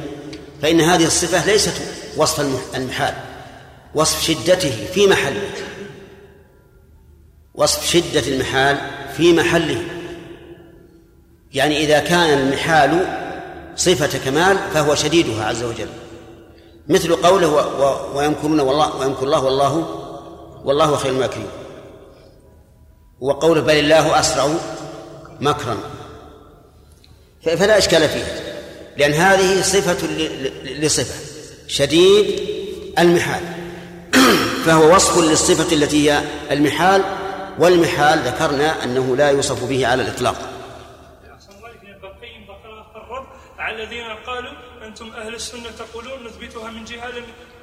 [0.62, 1.82] فإن هذه الصفة ليست
[2.16, 3.14] وصف المحال
[3.94, 5.50] وصف شدته في محله.
[7.54, 8.78] وصف شدة المحال
[9.16, 9.84] في محله.
[11.52, 13.18] يعني إذا كان المحال
[13.76, 16.01] صفة كمال فهو شديدها عز وجل.
[16.88, 17.48] مثل قوله
[18.14, 19.86] ويمكرون والله ويمكر الله والله
[20.64, 21.48] والله خير الماكرين.
[23.20, 24.48] وقوله بل الله أسرع
[25.40, 25.76] مكرا.
[27.42, 28.42] فلا إشكال فيها.
[28.96, 30.06] لأن هذه صفة
[30.64, 31.14] لصفة.
[31.66, 32.40] شديد
[32.98, 33.42] المحال.
[34.66, 37.02] فهو وصف للصفة التي هي المحال.
[37.58, 40.52] والمحال ذكرنا أنه لا يوصف به على الإطلاق.
[43.70, 44.06] الذين
[44.92, 47.12] قالوا أنتم أهل السنة تقولون نثبتها من جهة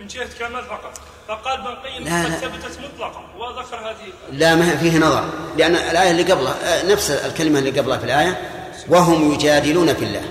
[0.02, 1.02] من جهة كمال فقط.
[1.28, 3.24] فقال ابن القيم قد ثبتت مطلقا.
[3.38, 5.30] وذكر هذه لا ما فيه نظر.
[5.58, 8.42] لأن الآية اللي قبلها نفس الكلمة اللي قبلها في الآية
[8.90, 10.24] وهم يجادلون في الله.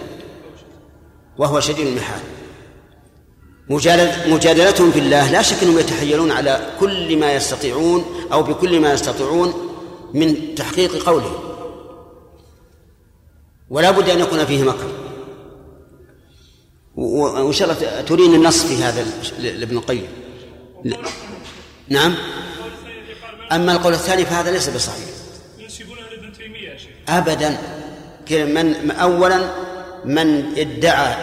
[1.38, 2.20] وهو شديد المحال.
[4.26, 9.74] مجادلتهم في الله لا شك أنهم يتحيلون على كل ما يستطيعون أو بكل ما يستطيعون
[10.14, 11.44] من تحقيق قوله.
[13.70, 14.88] ولا بد أن يكون فيه مكر.
[16.98, 19.06] وإن شاء الله ترين النص في هذا
[19.38, 20.06] لابن القيم.
[21.88, 22.14] نعم.
[23.52, 25.04] أما القول الثاني فهذا ليس بصحيح.
[27.08, 27.58] ابدا.
[28.30, 29.50] من اولا
[30.04, 31.16] من ادعى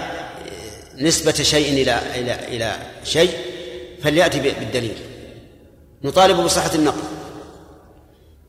[0.97, 3.31] نسبة شيء إلى إلى إلى شيء
[4.03, 4.97] فليأتي بالدليل.
[6.03, 7.03] نطالب بصحة النقل.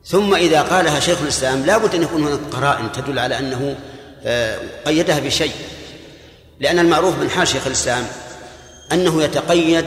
[0.05, 3.77] ثم إذا قالها شيخ الإسلام لا بد أن يكون هناك قرائن تدل على أنه
[4.25, 5.53] آه، قيدها بشيء.
[6.61, 8.07] لأن المعروف من حال شيخ الإسلام
[8.93, 9.85] أنه يتقيد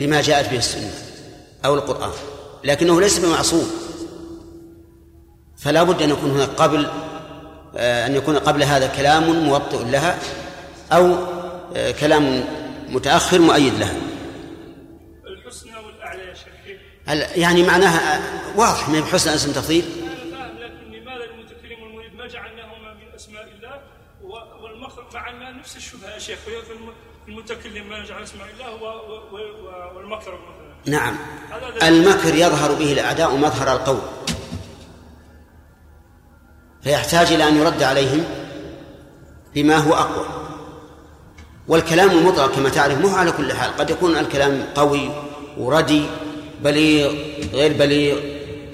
[0.00, 0.90] بما جاءت به السنة
[1.64, 2.10] أو القرآن
[2.64, 3.70] لكنه ليس بمعصوم.
[5.58, 6.88] فلا بد أن يكون هناك قبل
[7.76, 10.18] آه، أن يكون قبل هذا كلام موطئ لها
[10.92, 11.16] أو
[11.76, 12.44] آه، كلام
[12.88, 13.94] متأخر مؤيد لها.
[15.26, 17.36] الحسنى والأعلى يا شيخ.
[17.36, 18.20] يعني معناها
[18.56, 23.48] واضح من حسن اسم تفضيل أنا فاهم لكن لماذا المتكلم والمريد ما جعلناهما من أسماء
[23.56, 23.80] الله
[24.62, 25.50] والمخرج مع أنها
[26.30, 26.78] نفس الشبهة يا شيخ
[27.24, 28.82] في المتكلم ما نجعل اسماء الله
[29.96, 30.98] والمكر مثلا.
[30.98, 31.16] نعم.
[31.82, 34.00] المكر يظهر به الأعداء مظهر القول.
[36.82, 38.24] فيحتاج إلى أن يرد عليهم
[39.54, 40.26] بما هو أقوى.
[41.68, 43.76] والكلام المطلق كما تعرف مو على كل حال.
[43.76, 45.10] قد يكون الكلام قوي
[45.58, 46.06] وردي
[46.60, 47.12] بليغ
[47.52, 48.20] غير بليغ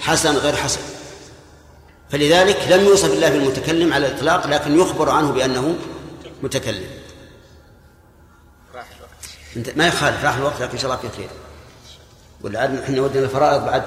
[0.00, 0.80] حسن غير حسن.
[2.11, 5.76] فلذلك لم يوصف الله بالمتكلم على الإطلاق لكن يخبر عنه بأنه
[6.42, 7.03] متكلم.
[9.76, 11.28] ما يخالف راح الوقت لكن إن شاء الله في خير.
[12.40, 13.82] ولا عاد إحنا ودنا الفرائض بعد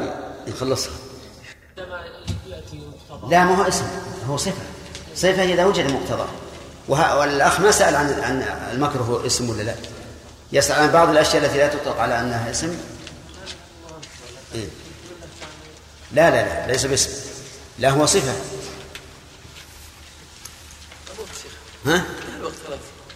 [0.47, 0.93] نخلصها.
[3.30, 3.86] لا ما هو اسم
[4.28, 4.61] هو صفة.
[5.15, 6.28] صفة إذا وجد مقتضى.
[6.88, 8.41] والأخ ما سأل عن عن
[8.72, 9.76] المكروه هو اسم ولا لا؟
[10.51, 12.78] يسأل عن بعض الأشياء التي لا تطلق على أنها اسم.
[14.55, 14.68] إيه؟
[16.11, 17.09] لا لا لا ليس باسم.
[17.80, 18.34] لا هو صفة.
[21.86, 22.05] ها؟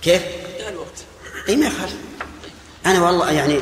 [0.01, 0.21] كيف؟
[0.67, 1.05] الوقت.
[1.49, 1.95] اي ما يخالف.
[2.85, 3.59] أنا والله يعني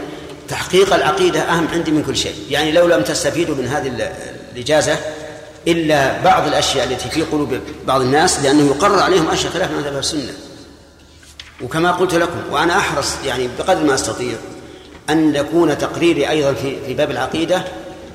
[0.47, 2.36] تحقيق العقيدة أهم عندي من كل شيء.
[2.49, 4.11] يعني لو لم تستفيدوا من هذه
[4.53, 4.97] الإجازة
[5.67, 10.34] إلا بعض الأشياء التي في قلوب بعض الناس لأنه يقرر عليهم أشياء خلاف مذهب السنة.
[11.63, 14.34] وكما قلت لكم وأنا أحرص يعني بقدر ما أستطيع
[15.09, 17.63] أن يكون تقريري أيضا في في باب العقيدة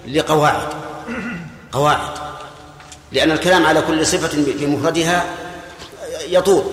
[0.08, 0.68] لقواعد.
[1.72, 2.18] قواعد.
[3.12, 4.30] لأن الكلام على كل صفة
[4.60, 5.24] بمفردها
[6.28, 6.64] يطول.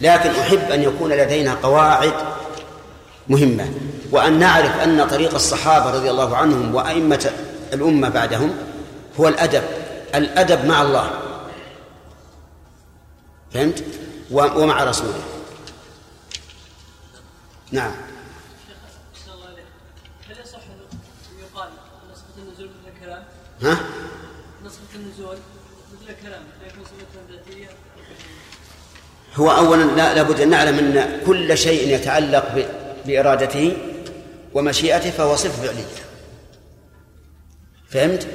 [0.00, 2.12] لكن أحب أن يكون لدينا قواعد
[3.30, 3.72] مهمة
[4.10, 7.30] وأن نعرف أن طريق الصحابة رضي الله عنهم وأئمة
[7.72, 8.54] الأمة بعدهم
[9.20, 9.62] هو الأدب
[10.14, 11.10] الأدب مع الله
[13.54, 13.84] فهمت
[14.30, 15.22] ومع رسوله
[17.72, 17.92] نعم؟
[23.62, 23.78] ها؟
[24.94, 25.36] النزول
[26.02, 27.68] مثل ذاتية
[29.36, 32.54] هو اولا لا لابد ان نعلم أن كل شيء يتعلق
[33.06, 33.76] بإرادته
[34.54, 35.84] ومشيئته فهو صفة فعلية.
[37.90, 38.26] فهمت؟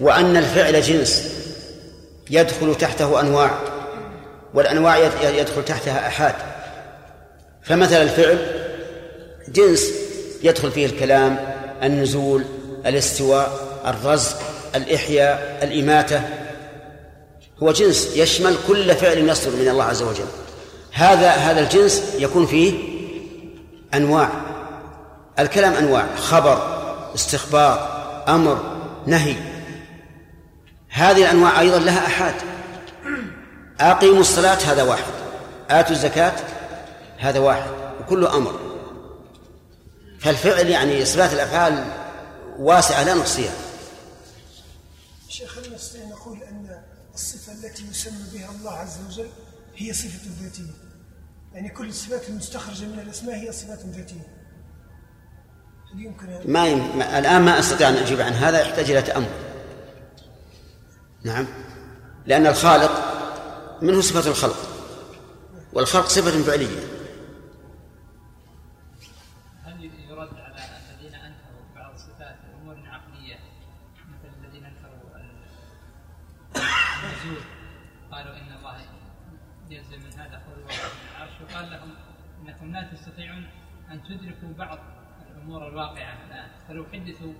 [0.00, 1.32] وأن الفعل جنس
[2.30, 3.50] يدخل تحته أنواع
[4.54, 6.34] والأنواع يدخل تحتها أحاد.
[7.62, 8.38] فمثل الفعل
[9.48, 9.90] جنس
[10.42, 12.44] يدخل فيه الكلام النزول
[12.86, 14.38] الاستواء الرزق
[14.74, 16.22] الإحياء الإماتة.
[17.62, 20.26] هو جنس يشمل كل فعل يصدر من الله عز وجل.
[20.92, 22.93] هذا هذا الجنس يكون فيه
[23.96, 24.30] أنواع.
[25.38, 26.16] الكلام أنواع.
[26.16, 26.84] خبر
[27.14, 27.94] استخبار
[28.28, 28.76] أمر
[29.06, 29.36] نهي.
[30.88, 32.34] هذه الأنواع أيضا لها أحاد.
[33.80, 35.12] أقيموا الصلاة هذا واحد.
[35.70, 36.32] آتوا الزكاة
[37.18, 37.70] هذا واحد.
[38.00, 38.60] وكله أمر.
[40.20, 41.84] فالفعل يعني إثبات الأفعال
[42.58, 43.52] واسعة لا نحصيها
[45.28, 46.82] شيخ نستطيع نقول أن
[47.14, 49.28] الصفة التي يسمى بها الله عز وجل
[49.76, 50.83] هي صفة ذاتية
[51.54, 54.26] يعني كل الصفات المستخرجة من الأسماء هي صفات ذاتية.
[55.94, 56.52] هل يمكن أن...
[56.52, 57.02] ما يم...
[57.02, 59.28] الآن ما أستطيع أن أجيب عن هذا يحتاج إلى تأمل.
[61.24, 61.46] نعم.
[62.26, 62.90] لأن الخالق
[63.82, 64.56] منه صفة الخلق
[65.72, 66.93] والخلق صفة فعلية.
[84.08, 84.78] تدركوا بعض
[85.30, 86.14] الأمور الواقعة.
[86.26, 87.32] الان فلو حدثوا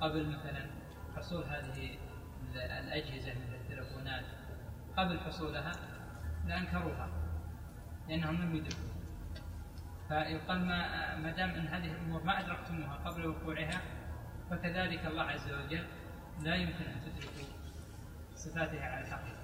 [0.00, 0.66] قبل مثلا
[1.16, 1.98] حصول هذه
[2.54, 4.24] الأجهزة مثل التلفونات
[4.96, 5.72] قبل حصولها
[6.46, 7.08] لأنكروها
[8.08, 8.88] لأنهم لم يدركوا.
[10.08, 13.80] فيقال ما ما دام إن هذه الأمور ما أدركتموها قبل وقوعها
[14.50, 15.86] فكذلك الله عز وجل
[16.42, 17.48] لا يمكن أن تدركوا
[18.36, 19.38] صفاتها على الحقيقة.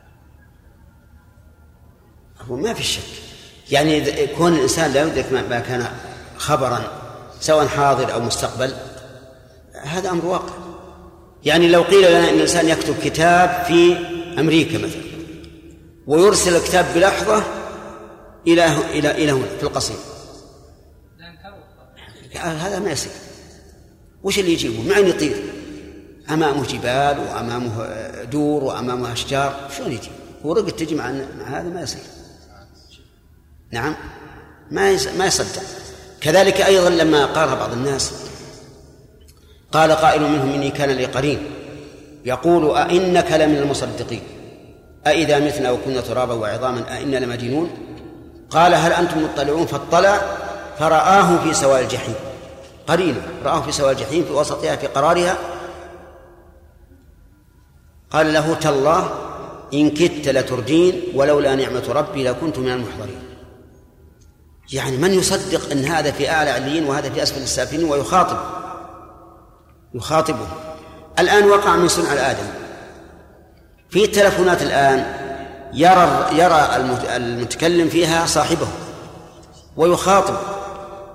[2.40, 3.34] هو ما في شك.
[3.72, 5.80] يعني كون الإنسان لا يدرك ما كان
[6.44, 6.80] خبرا
[7.40, 8.74] سواء حاضر أو مستقبل
[9.82, 10.54] هذا أمر واقع.
[11.44, 13.96] يعني لو قيل لنا أن الإنسان يكتب كتاب في
[14.38, 15.02] أمريكا مثلا
[16.06, 17.42] ويرسل الكتاب بلحظة
[18.46, 19.96] إلى إلى إلى هنا في القصيم.
[22.34, 23.12] هذا ما يصير.
[24.22, 25.42] وش اللي يجيبه؟ مع أن يطير؟
[26.30, 27.88] أمامه جبال وأمامه
[28.24, 29.70] دور وأمامه أشجار.
[29.76, 30.10] شلون يجي؟
[30.44, 31.10] ورقة تجي مع
[31.46, 32.02] هذا ما يصير.
[33.70, 33.94] نعم.
[34.70, 35.83] ما ما يصدق.
[36.24, 38.12] كذلك أيضا لما قال بعض الناس
[39.72, 41.50] قال قائل منهم إني كان لي قرين
[42.24, 44.22] يقول أئنك لمن المصدقين؟
[45.06, 47.70] أئذا متنا وكنا ترابا وعظاما أئنا لمدينون؟
[48.50, 50.20] قال هل أنتم مطلعون؟ فاطلع
[50.78, 52.14] فرآه في سواء الجحيم.
[52.86, 55.38] قرينة رآه في سواء الجحيم في وسطها في قرارها.
[58.10, 59.10] قال له تالله
[59.74, 63.33] إن كدت لتردين ولولا نعمة ربي لكنت من المحضرين.
[64.72, 68.38] يعني من يصدق إن هذا في اعلى عليين وهذا في أسفل السافلين ويخاطب؟
[69.94, 70.46] يخاطبه
[71.18, 72.46] الآن وقع من صنع الآدم.
[73.90, 75.06] في التلفونات الآن
[75.72, 76.76] يرى يرى
[77.16, 78.66] المتكلم فيها صاحبه
[79.76, 80.36] ويخاطب.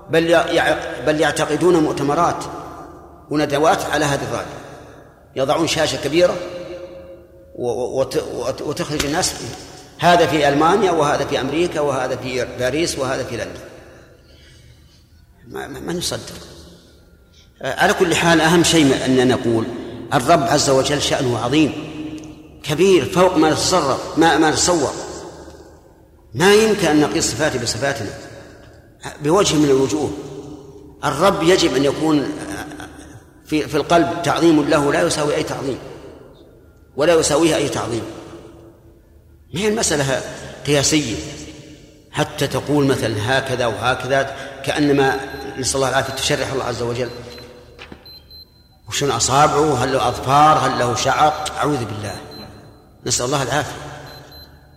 [0.09, 0.37] بل
[1.05, 2.43] بل يعتقدون مؤتمرات
[3.29, 4.53] وندوات على هذه الراديو
[5.35, 6.35] يضعون شاشة كبيرة
[8.65, 9.35] وتخرج الناس
[9.99, 13.59] هذا في ألمانيا وهذا في أمريكا وهذا في باريس وهذا في لندن.
[15.47, 16.35] ما, ما نصدق.
[17.61, 19.65] على كل حال أهم شيء أن نقول
[20.13, 21.73] الرب عز وجل شأنه عظيم
[22.63, 24.93] كبير فوق ما نتصرف ما ما نتصور.
[26.33, 28.09] ما يمكن أن نقيس صفاته بصفاتنا.
[29.23, 30.11] بوجه من الوجوه.
[31.05, 32.31] الرب يجب أن يكون
[33.45, 35.77] في في القلب تعظيم له لا يساوي أي تعظيم
[36.95, 38.03] ولا يساويه أي تعظيم.
[39.53, 40.21] ما هي المسألة
[40.67, 41.15] قياسية؟
[42.11, 44.35] حتى تقول مثلا هكذا وهكذا
[44.65, 45.19] كأنما
[45.57, 47.09] نسأل الله العافية تشرح الله عز وجل.
[48.87, 52.15] وشن أصابعه؟ هل له أظفار؟ هل له شعر؟ أعوذ بالله.
[53.05, 53.75] نسأل الله العافية.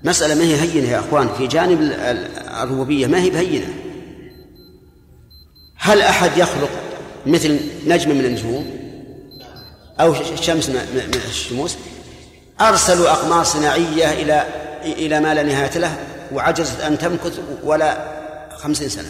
[0.05, 1.81] مسألة ما هي هينة يا أخوان؟ في جانب
[2.63, 3.75] الربوبية ما هي بهينة.
[5.77, 6.71] هل أحد يخلق
[7.27, 8.83] مثل نجم من النجوم؟
[10.01, 11.77] أو شمس من الشموس؟
[12.61, 14.47] أرسلوا أقمار صناعية إلى
[14.85, 15.97] إلى ما لا نهاية له
[16.33, 18.09] وعجزت أن تمكث ولا
[18.57, 19.09] خمسين سنة.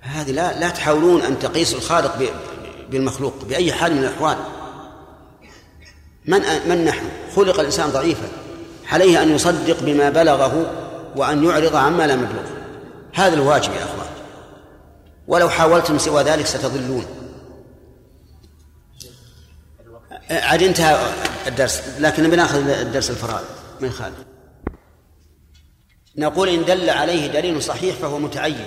[0.00, 2.32] هذه لا لا تحاولون أن تقيسوا الخالق
[2.90, 4.36] بالمخلوق بأي حال من الأحوال.
[6.26, 7.06] من من نحن؟
[7.36, 8.28] خلق الإنسان ضعيفا.
[8.92, 10.72] عليه أن يصدق بما بلغه
[11.16, 12.54] وأن يعرض عما لم يبلغه
[13.14, 14.08] هذا الواجب يا أخوان.
[15.28, 17.04] ولو حاولتم سوى ذلك ستضلون
[20.30, 21.12] عاد انتهى
[21.46, 23.46] الدرس لكن بناخذ الدرس الفرائض
[23.80, 24.26] من خالد.
[26.16, 28.66] نقول إن دل عليه دليل صحيح فهو متعين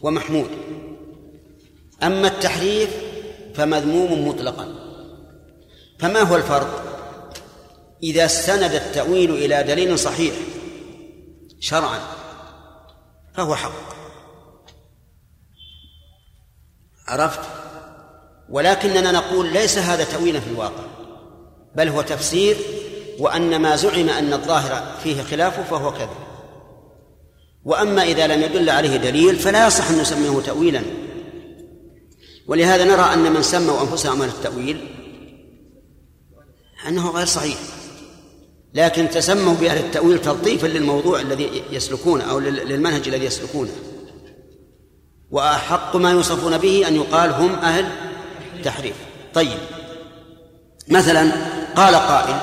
[0.00, 0.50] ومحمود.
[2.02, 2.90] أما التحريف
[3.54, 4.74] فمذموم مطلقا.
[5.98, 6.84] فما هو الفرق؟
[8.02, 10.34] إذا استند التأويل إلى دليل صحيح
[11.60, 12.00] شرعا
[13.34, 13.94] فهو حق.
[17.08, 17.40] عرفت؟
[18.50, 20.84] ولكننا نقول ليس هذا تأويلا في الواقع
[21.76, 22.56] بل هو تفسير
[23.18, 26.08] وأن ما زعم أن الظاهر فيه خلافه فهو كذب.
[27.64, 30.82] وأما إذا لم يدل عليه دليل فلا يصح أن نسميه تأويلا.
[32.46, 34.88] ولهذا نرى أن من سموا أنفسهم من التأويل
[36.88, 37.58] أنه غير صحيح.
[38.74, 43.72] لكن تسموا بأهل التأويل تلطيفا للموضوع الذي يسلكونه أو للمنهج الذي يسلكونه.
[45.30, 48.03] وأحق ما يوصفون به أن يقال هم أهل
[48.64, 48.96] تحريف
[49.34, 49.58] طيب.
[50.88, 51.32] مثلا
[51.76, 52.36] قال قائل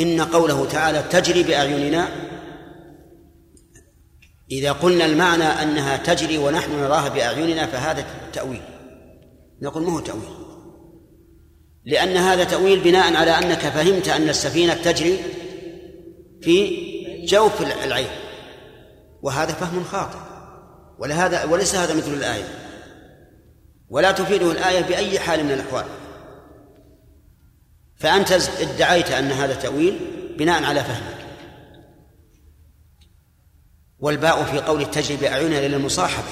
[0.00, 2.08] إن قوله تعالى تجري بأعيننا
[4.50, 8.62] إذا قلنا المعنى أنها تجري ونحن نراها بأعيننا فهذا تأويل.
[9.62, 10.38] نقول ما هو تأويل؟
[11.84, 15.18] لأن هذا تأويل بناء على أنك فهمت أن السفينة تجري
[16.42, 16.88] في
[17.24, 18.10] جوف العين
[19.22, 20.18] وهذا فهم خاطئ.
[20.98, 22.67] ولهذا وليس هذا مثل الآية.
[23.90, 25.84] ولا تفيده الآية بأي حال من الأحوال.
[27.96, 29.98] فأنت ادعيت أن هذا تأويل
[30.38, 31.18] بناء على فهمك.
[34.00, 36.28] والباء في قول تجري بأعيننا للمصاحبة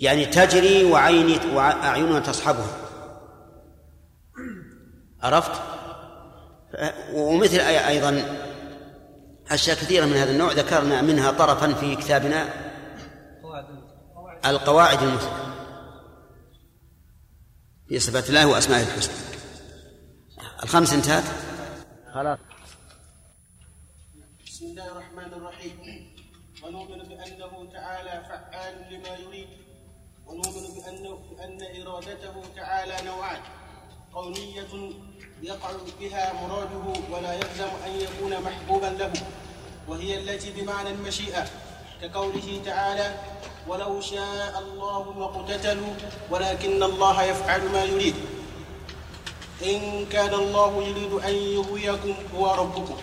[0.00, 2.76] يعني تجري وعيني وأعيننا تصحبها.
[5.22, 5.52] عرفت؟
[7.12, 8.22] ومثل أيضا
[9.50, 10.52] أشياء كثيرة من هذا النوع.
[10.52, 12.48] ذكرنا منها طرفا في كتابنا
[14.46, 15.47] القواعد المثلى
[17.88, 19.14] في صفات الله وأسمائه الحسنى.
[20.62, 21.24] الخمس انتهت؟
[22.14, 22.38] خلاص.
[24.46, 25.76] بسم الله الرحمن الرحيم.
[26.62, 29.48] ونؤمن بأنه تعالى فعال لما يريد.
[30.26, 33.40] ونؤمن بأنه بأن إرادته تعالى نوعان.
[34.12, 34.92] قونية
[35.42, 35.70] يقع
[36.00, 39.12] بها مراده ولا يلزم أن يكون محبوبا له.
[39.88, 41.44] وهي التي بمعنى المشيئة
[42.02, 43.14] كقوله تعالى
[43.68, 45.94] ولو شاء الله ما اقتتلوا
[46.30, 48.14] ولكن الله يفعل ما يريد.
[49.62, 52.96] إن كان الله يريد أن يغويكم هو ربكم.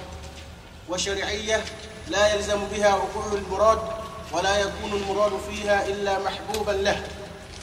[0.89, 1.65] وشرعية
[2.07, 3.79] لا يلزم بها وقوع المراد
[4.31, 7.07] ولا يكون المراد فيها إلا محبوبا له.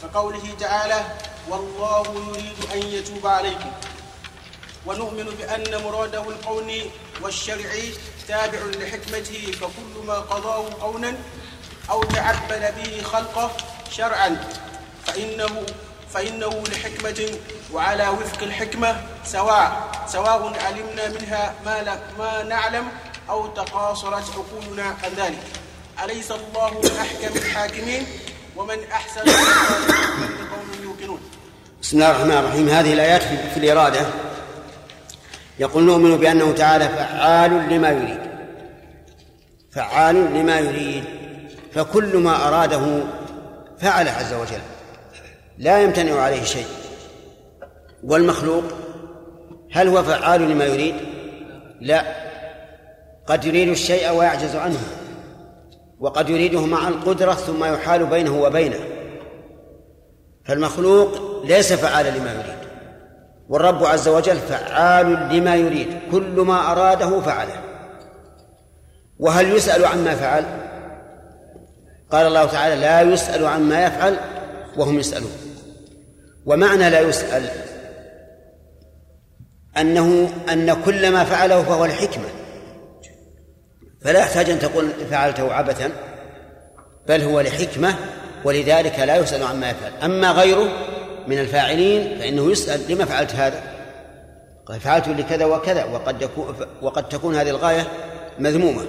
[0.03, 1.05] كقوله تعالى
[1.49, 3.71] والله يريد أن يتوب عليكم.
[4.87, 6.91] ونؤمن بأن مراده القوني
[7.23, 7.95] والشرعي
[8.29, 11.15] تابع لحكمته فكل ما قضاه قونا
[11.91, 13.51] أو تعبد به خلقه
[13.91, 14.37] شرعا.
[15.07, 15.67] فإنه
[16.15, 17.31] فإنه لحكمة
[17.73, 22.89] وعلى وفق الحكمة سواء سواء علمنا منها ما, ما نعلم
[23.31, 25.43] أو تقاصرت عقولنا عن ذلك.
[26.05, 28.07] أليس الله أحكم الحاكمين؟
[28.57, 29.21] ومن أحسن
[30.51, 31.21] قوم يوقنون.
[31.83, 32.69] بسم الله الرحمن الرحيم.
[32.69, 34.07] هذه الآيات في الإرادة.
[35.59, 38.21] يقول نؤمن بأنه تعالى فعال لما يريد.
[39.75, 41.22] فعال لما يريد.
[41.75, 43.03] فكل ما أراده
[43.79, 44.61] فعل عز وجل.
[45.59, 46.67] لا يمتنع عليه شيء.
[48.05, 48.65] والمخلوق
[49.73, 50.95] هل هو فعال لما يريد؟
[51.81, 52.05] لا.
[53.27, 54.81] قد يريد الشيء ويعجز عنه.
[56.01, 58.79] وقد يريده مع القدرة ثم يحال بينه وبينه.
[60.45, 62.63] فالمخلوق ليس فعالا لما يريد.
[63.49, 65.99] والرب عز وجل فعال لما يريد.
[66.11, 67.61] كل ما أراده فعله.
[69.19, 70.72] وهل يسأل عما فعل؟
[72.13, 74.17] قال الله تعالى لا يسأل عما يفعل
[74.77, 75.33] وهم يسألون.
[76.47, 77.51] ومعنى لا يسأل
[79.79, 82.25] أنه أن كل ما فعله فهو الحكمة.
[84.05, 85.91] فلا يحتاج أن تقول فعلته عبثا
[87.09, 87.95] بل هو لحكمة
[88.45, 89.93] ولذلك لا يسأل عما يفعل.
[90.03, 90.69] أما غيره
[91.27, 93.63] من الفاعلين فإنه يسأل لما فعلت هذا؟
[94.67, 97.87] قال فعلت لكذا وكذا وقد يكون وقد تكون هذه الغاية
[98.39, 98.83] مذمومة.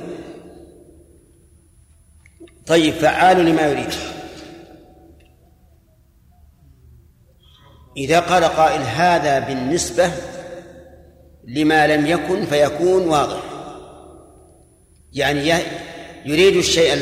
[2.67, 3.93] طيب فعال لما يريد.
[7.97, 10.11] إذا قال قائل هذا بالنسبة
[11.47, 13.43] لما لم يكن فيكون واضح.
[15.13, 15.53] يعني
[16.25, 16.93] يريد الشيء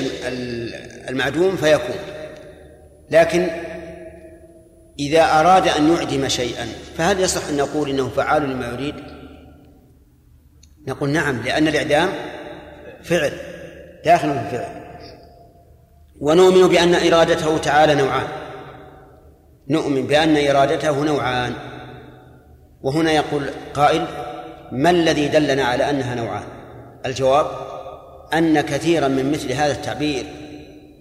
[1.09, 1.95] المعدوم فيكون.
[3.11, 3.49] لكن
[4.99, 6.67] إذا أراد أن يعدم شيئا
[6.97, 8.95] فهل يصح أن نقول إنه فعال لما يريد؟
[10.87, 12.09] نقول نعم لأن الإعدام
[13.03, 13.31] فعل
[14.05, 14.80] داخل في الفعل.
[16.21, 18.27] ونؤمن بأن إرادته تعالى نوعان.
[19.69, 21.53] نؤمن بأن إرادته نوعان.
[22.81, 24.05] وهنا يقول قائل
[24.71, 26.43] ما الذي دلنا على أنها نوعان؟
[27.05, 27.45] الجواب
[28.33, 30.25] أن كثيرا من مثل هذا التعبير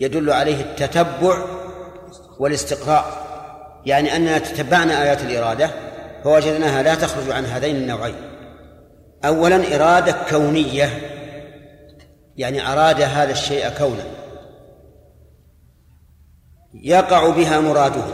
[0.01, 1.45] يدل عليه التتبع
[2.39, 3.05] والاستقراء.
[3.87, 5.71] يعني أننا تتبعنا آيات الإرادة
[6.25, 8.15] فوجدناها لا تخرج عن هذين النوعين.
[9.25, 10.91] أولا إرادة كونية
[12.37, 14.20] يعني أراد هذا الشيء كونا.
[16.75, 18.05] يقع بها مراده.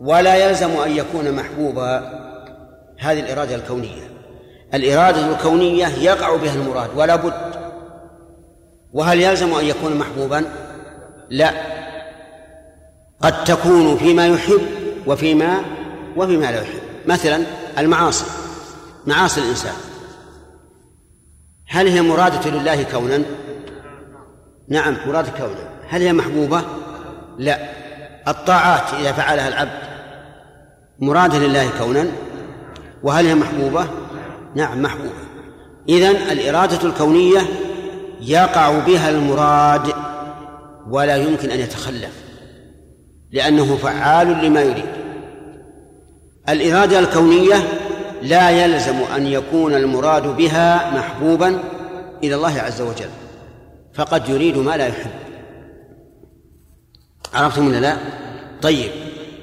[0.00, 2.20] ولا يلزم أن يكون محبوبا
[2.98, 4.10] هذه الإرادة الكونية.
[4.74, 7.60] الإرادة الكونية يقع بها المراد ولا بد.
[8.92, 10.44] وهل يلزم أن يكون محبوبا؟
[11.30, 11.52] لا.
[13.20, 14.60] قد تكون فيما يحب
[15.06, 15.60] وفيما
[16.16, 16.80] وفيما لا يحب.
[17.06, 17.44] مثلا
[17.78, 18.24] المعاصي
[19.06, 19.74] معاصي الإنسان.
[21.68, 23.22] هل هي مرادة لله كونا؟
[24.68, 25.70] نعم مرادة كونا.
[25.88, 26.62] هل هي محبوبة؟
[27.40, 27.58] لا
[28.28, 29.78] الطاعات إذا فعلها العبد
[30.98, 32.06] مرادة لله كونا
[33.02, 33.86] وهل هي محبوبة؟
[34.54, 35.10] نعم محبوبة.
[35.88, 37.40] إذن الإرادة الكونية
[38.20, 39.92] يقع بها المراد
[40.88, 42.12] ولا يمكن أن يتخلف
[43.32, 44.90] لأنه فعال لما يريد.
[46.48, 47.56] الإرادة الكونية
[48.22, 51.58] لا يلزم أن يكون المراد بها محبوبا
[52.24, 53.10] إلى الله عز وجل
[53.94, 55.29] فقد يريد ما لا يحب.
[57.34, 57.96] عرفتم ولا لا؟
[58.62, 58.90] طيب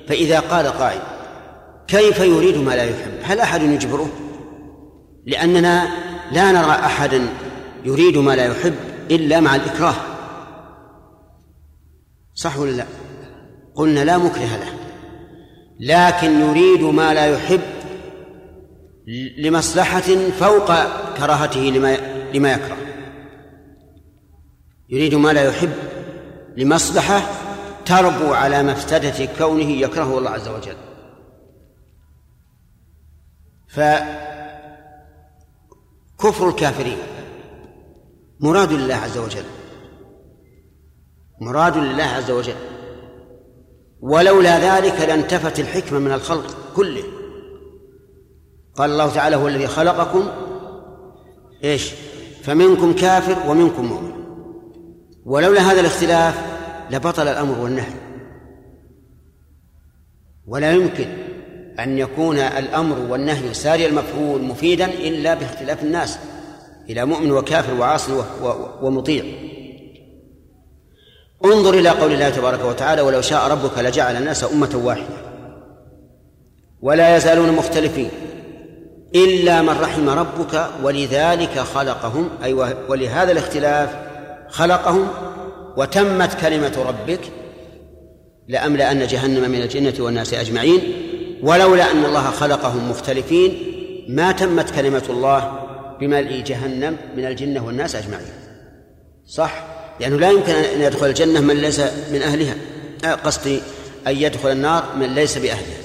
[0.08, 1.02] فإذا قال قائل
[1.88, 4.10] كيف يريد ما لا يحب؟ هل أحد يجبره؟
[5.26, 5.88] لأننا
[6.32, 7.28] لا نرى أحدا
[7.86, 8.76] يريد ما لا يحب
[9.12, 9.96] إلا مع الإكراه
[12.36, 12.86] صح ولا لا؟
[13.76, 14.74] قلنا لا مكره له
[15.80, 17.62] لكن يريد ما لا يحب
[19.38, 20.68] لمصلحة فوق
[21.18, 21.98] كراهته لما
[22.34, 22.78] لما يكره
[24.90, 25.74] يريد ما لا يحب
[26.58, 27.22] لمصلحة
[27.88, 30.76] تربو على مفسدة كونه يكرهه الله عز وجل.
[36.18, 36.98] فكفر الكافرين
[38.40, 39.44] مراد لله عز وجل.
[41.42, 42.56] مراد لله عز وجل.
[44.02, 47.04] ولولا ذلك لانتفت الحكمة من الخلق كله.
[48.76, 50.28] قال الله تعالى هو الذي خلقكم.
[51.64, 51.92] إيش؟
[52.44, 54.12] فمنكم كافر ومنكم مؤمن.
[55.26, 56.47] ولولا هذا الاختلاف
[56.92, 57.94] لبطل الأمر والنهي.
[60.48, 61.08] ولا يمكن
[61.80, 66.20] أن يكون الأمر والنهي ساري المفعول مفيدا إلا باختلاف الناس
[66.90, 68.24] إلى مؤمن وكافر وعاصي
[68.82, 69.24] ومطيع.
[71.46, 75.18] انظر إلى قول الله تبارك وتعالى ولو شاء ربك لجعل الناس أمة واحدة
[76.82, 78.10] ولا يزالون مختلفين.
[79.16, 82.54] إلا من رحم ربك ولذلك خلقهم اي
[82.90, 83.96] ولهذا الاختلاف
[84.50, 85.08] خلقهم
[85.78, 87.20] وتمت كلمة ربك
[88.48, 90.82] لأملأن جهنم من الجنة والناس أجمعين
[91.44, 93.74] ولولا أن الله خلقهم مختلفين
[94.10, 95.60] ما تمت كلمة الله
[96.00, 98.28] بملء جهنم من الجنة والناس أجمعين.
[99.26, 99.64] صح؟
[100.00, 101.80] لأنه لا يمكن أن يدخل الجنة من ليس
[102.12, 102.56] من أهلها.
[103.06, 103.62] آه، قصدي
[104.08, 105.78] أن يدخل النار من ليس بأهلها.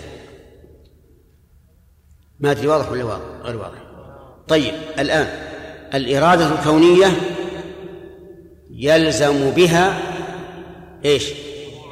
[2.41, 3.79] ما أدري واضح ولا واضح؟ غير واضح.
[4.49, 5.29] طيب الآن
[5.95, 7.07] الإرادة الكونية
[8.83, 9.99] يلزم بها
[11.05, 11.33] إيش؟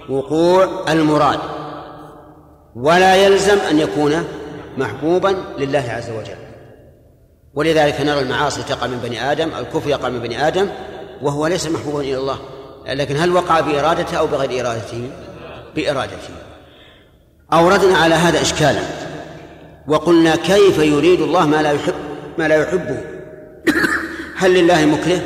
[0.08, 1.38] وقوع المراد.
[2.76, 4.24] ولا يلزم أن يكون
[4.78, 6.40] محبوبا لله عز وجل.
[7.54, 10.68] ولذلك نرى المعاصي تقع من بني آدم الكفر يقع من بني آدم
[11.22, 12.38] وهو ليس محبوبا إلى الله.
[12.86, 15.10] لكن هل وقع بإرادته أو بغير إرادته؟
[15.76, 16.34] بإرادته.
[17.52, 18.82] أوردنا على هذا اشكالا.
[19.88, 21.94] وقلنا كيف يريد الله ما لا يحب
[22.38, 23.00] ما لا يحبه؟
[24.36, 25.20] هل لله مكره؟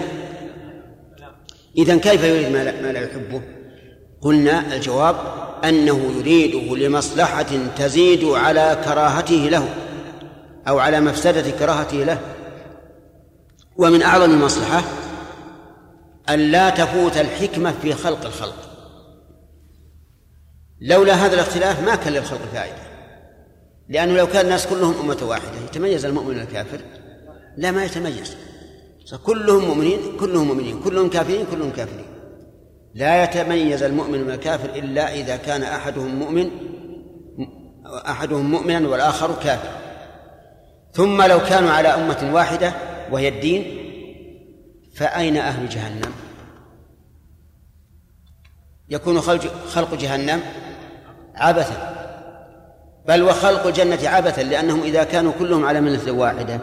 [1.77, 3.43] إذا كيف يريد ما لا, ما لا يحبه؟
[4.21, 5.17] قلنا الجواب
[5.65, 7.47] أنه يريده لمصلحة
[7.77, 9.69] تزيد على كراهته له
[10.69, 12.21] أو على مفسدة كراهته له.
[13.77, 14.83] ومن أعظم المصلحة
[16.29, 18.71] أن لا تفوت الحكمة في خلق الخلق.
[20.81, 22.85] لولا هذا الاختلاف ما كان للخلق فائدة.
[23.89, 26.81] لأنه لو كان الناس كلهم أمة واحدة يتميز المؤمن الكافر
[27.57, 28.37] لا ما يتميز.
[29.25, 32.05] كلهم مؤمنين كلهم مؤمنين كلهم كافرين كلهم كافرين.
[32.95, 36.51] لا يتميز المؤمن من الكافر إلا إذا كان أحدهم مؤمن
[37.87, 39.69] أحدهم مؤمنا والآخر كافر.
[40.93, 42.73] ثم لو كانوا على أمة واحدة
[43.13, 43.65] وهي الدين
[44.95, 46.13] فأين أهل جهنم؟
[48.89, 49.21] يكون
[49.69, 50.41] خلق جهنم
[51.35, 51.95] عبثا.
[53.09, 56.61] بل وخلق الجنة عبثا لأنهم إذا كانوا كلهم على ملة واحدة.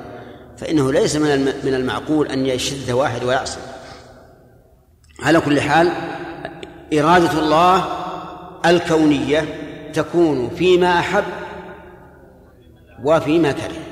[0.62, 3.60] فإنه ليس من من المعقول أن يشذ واحد ويعصي.
[5.20, 5.92] على كل حال
[6.94, 7.86] إرادة الله
[8.66, 9.46] الكونية
[9.94, 11.24] تكون فيما أحب
[13.04, 13.84] وفيما كره.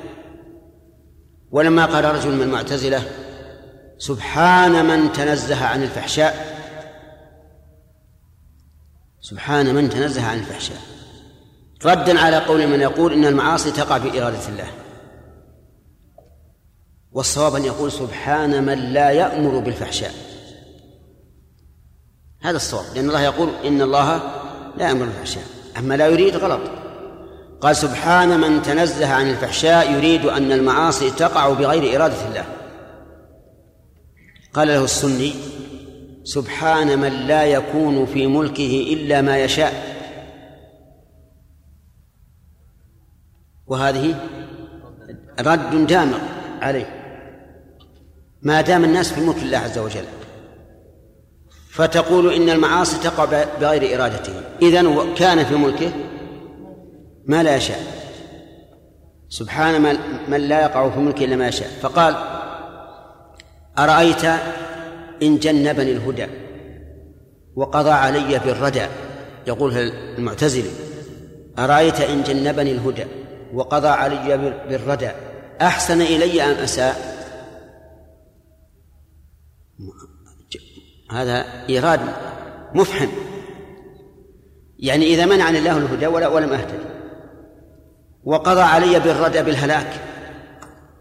[1.52, 3.04] ولما قال رجل من المعتزلة
[3.98, 6.60] سبحان من تنزه عن الفحشاء.
[9.22, 10.82] سبحان من تنزه عن الفحشاء.
[11.86, 14.68] ردا على قول من يقول إن المعاصي تقع بإرادة الله.
[17.11, 20.14] والصواب أن يقول سبحان من لا يأمر بالفحشاء.
[22.41, 24.18] هذا الصواب لأن الله يقول إن الله
[24.77, 25.44] لا يأمر بالفحشاء
[25.77, 26.61] أما لا يريد غلط.
[27.61, 32.45] قال سبحان من تنزه عن الفحشاء يريد أن المعاصي تقع بغير إرادة الله.
[34.53, 35.34] قال له السني
[36.23, 39.99] سبحان من لا يكون في ملكه إلا ما يشاء.
[43.68, 44.30] وهذه
[45.40, 46.19] رد دامغ
[46.61, 46.99] عليه.
[48.41, 50.03] ما دام الناس في ملك الله عز وجل.
[51.72, 53.26] فتقول إن المعاصي تقع
[53.61, 54.34] بغير إرادته.
[54.61, 55.91] إذن كان في ملكه
[57.26, 57.80] ما لا يشاء.
[59.30, 59.98] سبحان
[60.30, 61.70] من, لا يقع في ملكه إلا ما يشاء.
[61.82, 62.16] فقال
[63.80, 64.26] أرأيت
[65.24, 66.28] إن جنبني الهدى
[67.56, 68.86] وقضى علي بالردى.
[69.48, 69.78] يقول
[70.18, 70.72] المعتزلي
[71.60, 73.06] أرأيت إن جنبني الهدى
[73.53, 74.38] وقضى علي
[74.70, 75.10] بالردى.
[75.61, 77.19] أحسن إلي أم أساء؟
[81.12, 82.00] هذا إيراد
[82.76, 83.08] مفحم.
[84.80, 86.90] يعني إذا منعني الله الهدى ولا ولم أهتدي.
[88.24, 90.02] وقضى علي بالردى بالهلاك.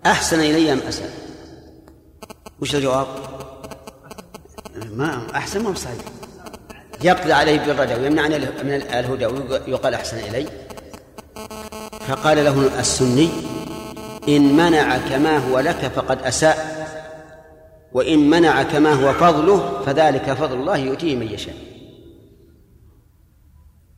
[0.07, 1.11] أحسن إلي أم أساء
[2.61, 3.07] وش الجواب؟
[4.93, 6.05] ما أحسن ما صحيح.
[7.05, 10.47] يقضي عليه بالردى ويمنعني من الهدى ويقال أحسن إلي.
[12.09, 13.31] فقال له السني
[14.29, 16.78] إن منع كما هو لك فقد أساء.
[17.93, 21.55] وإن منع كما هو فضله فذلك فضل الله يؤتيه من يشاء.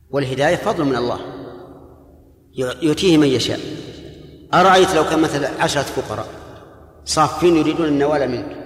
[0.09, 1.19] والهداية فضل من الله
[2.81, 3.59] يؤتيه من يشاء.
[4.53, 6.27] أرأيت لو كان مثلا عشرة فقراء
[7.05, 8.57] صافين يريدون النوال منك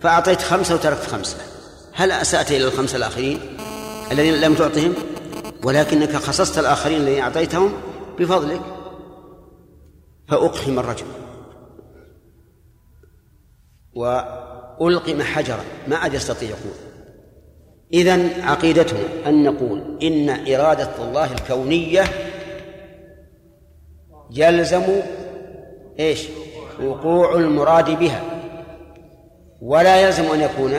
[0.00, 1.36] فأعطيت خمسة وتركت خمسة
[1.92, 3.40] هل أسأت إلى الخمسة الآخرين
[4.12, 4.94] الذين لم تعطهم؟
[5.64, 7.72] ولكنك خصصت الآخرين الذين أعطيتهم
[8.18, 8.60] بفضلك.
[10.28, 11.06] فأقحم الرجل.
[13.96, 16.74] وألقم حجرا ما عاد يستطيع يقول.
[17.92, 22.04] إذن عقيدتنا أن نقول إن إرادة الله الكونية
[24.30, 24.82] يلزم
[26.00, 26.22] إيش؟
[26.82, 28.22] وقوع المراد بها.
[29.62, 30.74] ولا يلزم أن يكون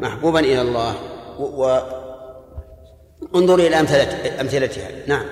[0.00, 0.94] محبوبا إلى الله.
[1.40, 1.78] و...
[3.34, 4.88] انظر إلى أمثلة أمثلتها.
[5.06, 5.24] نعم.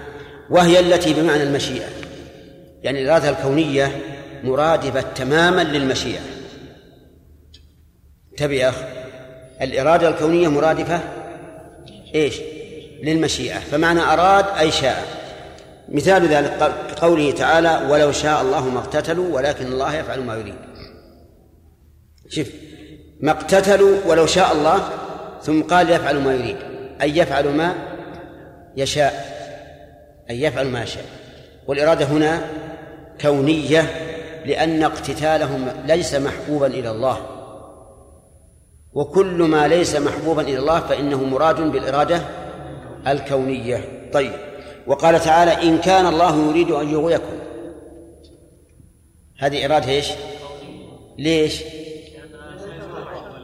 [0.51, 1.89] وهي التي بمعنى المشيئة.
[2.83, 4.01] يعني الإرادة الكونية
[4.45, 6.36] مرادفة تماما للمشيئة.
[8.37, 8.75] انتبه يا أخ
[9.63, 11.01] الإرادة الكونية مرادفة؟
[12.15, 12.41] إيش؟
[13.03, 13.59] للمشيئة.
[13.59, 15.05] فمعنى أراد أي شاء.
[15.89, 16.51] مثال ذلك
[17.01, 20.55] قوله تعالى ولو شاء الله ما اقتتلوا ولكن الله يفعل ما يريد.
[22.29, 22.49] شوف
[23.21, 24.89] ما اقتتلوا ولو شاء الله
[25.43, 26.57] ثم قال يفعل ما يريد.
[27.03, 27.75] أي يفعل ما
[28.77, 29.37] يشاء.
[30.31, 31.05] أي يفعل ما يشاء.
[31.67, 32.41] والإرادة هنا
[33.21, 33.83] كونية
[34.47, 37.36] لأن اقتتالهم ليس محبوبا إلى الله.
[38.97, 42.21] وكل ما ليس محبوبا إلى الله فإنه مراد بالإرادة
[43.07, 44.09] الكونية.
[44.13, 44.33] طيب.
[44.87, 47.39] وقال تعالى إن كان الله يريد أن يغويكم.
[49.39, 50.11] هذه إرادة إيش؟
[51.19, 51.63] ليش؟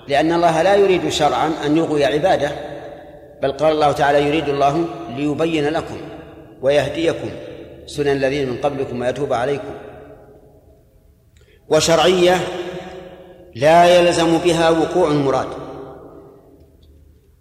[0.09, 2.51] لأن الله لا يريد شرعا أن يغوي عباده
[3.43, 4.85] بل قال الله تعالى يريد الله
[5.17, 5.97] ليبين لكم
[6.63, 7.31] ويهديكم
[7.87, 9.75] سنن الذين من قبلكم ويتوب عليكم.
[11.69, 12.41] وشرعية
[13.55, 15.49] لا يلزم بها وقوع المراد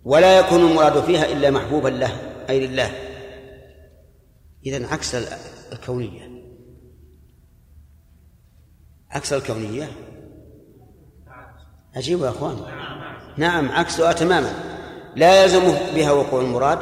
[0.04, 2.12] ولا يكون المراد فيها إلا محبوبا له
[2.50, 2.92] أي لله.
[4.66, 5.16] إذا عكس
[5.74, 6.32] الكونية.
[9.10, 9.92] عكس الكونية.
[11.96, 12.58] عجيب يا أخوان.
[13.38, 14.54] نعم عكسها تماما.
[15.16, 16.80] لا يلزم بها وقوع المراد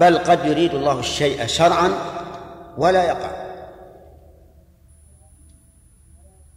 [0.00, 1.92] بل قد يريد الله الشيء شرعا
[2.78, 3.42] ولا يقع.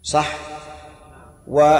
[0.03, 0.35] صح؟
[1.47, 1.79] و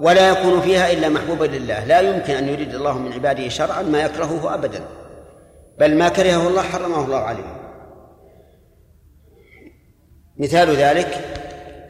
[0.00, 1.84] ولا يكون فيها إلا محبوبا لله.
[1.84, 4.84] لا يمكن أن يريد الله من عباده شرعا ما يكرهه أبدا.
[5.78, 7.58] بل ما كرهه الله حرمه الله عليه.
[10.36, 11.38] مثال ذلك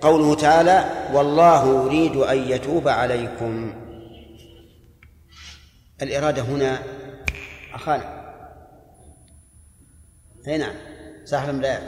[0.01, 3.75] قوله تعالى والله يريد أن يتوب عليكم.
[6.03, 6.79] الإرادة هنا
[7.75, 8.19] أخانا.
[10.49, 10.75] أي نعم.
[11.25, 11.83] صاحب الملايات.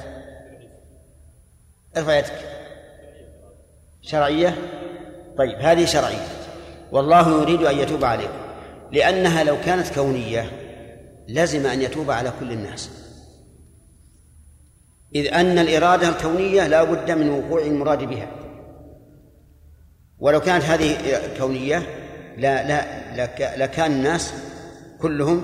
[1.96, 2.32] ارفع يدك.
[4.02, 4.56] شرعية؟
[5.40, 6.26] طيب هذه شرعية.
[6.92, 8.38] والله يريد أن يتوب عليكم
[8.92, 10.50] لأنها لو كانت كونية
[11.28, 12.90] لزم أن يتوب على كل الناس.
[15.14, 18.28] إذ أن الإرادة الكونية لا بد من وقوع المراد بها.
[20.18, 20.96] ولو كانت هذه
[21.38, 21.82] كونية
[22.36, 24.34] لا لا لكان الناس
[25.00, 25.42] كلهم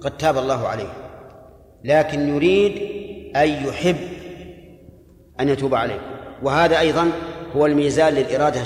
[0.00, 0.92] قد تاب الله عليهم.
[1.84, 2.72] لكن يريد
[3.36, 3.96] أن يحب
[5.40, 6.02] أن يتوب عليهم.
[6.42, 7.10] وهذا أيضا
[7.56, 8.62] هو الميزان للإرادة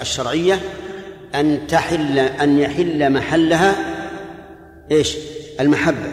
[0.00, 0.60] الشرعية
[1.34, 3.74] أن تحل أن يحل محلها
[4.90, 5.16] إيش؟
[5.60, 6.12] المحبة.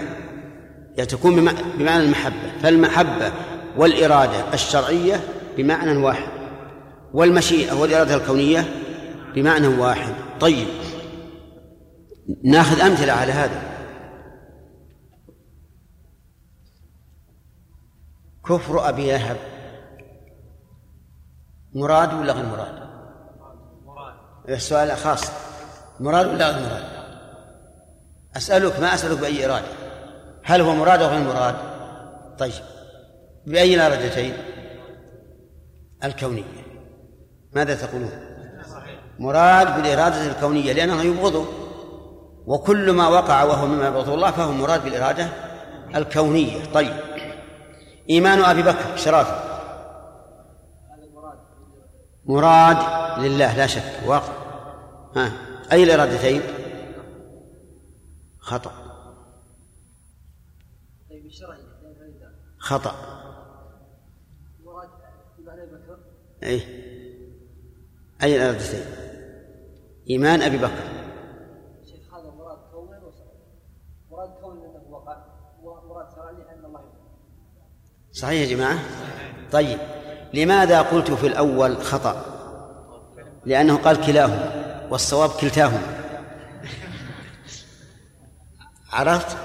[0.97, 1.35] يعني تكون
[1.77, 2.51] بمعنى المحبة.
[2.63, 3.31] فالمحبة
[3.77, 5.19] والإرادة الشرعية
[5.57, 6.29] بمعنى واحد
[7.13, 8.65] والمشيئة والإرادة الكونية
[9.35, 10.13] بمعنى واحد.
[10.39, 10.67] طيب
[12.43, 13.61] ناخذ أمثلة على هذا.
[18.45, 19.37] كفر أبي لهب.
[21.75, 22.85] مراد ولا غير مراد؟
[24.49, 25.31] السؤال خاص
[25.99, 26.83] مراد ولا غير مراد؟
[28.37, 29.67] أسألك ما أسألك بأي إرادة
[30.43, 31.55] هل هو مراد أو غير مراد؟
[32.37, 32.53] طيب
[33.45, 34.33] بأي الإرادتين؟
[36.03, 36.43] الكونية
[37.53, 38.11] ماذا تقولون؟
[39.19, 41.45] مراد بالإرادة الكونية لأنه يبغضه
[42.45, 45.27] وكل ما وقع وهو مما يبغضه الله فهو مراد بالإرادة
[45.95, 46.93] الكونية طيب
[48.09, 49.44] إيمان أبي بكر شرافة
[52.25, 52.77] مراد
[53.19, 54.33] لله لا شك واقع.
[55.15, 55.31] ها
[55.71, 56.41] أي الإرادتين؟
[58.39, 58.71] خطأ.
[62.57, 62.95] خطأ.
[66.43, 66.61] أي
[68.23, 68.85] أي الإرادتين؟
[70.09, 70.83] إيمان أبي بكر.
[71.85, 72.89] شيخ هذا مراد كون
[74.11, 74.57] مراد كون
[74.89, 75.25] وقع
[75.63, 76.07] ومراد
[76.65, 76.81] الله
[78.11, 78.79] صحيح يا جماعة؟
[79.51, 79.79] طيب.
[80.35, 82.25] لماذا قلت في الأول خطأ؟
[83.45, 85.81] لأنه قال كلاهما والصواب كلتاهما.
[88.91, 89.37] عرفت؟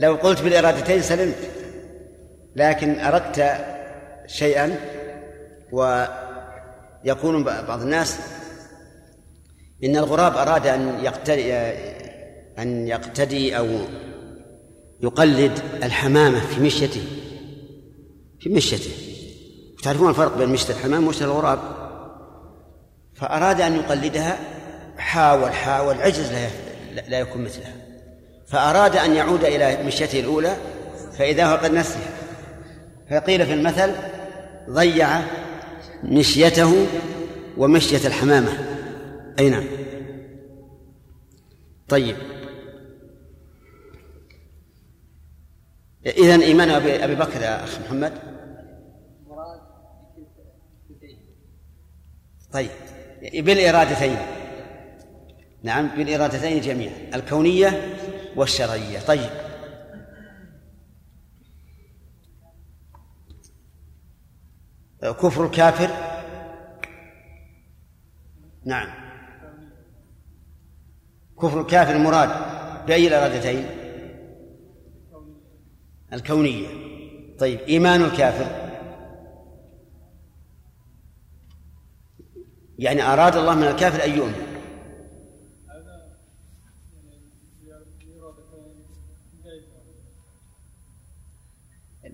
[0.00, 1.36] لو قلت بالإرادتين سلمت
[2.56, 3.64] لكن أردت
[4.26, 4.76] شيئا
[5.72, 8.18] ويقول بعض الناس
[9.84, 11.54] إن الغراب أراد أن يقتدي
[12.58, 13.68] أن يقتدي أو
[15.00, 17.02] يقلد الحمامة في مشيته
[18.40, 19.11] في مشيته.
[19.82, 21.58] تعرفون الفرق بين مشية الحمام ومشية الغراب؟
[23.14, 24.38] فأراد أن يقلدها
[24.98, 27.72] حاول حاول عجز لا لا يكون مثلها.
[28.46, 30.56] فأراد أن يعود إلى مشيته الأولى
[31.18, 32.10] فإذا هو قد نسيها
[33.10, 33.92] فقيل في المثل
[34.70, 35.08] ضيع
[36.02, 36.86] مشيته
[37.56, 38.52] ومشية الحمامة.
[39.38, 39.66] أي نعم.
[41.88, 42.16] طيب.
[46.06, 48.31] إذن إيمان أبي بكر يا أخ محمد.
[52.52, 52.70] طيب
[53.22, 54.16] بالإرادتين.
[55.62, 57.96] نعم بالإرادتين جميعا الكونية
[58.36, 58.98] والشرعية.
[59.00, 59.30] طيب.
[65.02, 65.90] كفر الكافر؟
[68.64, 68.88] نعم.
[71.42, 72.30] كفر الكافر مراد
[72.86, 73.66] بأي الإرادتين؟
[76.12, 76.68] الكونية.
[77.38, 78.61] طيب إيمان الكافر؟
[82.82, 84.52] يعني أراد الله من الكافر أن يؤمن.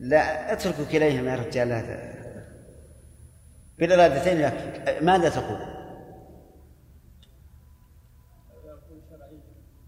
[0.00, 1.68] لا اتركوا كليهما يا رجال
[3.78, 5.58] بالإرادتين لك ماذا تقول؟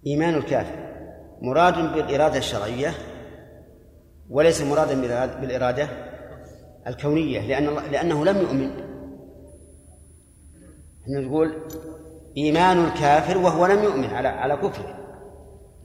[0.07, 0.91] إيمان الكافر.
[1.43, 2.95] مراد بالإرادة الشرعية
[4.31, 5.01] وليس مرادا
[5.41, 5.89] بالإرادة
[6.87, 8.90] الكونية لأن الله لأنه لم يؤمن.
[11.19, 11.55] نقول
[12.37, 14.97] إيمان الكافر وهو لم يؤمن على على كفره.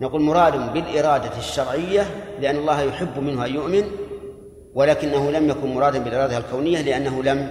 [0.02, 2.02] نقول مراد بالإرادة الشرعية
[2.40, 3.84] لأن الله يحب منه أن يؤمن
[4.74, 7.50] ولكنه لم يكن مرادا بالإرادة الكونية لأنه لم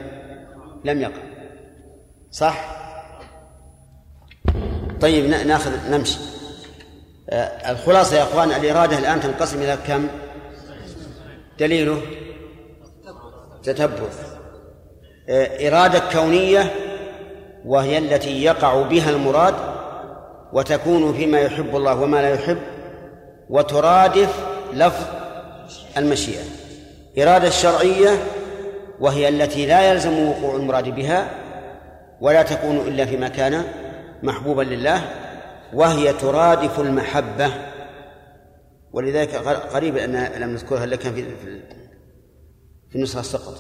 [0.84, 1.22] لم يقع.
[2.30, 2.84] صح؟
[5.00, 6.18] طيب ناخذ نمشي.
[7.30, 10.08] آه، الخلاصة يا أخوان الإرادة الآن تنقسم إلى كم؟
[11.58, 12.00] دليله؟
[13.62, 14.06] تتبع.
[15.28, 16.83] آه، إرادة كونية
[17.64, 19.54] وهي التي يقع بها المراد
[20.52, 22.58] وتكون فيما يحب الله وما لا يحب
[23.50, 25.04] وترادف لفظ
[25.96, 26.42] المشيئة.
[27.18, 28.10] إرادة شرعية
[29.00, 31.30] وهي التي لا يلزم وقوع المراد بها
[32.20, 33.64] ولا تكون إلا فيما كان
[34.22, 35.02] محبوبا لله
[35.74, 37.50] وهي ترادف المحبة.
[38.92, 39.34] ولذلك
[39.74, 41.24] قريب أن لم نذكرها إلا كان في
[42.90, 43.58] في النسخة سقط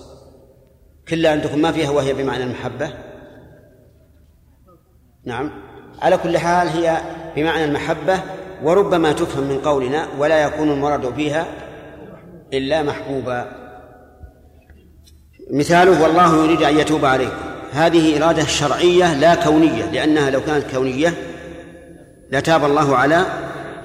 [1.08, 2.90] كلها عندكم ما فيها وهي بمعنى المحبة.
[5.26, 5.50] نعم.
[6.02, 7.00] على كل حال هي
[7.36, 8.20] بمعنى المحبة
[8.62, 11.46] وربما تفهم من قولنا ولا يكون المراد فيها
[12.52, 13.64] إلا محبوبا.
[15.50, 17.36] مثاله والله يريد أن يتوب عليكم
[17.72, 21.14] هذه إرادة شرعية لا كونية لأنها لو كانت كونية
[22.30, 23.26] لتاب الله على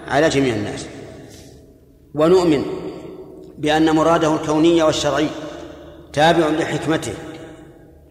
[0.08, 0.86] على جميع الناس.
[2.16, 2.66] ونؤمن
[3.58, 5.28] بأن مراده الكوني والشرعي
[6.14, 7.14] تابع لحكمته.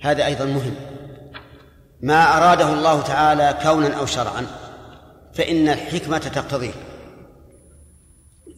[0.03, 0.75] هذا أيضا مهم.
[2.01, 4.47] ما أراده الله تعالى كونا أو شرعا
[5.35, 6.73] فإن الحكمة تقتضيه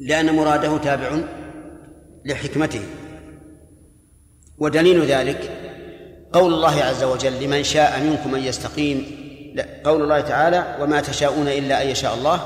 [0.01, 1.19] لأن مراده تابع
[2.25, 2.83] لحكمته.
[4.59, 5.51] ودليل ذلك
[6.33, 9.07] قول الله عز وجل لمن شاء منكم أن يستقيم
[9.85, 12.41] قول الله تعالى وما تشاءون إلا أن يشاء الله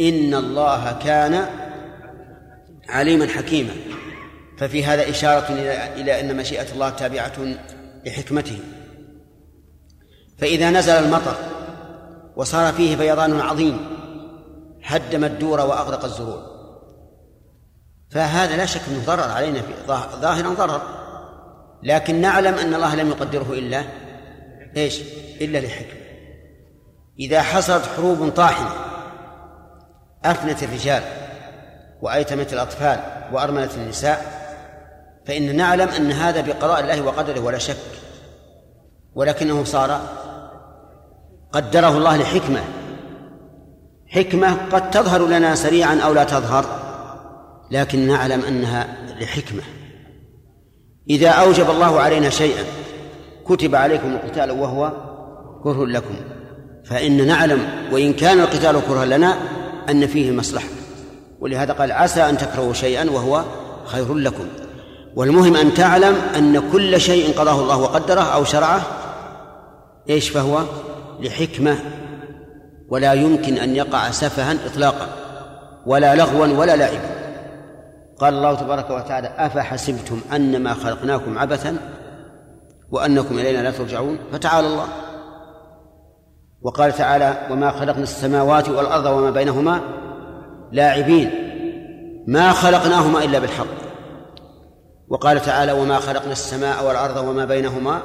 [0.00, 1.46] إن الله كان
[2.88, 3.72] عليما حكيما.
[4.58, 5.52] ففي هذا إشارة
[5.96, 7.32] إلى أن مشيئة الله تابعة
[8.06, 8.58] لحكمته.
[10.40, 11.34] فإذا نزل المطر
[12.36, 13.86] وصار فيه فيضان عظيم
[14.84, 16.42] هدم الدور وأغرق الزروع.
[18.10, 19.72] فهذا لا شك أنه ضرر علينا في
[20.20, 20.82] ظاهرا ضرر.
[21.82, 23.84] لكن نعلم أن الله لم يقدره إلا
[24.76, 25.00] إيش؟
[25.40, 26.00] إلا لحكمة.
[27.18, 28.70] إذا حصلت حروب طاحنة
[30.24, 31.02] أفنت الرجال
[32.02, 33.00] وأيتمت الأطفال
[33.32, 34.40] وأرملت النساء
[35.26, 37.76] فإن نعلم أن هذا بقضاء الله وقدره ولا شك.
[39.14, 40.00] ولكنه صار
[41.52, 42.60] قدره الله لحكمة.
[44.08, 46.64] حكمة قد تظهر لنا سريعا أو لا تظهر
[47.70, 49.62] لكن نعلم أنها لحكمة.
[51.10, 52.64] إذا أوجب الله علينا شيئا
[53.46, 54.92] كتب عليكم القتال وهو
[55.64, 56.14] كره لكم.
[56.84, 59.38] فإن نعلم وإن كان القتال كرها لنا
[59.90, 60.68] أن فيه مصلحة.
[61.40, 63.44] ولهذا قال عسى أن تكرهوا شيئا وهو
[63.84, 64.44] خير لكم.
[65.16, 68.82] والمهم أن تعلم أن كل شيء قضاه الله وقدره أو شرعه
[70.10, 70.62] إيش فهو؟
[71.20, 71.76] لحكمة
[72.88, 75.06] ولا يمكن أن يقع سفها إطلاقا
[75.86, 77.10] ولا لغوا ولا لعبا.
[78.18, 81.76] قال الله تبارك وتعالى أفحسبتم أنما خلقناكم عبثا
[82.90, 84.86] وأنكم إلينا لا ترجعون؟ فتعالى الله.
[86.62, 89.80] وقال تعالى وما خلقنا السماوات والأرض وما بينهما
[90.72, 91.30] لاعبين.
[92.26, 93.66] ما خلقناهما إلا بالحق.
[95.08, 98.00] وقال تعالى وما خلقنا السماء والأرض وما بينهما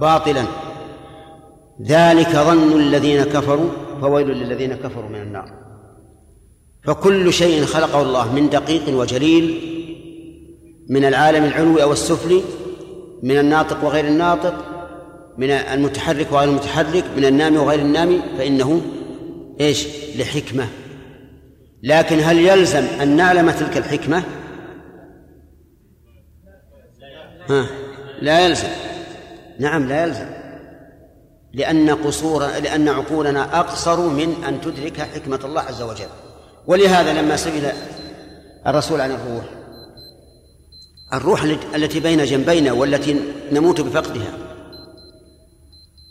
[0.00, 0.44] باطلا.
[1.86, 3.70] ذلك ظن الذين كفروا
[4.00, 5.60] فويل للذين كفروا من النار.
[6.82, 9.60] فكل شيء خلقه الله من دقيق وجليل
[10.88, 12.42] من العالم العلوي أو السفلي
[13.22, 14.54] من الناطق وغير الناطق
[15.38, 18.82] من المتحرك وغير المتحرك من النامي وغير النامي فإنه
[19.60, 19.86] إيش؟
[20.16, 20.68] لحكمة.
[21.82, 24.22] لكن هل يلزم أن نعلم تلك الحكمة؟
[27.48, 27.66] ها؟
[28.22, 28.68] لا يلزم.
[29.58, 30.39] نعم لا يلزم.
[31.54, 36.08] لأن قصور لأن عقولنا أقصر من أن تدرك حكمة الله عز وجل.
[36.66, 37.72] ولهذا لما سئل
[38.66, 39.44] الرسول عن الروح
[41.12, 41.42] الروح
[41.74, 43.20] التي بين جنبينا والتي
[43.52, 44.32] نموت بفقدها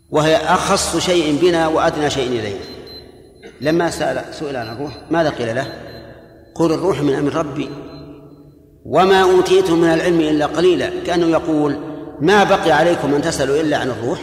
[0.09, 2.59] وهي أخص شيء بنا وأدنى شيء إلينا.
[3.61, 5.73] لما سأل سئل عن الروح ماذا قيل له؟
[6.55, 7.69] قل الروح من أمر ربي.
[8.85, 10.89] وما أوتيتم من العلم إلا قليلا.
[11.05, 11.77] كأنه يقول
[12.19, 14.19] ما بقي عليكم أن تسألوا إلا عن الروح.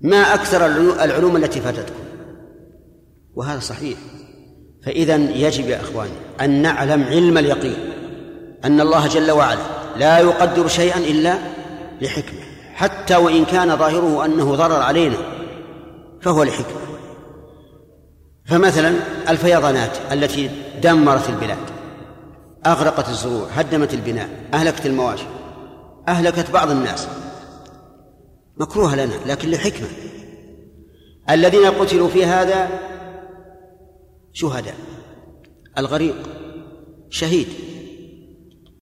[0.00, 0.66] ما أكثر
[1.04, 2.04] العلوم التي فاتتكم.
[3.34, 3.98] وهذا صحيح.
[4.86, 7.76] فإذا يجب يا إخواني أن نعلم علم اليقين
[8.64, 9.60] أن الله جل وعلا
[9.96, 11.38] لا يقدر شيئا إلا
[12.00, 12.40] لحكمة
[12.74, 15.16] حتى وإن كان ظاهره أنه ضرر علينا
[16.20, 16.80] فهو لحكمة.
[18.46, 18.94] فمثلا
[19.28, 20.50] الفيضانات التي
[20.82, 21.58] دمرت البلاد
[22.66, 25.26] أغرقت الزروع هدمت البناء أهلكت المواشي
[26.08, 27.08] أهلكت بعض الناس.
[28.56, 29.88] مكروهة لنا لكن لحكمة.
[31.30, 32.68] الذين قتلوا في هذا
[34.32, 34.76] شهداء.
[35.78, 36.16] الغريق
[37.10, 37.48] شهيد.